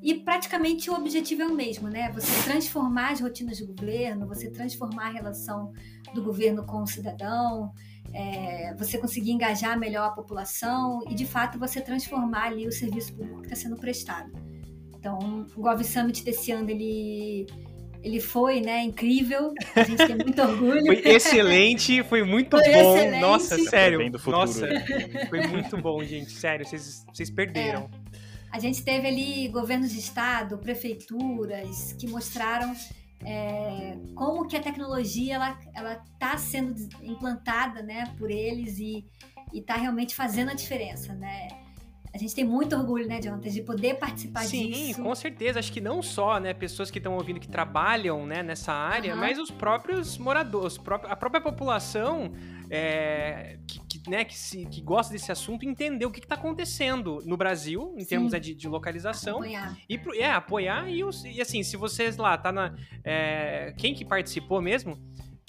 E 0.00 0.14
praticamente 0.14 0.90
o 0.90 0.94
objetivo 0.94 1.42
é 1.42 1.46
o 1.46 1.54
mesmo, 1.54 1.88
né? 1.88 2.10
Você 2.12 2.42
transformar 2.44 3.12
as 3.12 3.20
rotinas 3.20 3.58
do 3.58 3.66
governo, 3.66 4.26
você 4.28 4.50
transformar 4.50 5.06
a 5.08 5.12
relação 5.12 5.72
do 6.14 6.22
governo 6.22 6.64
com 6.64 6.82
o 6.82 6.86
cidadão, 6.86 7.72
é, 8.12 8.74
você 8.76 8.96
conseguir 8.96 9.32
engajar 9.32 9.78
melhor 9.78 10.06
a 10.06 10.10
população 10.10 11.00
e, 11.08 11.14
de 11.14 11.26
fato, 11.26 11.58
você 11.58 11.80
transformar 11.80 12.44
ali 12.44 12.66
o 12.66 12.72
serviço 12.72 13.12
público 13.14 13.40
que 13.40 13.46
está 13.48 13.56
sendo 13.56 13.76
prestado. 13.76 14.30
Então, 14.96 15.46
o 15.56 15.60
Gov 15.60 15.82
Summit 15.84 16.24
desse 16.24 16.50
ano, 16.52 16.70
ele, 16.70 17.46
ele 18.02 18.20
foi, 18.20 18.60
né, 18.60 18.82
incrível. 18.82 19.52
A 19.74 19.82
gente 19.82 20.06
tem 20.06 20.16
muito 20.16 20.40
orgulho. 20.40 20.86
Foi 20.86 21.02
excelente, 21.04 22.02
foi 22.04 22.22
muito 22.22 22.56
foi 22.56 22.72
bom. 22.72 22.96
Excelente. 22.96 23.20
Nossa, 23.20 23.58
sério. 23.58 24.10
Nossa, 24.26 24.68
foi 25.28 25.46
muito 25.46 25.76
bom, 25.76 26.02
gente. 26.02 26.30
Sério, 26.32 26.66
vocês, 26.66 27.04
vocês 27.12 27.30
perderam. 27.30 27.90
É. 28.04 28.07
A 28.50 28.58
gente 28.58 28.82
teve 28.82 29.06
ali 29.06 29.48
governos 29.48 29.90
de 29.90 29.98
estado, 29.98 30.58
prefeituras, 30.58 31.92
que 31.92 32.06
mostraram 32.06 32.74
é, 33.24 33.96
como 34.14 34.46
que 34.46 34.56
a 34.56 34.60
tecnologia 34.60 35.34
ela 35.34 35.58
ela 35.74 36.02
está 36.12 36.38
sendo 36.38 36.88
implantada 37.02 37.82
né 37.82 38.14
por 38.16 38.30
eles 38.30 38.78
e 38.78 39.04
está 39.52 39.74
realmente 39.74 40.14
fazendo 40.14 40.50
a 40.50 40.54
diferença 40.54 41.14
né 41.14 41.48
a 42.12 42.18
gente 42.18 42.34
tem 42.34 42.44
muito 42.44 42.74
orgulho, 42.74 43.06
né, 43.06 43.20
Jonathan, 43.20 43.48
de 43.48 43.62
poder 43.62 43.94
participar 43.94 44.44
Sim, 44.44 44.68
disso. 44.68 44.94
Sim, 44.94 45.02
com 45.02 45.14
certeza. 45.14 45.58
Acho 45.58 45.72
que 45.72 45.80
não 45.80 46.02
só, 46.02 46.38
né, 46.38 46.54
pessoas 46.54 46.90
que 46.90 46.98
estão 46.98 47.14
ouvindo 47.14 47.38
que 47.38 47.48
trabalham, 47.48 48.26
né, 48.26 48.42
nessa 48.42 48.72
área, 48.72 49.14
uhum. 49.14 49.20
mas 49.20 49.38
os 49.38 49.50
próprios 49.50 50.18
moradores, 50.18 50.78
a 51.08 51.16
própria 51.16 51.40
população 51.40 52.32
é, 52.70 53.58
que, 53.66 53.80
que, 53.80 54.10
né, 54.10 54.24
que, 54.24 54.36
se, 54.36 54.66
que 54.66 54.80
gosta 54.80 55.12
desse 55.12 55.32
assunto 55.32 55.64
entender 55.64 56.06
o 56.06 56.10
que 56.10 56.20
está 56.20 56.34
acontecendo 56.34 57.22
no 57.24 57.36
Brasil, 57.36 57.94
em 57.96 58.00
Sim. 58.00 58.06
termos 58.06 58.34
é, 58.34 58.40
de, 58.40 58.54
de, 58.54 58.68
localização. 58.68 59.36
Apoiar. 59.36 59.78
E, 59.88 60.00
é, 60.18 60.30
apoiar 60.30 60.88
e, 60.88 61.00
e 61.34 61.40
assim, 61.40 61.62
se 61.62 61.76
vocês 61.76 62.16
lá, 62.16 62.36
tá 62.36 62.52
na. 62.52 62.74
É, 63.04 63.74
quem 63.76 63.94
que 63.94 64.04
participou 64.04 64.60
mesmo? 64.60 64.98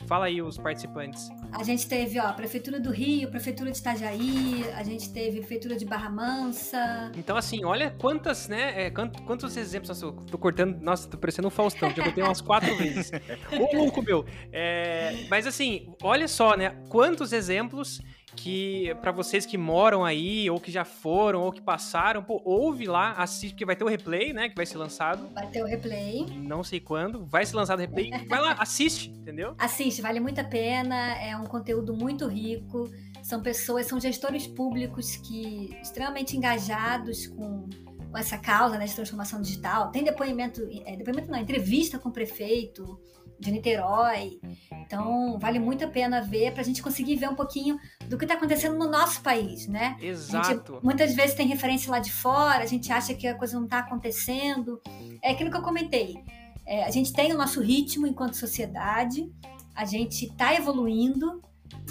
Fala 0.07 0.25
aí 0.25 0.41
os 0.41 0.57
participantes. 0.57 1.29
A 1.51 1.63
gente 1.63 1.87
teve, 1.87 2.19
ó, 2.19 2.31
Prefeitura 2.33 2.79
do 2.79 2.91
Rio, 2.91 3.29
Prefeitura 3.29 3.71
de 3.71 3.77
Itajaí, 3.77 4.63
a 4.75 4.83
gente 4.83 5.11
teve 5.11 5.39
Prefeitura 5.39 5.75
de 5.75 5.85
Barra 5.85 6.09
Mansa. 6.09 7.11
Então, 7.15 7.35
assim, 7.35 7.63
olha 7.65 7.91
quantas, 7.91 8.47
né, 8.47 8.85
é, 8.85 8.89
quantos, 8.89 9.21
quantos 9.21 9.57
exemplos, 9.57 9.89
nossa, 9.89 10.05
eu 10.05 10.11
tô 10.25 10.37
cortando, 10.37 10.79
nossa, 10.81 11.07
tô 11.09 11.17
parecendo 11.17 11.47
um 11.47 11.51
Faustão, 11.51 11.93
já 11.93 12.03
botei 12.03 12.23
umas 12.23 12.41
quatro 12.41 12.75
vezes. 12.77 13.11
Ô, 13.51 13.77
louco, 13.77 14.01
meu! 14.01 14.25
É, 14.51 15.25
mas, 15.29 15.45
assim, 15.45 15.93
olha 16.01 16.27
só, 16.27 16.55
né, 16.55 16.69
quantos 16.89 17.33
exemplos 17.33 17.99
que 18.36 18.93
para 19.01 19.11
vocês 19.11 19.45
que 19.45 19.57
moram 19.57 20.05
aí, 20.05 20.49
ou 20.49 20.59
que 20.59 20.71
já 20.71 20.86
foram, 20.86 21.41
ou 21.41 21.51
que 21.51 21.61
passaram, 21.61 22.23
pô, 22.23 22.41
ouve 22.45 22.86
lá, 22.86 23.13
assiste, 23.13 23.53
porque 23.53 23.65
vai 23.65 23.75
ter 23.75 23.84
o 23.84 23.88
replay, 23.88 24.34
né? 24.34 24.49
Que 24.49 24.55
vai 24.55 24.65
ser 24.65 24.77
lançado. 24.77 25.27
Vai 25.34 25.47
ter 25.47 25.63
o 25.63 25.65
replay. 25.65 26.25
Não 26.38 26.63
sei 26.63 26.80
quando, 26.80 27.25
vai 27.25 27.45
ser 27.45 27.55
lançado 27.55 27.80
o 27.80 27.82
replay. 27.82 28.11
vai 28.27 28.39
lá, 28.39 28.53
assiste, 28.53 29.09
entendeu? 29.09 29.55
Assiste, 29.57 30.01
vale 30.01 30.19
muito 30.19 30.39
a 30.39 30.43
pena, 30.43 30.95
é 31.21 31.36
um 31.36 31.45
conteúdo 31.45 31.93
muito 31.93 32.27
rico. 32.27 32.89
São 33.23 33.41
pessoas, 33.41 33.86
são 33.86 33.99
gestores 33.99 34.47
públicos 34.47 35.17
que 35.17 35.77
extremamente 35.82 36.38
engajados 36.38 37.27
com, 37.27 37.67
com 38.11 38.17
essa 38.17 38.38
causa 38.38 38.77
né, 38.77 38.86
de 38.86 38.95
transformação 38.95 39.41
digital. 39.41 39.91
Tem 39.91 40.03
depoimento, 40.03 40.61
é, 40.86 40.95
depoimento 40.95 41.30
não, 41.30 41.39
entrevista 41.39 41.99
com 41.99 42.09
o 42.09 42.11
prefeito, 42.11 42.99
de 43.39 43.51
Niterói. 43.51 44.39
Então, 44.71 45.37
vale 45.39 45.59
muito 45.59 45.85
a 45.85 45.87
pena 45.87 46.21
ver 46.21 46.51
para 46.51 46.61
a 46.61 46.65
gente 46.65 46.81
conseguir 46.81 47.15
ver 47.15 47.29
um 47.29 47.35
pouquinho 47.35 47.79
do 48.07 48.17
que 48.17 48.25
está 48.25 48.35
acontecendo 48.35 48.77
no 48.77 48.89
nosso 48.89 49.21
país, 49.21 49.67
né? 49.67 49.97
Exato. 50.01 50.73
Gente, 50.73 50.83
muitas 50.83 51.13
vezes 51.13 51.35
tem 51.35 51.47
referência 51.47 51.91
lá 51.91 51.99
de 51.99 52.11
fora, 52.11 52.63
a 52.63 52.65
gente 52.65 52.91
acha 52.91 53.13
que 53.13 53.27
a 53.27 53.35
coisa 53.35 53.55
não 53.55 53.65
está 53.65 53.79
acontecendo. 53.79 54.81
É 55.21 55.31
aquilo 55.31 55.49
que 55.49 55.57
eu 55.57 55.61
comentei. 55.61 56.17
É, 56.65 56.83
a 56.83 56.91
gente 56.91 57.13
tem 57.13 57.33
o 57.33 57.37
nosso 57.37 57.61
ritmo 57.61 58.05
enquanto 58.05 58.35
sociedade, 58.35 59.31
a 59.75 59.85
gente 59.85 60.25
está 60.25 60.53
evoluindo 60.53 61.41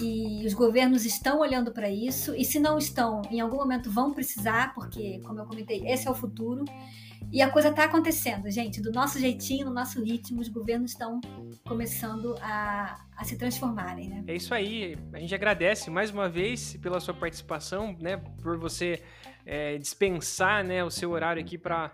e 0.00 0.44
os 0.46 0.54
governos 0.54 1.04
estão 1.04 1.40
olhando 1.40 1.72
para 1.72 1.90
isso. 1.90 2.34
E 2.34 2.44
se 2.44 2.58
não 2.60 2.78
estão, 2.78 3.22
em 3.30 3.40
algum 3.40 3.56
momento 3.56 3.90
vão 3.90 4.12
precisar, 4.12 4.74
porque, 4.74 5.20
como 5.24 5.40
eu 5.40 5.46
comentei, 5.46 5.86
esse 5.86 6.06
é 6.06 6.10
o 6.10 6.14
futuro. 6.14 6.64
E 7.30 7.42
a 7.42 7.50
coisa 7.50 7.68
está 7.68 7.84
acontecendo, 7.84 8.50
gente, 8.50 8.80
do 8.80 8.90
nosso 8.90 9.18
jeitinho, 9.18 9.66
no 9.66 9.74
nosso 9.74 10.02
ritmo, 10.02 10.40
os 10.40 10.48
governos 10.48 10.92
estão 10.92 11.20
começando 11.66 12.34
a, 12.40 13.04
a 13.16 13.24
se 13.24 13.36
transformarem, 13.36 14.08
né? 14.08 14.24
É 14.26 14.34
isso 14.34 14.54
aí. 14.54 14.96
A 15.12 15.18
gente 15.18 15.34
agradece 15.34 15.90
mais 15.90 16.10
uma 16.10 16.28
vez 16.28 16.76
pela 16.76 17.00
sua 17.00 17.12
participação, 17.12 17.94
né? 18.00 18.16
Por 18.42 18.58
você 18.58 19.02
é, 19.44 19.78
dispensar 19.78 20.62
né, 20.62 20.84
o 20.84 20.90
seu 20.90 21.10
horário 21.10 21.42
aqui 21.42 21.56
para 21.56 21.90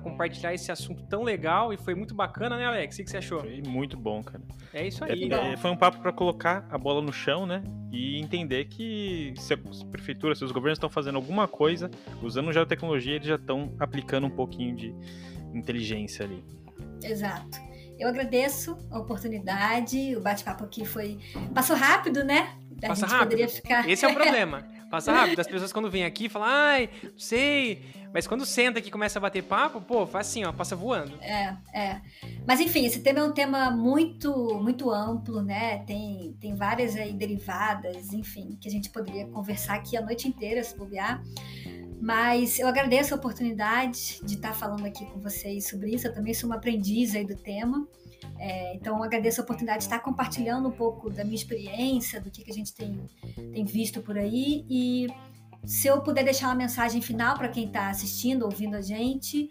compartilhar 0.00 0.54
esse 0.54 0.70
assunto 0.70 1.04
tão 1.04 1.22
legal 1.22 1.72
e 1.72 1.76
foi 1.76 1.94
muito 1.94 2.14
bacana, 2.14 2.56
né, 2.56 2.66
Alex? 2.66 2.98
O 2.98 3.04
que 3.04 3.10
você 3.10 3.18
achou? 3.18 3.40
Foi 3.40 3.62
muito 3.66 3.96
bom, 3.96 4.22
cara. 4.22 4.42
É 4.72 4.86
isso 4.86 5.04
aí. 5.04 5.30
É, 5.32 5.52
é, 5.52 5.56
foi 5.56 5.70
um 5.70 5.76
papo 5.76 6.00
para 6.00 6.12
colocar 6.12 6.66
a 6.70 6.78
bola 6.78 7.00
no 7.00 7.12
chão, 7.12 7.46
né? 7.46 7.62
E 7.92 8.18
entender 8.18 8.66
que 8.66 9.34
se 9.36 9.54
a 9.54 9.58
prefeitura, 9.90 10.34
se 10.34 10.44
os 10.44 10.52
governos 10.52 10.76
estão 10.76 10.90
fazendo 10.90 11.16
alguma 11.16 11.46
coisa, 11.46 11.90
usando 12.22 12.52
já 12.52 12.62
a 12.62 12.66
tecnologia, 12.66 13.14
eles 13.16 13.26
já 13.26 13.36
estão 13.36 13.74
aplicando 13.78 14.26
um 14.26 14.30
pouquinho 14.30 14.74
de 14.74 14.94
inteligência 15.54 16.24
ali. 16.24 16.44
Exato. 17.02 17.58
Eu 17.98 18.08
agradeço 18.08 18.76
a 18.90 18.98
oportunidade, 18.98 20.16
o 20.16 20.20
bate-papo 20.20 20.64
aqui 20.64 20.84
foi. 20.84 21.18
Passou 21.54 21.76
rápido, 21.76 22.24
né? 22.24 22.56
A 22.82 22.88
Passa 22.88 23.06
rápido. 23.06 23.48
Ficar... 23.48 23.88
Esse 23.88 24.04
é 24.04 24.08
o 24.08 24.14
problema. 24.14 24.66
Passa 24.94 25.12
rápido. 25.12 25.40
As 25.40 25.46
pessoas 25.48 25.72
quando 25.72 25.90
vêm 25.90 26.04
aqui 26.04 26.28
falam, 26.28 26.48
ai, 26.48 26.88
não 27.02 27.18
sei. 27.18 27.82
Mas 28.12 28.28
quando 28.28 28.46
senta 28.46 28.78
aqui 28.78 28.88
e 28.88 28.92
começa 28.92 29.18
a 29.18 29.22
bater 29.22 29.42
papo, 29.42 29.80
pô, 29.80 30.06
faz 30.06 30.28
assim, 30.28 30.44
ó, 30.44 30.52
passa 30.52 30.76
voando. 30.76 31.18
É, 31.20 31.56
é. 31.74 32.00
Mas 32.46 32.60
enfim, 32.60 32.86
esse 32.86 33.00
tema 33.00 33.18
é 33.18 33.24
um 33.24 33.32
tema 33.32 33.72
muito, 33.72 34.60
muito 34.62 34.88
amplo, 34.88 35.42
né? 35.42 35.78
Tem, 35.78 36.36
tem 36.40 36.54
várias 36.54 36.94
aí 36.94 37.12
derivadas, 37.12 38.12
enfim, 38.12 38.56
que 38.60 38.68
a 38.68 38.70
gente 38.70 38.88
poderia 38.90 39.26
conversar 39.26 39.74
aqui 39.74 39.96
a 39.96 40.00
noite 40.00 40.28
inteira, 40.28 40.62
se 40.62 40.76
bobear. 40.78 41.20
Mas 42.00 42.60
eu 42.60 42.68
agradeço 42.68 43.14
a 43.14 43.16
oportunidade 43.16 44.20
de 44.22 44.34
estar 44.34 44.54
falando 44.54 44.86
aqui 44.86 45.04
com 45.06 45.18
vocês 45.18 45.68
sobre 45.68 45.90
isso. 45.90 46.06
Eu 46.06 46.14
também 46.14 46.34
sou 46.34 46.48
uma 46.48 46.56
aprendiz 46.56 47.16
aí 47.16 47.26
do 47.26 47.34
tema. 47.34 47.84
É, 48.38 48.74
então, 48.74 49.02
agradeço 49.02 49.40
a 49.40 49.44
oportunidade 49.44 49.78
de 49.78 49.84
estar 49.84 50.00
compartilhando 50.00 50.68
um 50.68 50.72
pouco 50.72 51.10
da 51.10 51.24
minha 51.24 51.36
experiência, 51.36 52.20
do 52.20 52.30
que, 52.30 52.42
que 52.42 52.50
a 52.50 52.54
gente 52.54 52.74
tem, 52.74 53.00
tem 53.52 53.64
visto 53.64 54.02
por 54.02 54.18
aí. 54.18 54.64
E 54.68 55.06
se 55.64 55.88
eu 55.88 56.00
puder 56.02 56.24
deixar 56.24 56.48
uma 56.48 56.54
mensagem 56.54 57.00
final 57.00 57.36
para 57.36 57.48
quem 57.48 57.66
está 57.66 57.88
assistindo, 57.88 58.44
ouvindo 58.44 58.76
a 58.76 58.82
gente, 58.82 59.50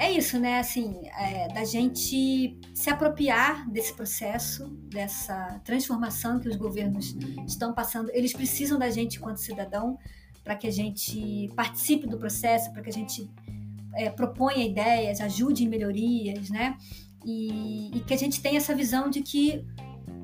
é 0.00 0.10
isso, 0.10 0.38
né? 0.38 0.58
Assim, 0.58 1.02
é, 1.18 1.48
da 1.48 1.62
gente 1.62 2.58
se 2.74 2.88
apropriar 2.88 3.68
desse 3.70 3.92
processo, 3.92 4.66
dessa 4.88 5.60
transformação 5.62 6.40
que 6.40 6.48
os 6.48 6.56
governos 6.56 7.14
estão 7.46 7.74
passando. 7.74 8.10
Eles 8.12 8.32
precisam 8.32 8.78
da 8.78 8.88
gente 8.88 9.18
enquanto 9.18 9.36
cidadão 9.36 9.98
para 10.42 10.56
que 10.56 10.66
a 10.66 10.70
gente 10.70 11.52
participe 11.54 12.06
do 12.06 12.16
processo, 12.16 12.72
para 12.72 12.80
que 12.80 12.88
a 12.88 12.92
gente 12.92 13.30
é, 13.94 14.08
proponha 14.08 14.64
ideias, 14.64 15.20
ajude 15.20 15.64
em 15.64 15.68
melhorias, 15.68 16.48
né? 16.48 16.78
E, 17.24 17.90
e, 17.96 18.00
que 18.00 18.14
a 18.14 18.16
gente 18.16 18.40
tenha 18.40 18.56
essa 18.56 18.74
visão 18.74 19.10
de 19.10 19.22
que 19.22 19.64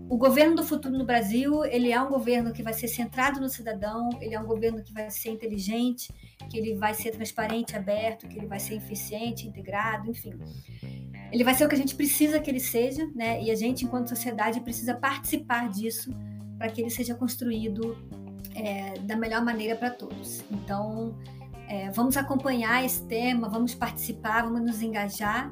o 0.09 0.17
governo 0.17 0.55
do 0.55 0.65
futuro 0.65 0.97
no 0.97 1.05
Brasil 1.05 1.65
ele 1.65 1.93
é 1.93 2.01
um 2.01 2.09
governo 2.09 2.53
que 2.53 2.63
vai 2.63 2.73
ser 2.73 2.89
centrado 2.89 3.41
no 3.41 3.49
cidadão, 3.49 4.09
ele 4.21 4.35
é 4.35 4.41
um 4.41 4.47
governo 4.47 4.83
que 4.83 4.93
vai 4.93 5.11
ser 5.11 5.31
inteligente, 5.31 6.13
que 6.49 6.57
ele 6.57 6.75
vai 6.75 6.95
ser 6.95 7.11
transparente, 7.11 7.77
aberto, 7.77 8.29
que 8.29 8.39
ele 8.39 8.47
vai 8.47 8.61
ser 8.61 8.75
eficiente, 8.75 9.47
integrado, 9.47 10.11
enfim. 10.11 10.33
Ele 11.33 11.43
vai 11.43 11.55
ser 11.55 11.65
o 11.65 11.69
que 11.69 11.75
a 11.75 11.79
gente 11.79 11.95
precisa 11.97 12.39
que 12.39 12.49
ele 12.49 12.61
seja, 12.61 13.05
né? 13.15 13.43
E 13.43 13.51
a 13.51 13.55
gente, 13.57 13.85
enquanto 13.85 14.09
sociedade, 14.09 14.61
precisa 14.61 14.95
participar 14.95 15.69
disso 15.69 16.11
para 16.57 16.69
que 16.71 16.81
ele 16.81 16.91
seja 16.91 17.15
construído 17.15 17.99
é, 18.55 18.99
da 19.01 19.17
melhor 19.17 19.45
maneira 19.45 19.75
para 19.75 19.91
todos. 19.91 20.45
Então, 20.51 21.19
é, 21.69 21.91
vamos 21.91 22.17
acompanhar 22.17 22.85
esse 22.85 23.03
tema, 23.07 23.49
vamos 23.49 23.75
participar, 23.75 24.43
vamos 24.43 24.63
nos 24.63 24.83
engajar 24.83 25.51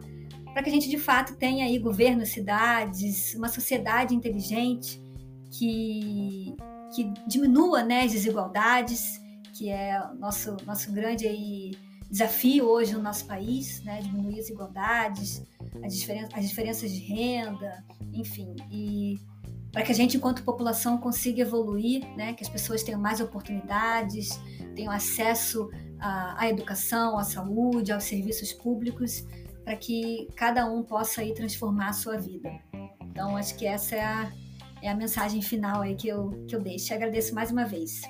para 0.54 0.62
que 0.62 0.70
a 0.70 0.72
gente 0.72 0.88
de 0.88 0.98
fato 0.98 1.34
tenha 1.34 1.66
aí 1.66 1.78
governos, 1.80 2.28
cidades, 2.28 3.34
uma 3.34 3.48
sociedade 3.48 4.14
inteligente 4.14 5.02
que, 5.50 6.54
que 6.94 7.12
diminua 7.26 7.82
né, 7.82 8.02
as 8.02 8.12
desigualdades, 8.12 9.20
que 9.52 9.68
é 9.68 10.00
nosso, 10.16 10.56
nosso 10.64 10.92
grande 10.92 11.26
aí 11.26 11.72
desafio 12.08 12.66
hoje 12.66 12.92
no 12.94 13.02
nosso 13.02 13.26
país, 13.26 13.82
né, 13.82 14.00
diminuir 14.00 14.34
as 14.38 14.46
desigualdades, 14.46 15.42
as, 15.84 15.92
diferen 15.92 16.28
as 16.32 16.48
diferenças 16.48 16.92
de 16.92 17.00
renda, 17.00 17.84
enfim, 18.12 18.54
e 18.70 19.18
para 19.72 19.82
que 19.82 19.90
a 19.90 19.94
gente, 19.94 20.16
enquanto 20.16 20.44
população, 20.44 20.98
consiga 20.98 21.42
evoluir, 21.42 22.06
né? 22.16 22.32
que 22.32 22.44
as 22.44 22.48
pessoas 22.48 22.84
tenham 22.84 23.00
mais 23.00 23.20
oportunidades, 23.20 24.40
tenham 24.76 24.92
acesso 24.92 25.68
à 25.98 26.48
educação, 26.48 27.18
à 27.18 27.24
saúde, 27.24 27.90
aos 27.90 28.04
serviços 28.04 28.52
públicos, 28.52 29.26
para 29.64 29.76
que 29.76 30.28
cada 30.36 30.66
um 30.66 30.82
possa 30.82 31.22
aí 31.22 31.32
transformar 31.32 31.88
a 31.88 31.92
sua 31.92 32.18
vida. 32.18 32.50
Então, 33.02 33.36
acho 33.36 33.56
que 33.56 33.66
essa 33.66 33.96
é 33.96 34.04
a, 34.04 34.32
é 34.82 34.88
a 34.90 34.94
mensagem 34.94 35.40
final 35.40 35.82
aí 35.82 35.94
que 35.94 36.08
eu, 36.08 36.44
que 36.48 36.54
eu 36.54 36.60
deixo. 36.60 36.92
Eu 36.92 36.96
agradeço 36.96 37.34
mais 37.34 37.50
uma 37.50 37.64
vez. 37.64 38.02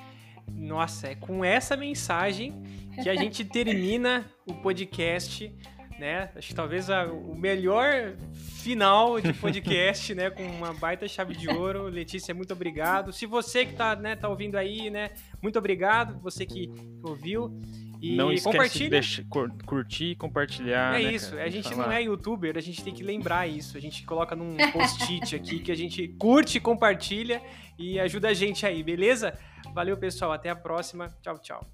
Nossa, 0.53 1.09
é 1.09 1.15
com 1.15 1.45
essa 1.45 1.77
mensagem 1.77 2.63
que 3.03 3.09
a 3.09 3.15
gente 3.15 3.45
termina 3.47 4.27
o 4.47 4.55
podcast 4.55 5.55
né? 5.99 6.31
Acho 6.35 6.49
que 6.49 6.55
talvez 6.55 6.91
a, 6.91 7.07
o 7.07 7.37
melhor 7.37 8.17
final 8.33 9.21
de 9.21 9.33
podcast, 9.33 10.15
né? 10.15 10.31
Com 10.31 10.43
uma 10.43 10.73
baita 10.73 11.07
chave 11.07 11.35
de 11.35 11.49
ouro. 11.49 11.85
Letícia, 11.89 12.35
muito 12.35 12.53
obrigado. 12.53 13.13
Se 13.13 13.27
você 13.27 13.65
que 13.65 13.75
tá, 13.75 13.95
né, 13.95 14.17
tá 14.17 14.29
ouvindo 14.29 14.57
aí, 14.57 14.91
né? 14.91 15.11
Muito 15.43 15.59
obrigado. 15.59 16.19
Você 16.21 16.45
que 16.45 16.71
ouviu. 17.03 17.61
E 18.05 18.17
não 18.17 18.31
esquece 18.31 18.79
de 18.81 18.89
deixar, 18.91 19.25
curtir 19.65 20.11
e 20.11 20.15
compartilhar. 20.15 21.01
É 21.01 21.05
né, 21.05 21.13
isso. 21.15 21.31
Cara? 21.31 21.45
A 21.45 21.49
gente 21.49 21.71
Falar. 21.71 21.87
não 21.87 21.93
é 21.93 22.03
youtuber, 22.03 22.55
a 22.55 22.61
gente 22.61 22.85
tem 22.85 22.93
que 22.93 23.03
lembrar 23.03 23.47
isso. 23.47 23.79
A 23.79 23.81
gente 23.81 24.05
coloca 24.05 24.37
num 24.37 24.57
post-it 24.73 25.35
aqui 25.35 25.59
que 25.59 25.73
a 25.73 25.75
gente 25.75 26.09
curte, 26.19 26.61
compartilha 26.61 27.41
e 27.79 27.99
ajuda 27.99 28.29
a 28.29 28.35
gente 28.35 28.67
aí, 28.67 28.83
beleza? 28.83 29.39
Valeu, 29.73 29.97
pessoal. 29.97 30.33
Até 30.33 30.51
a 30.51 30.57
próxima. 30.57 31.09
Tchau, 31.23 31.39
tchau. 31.39 31.67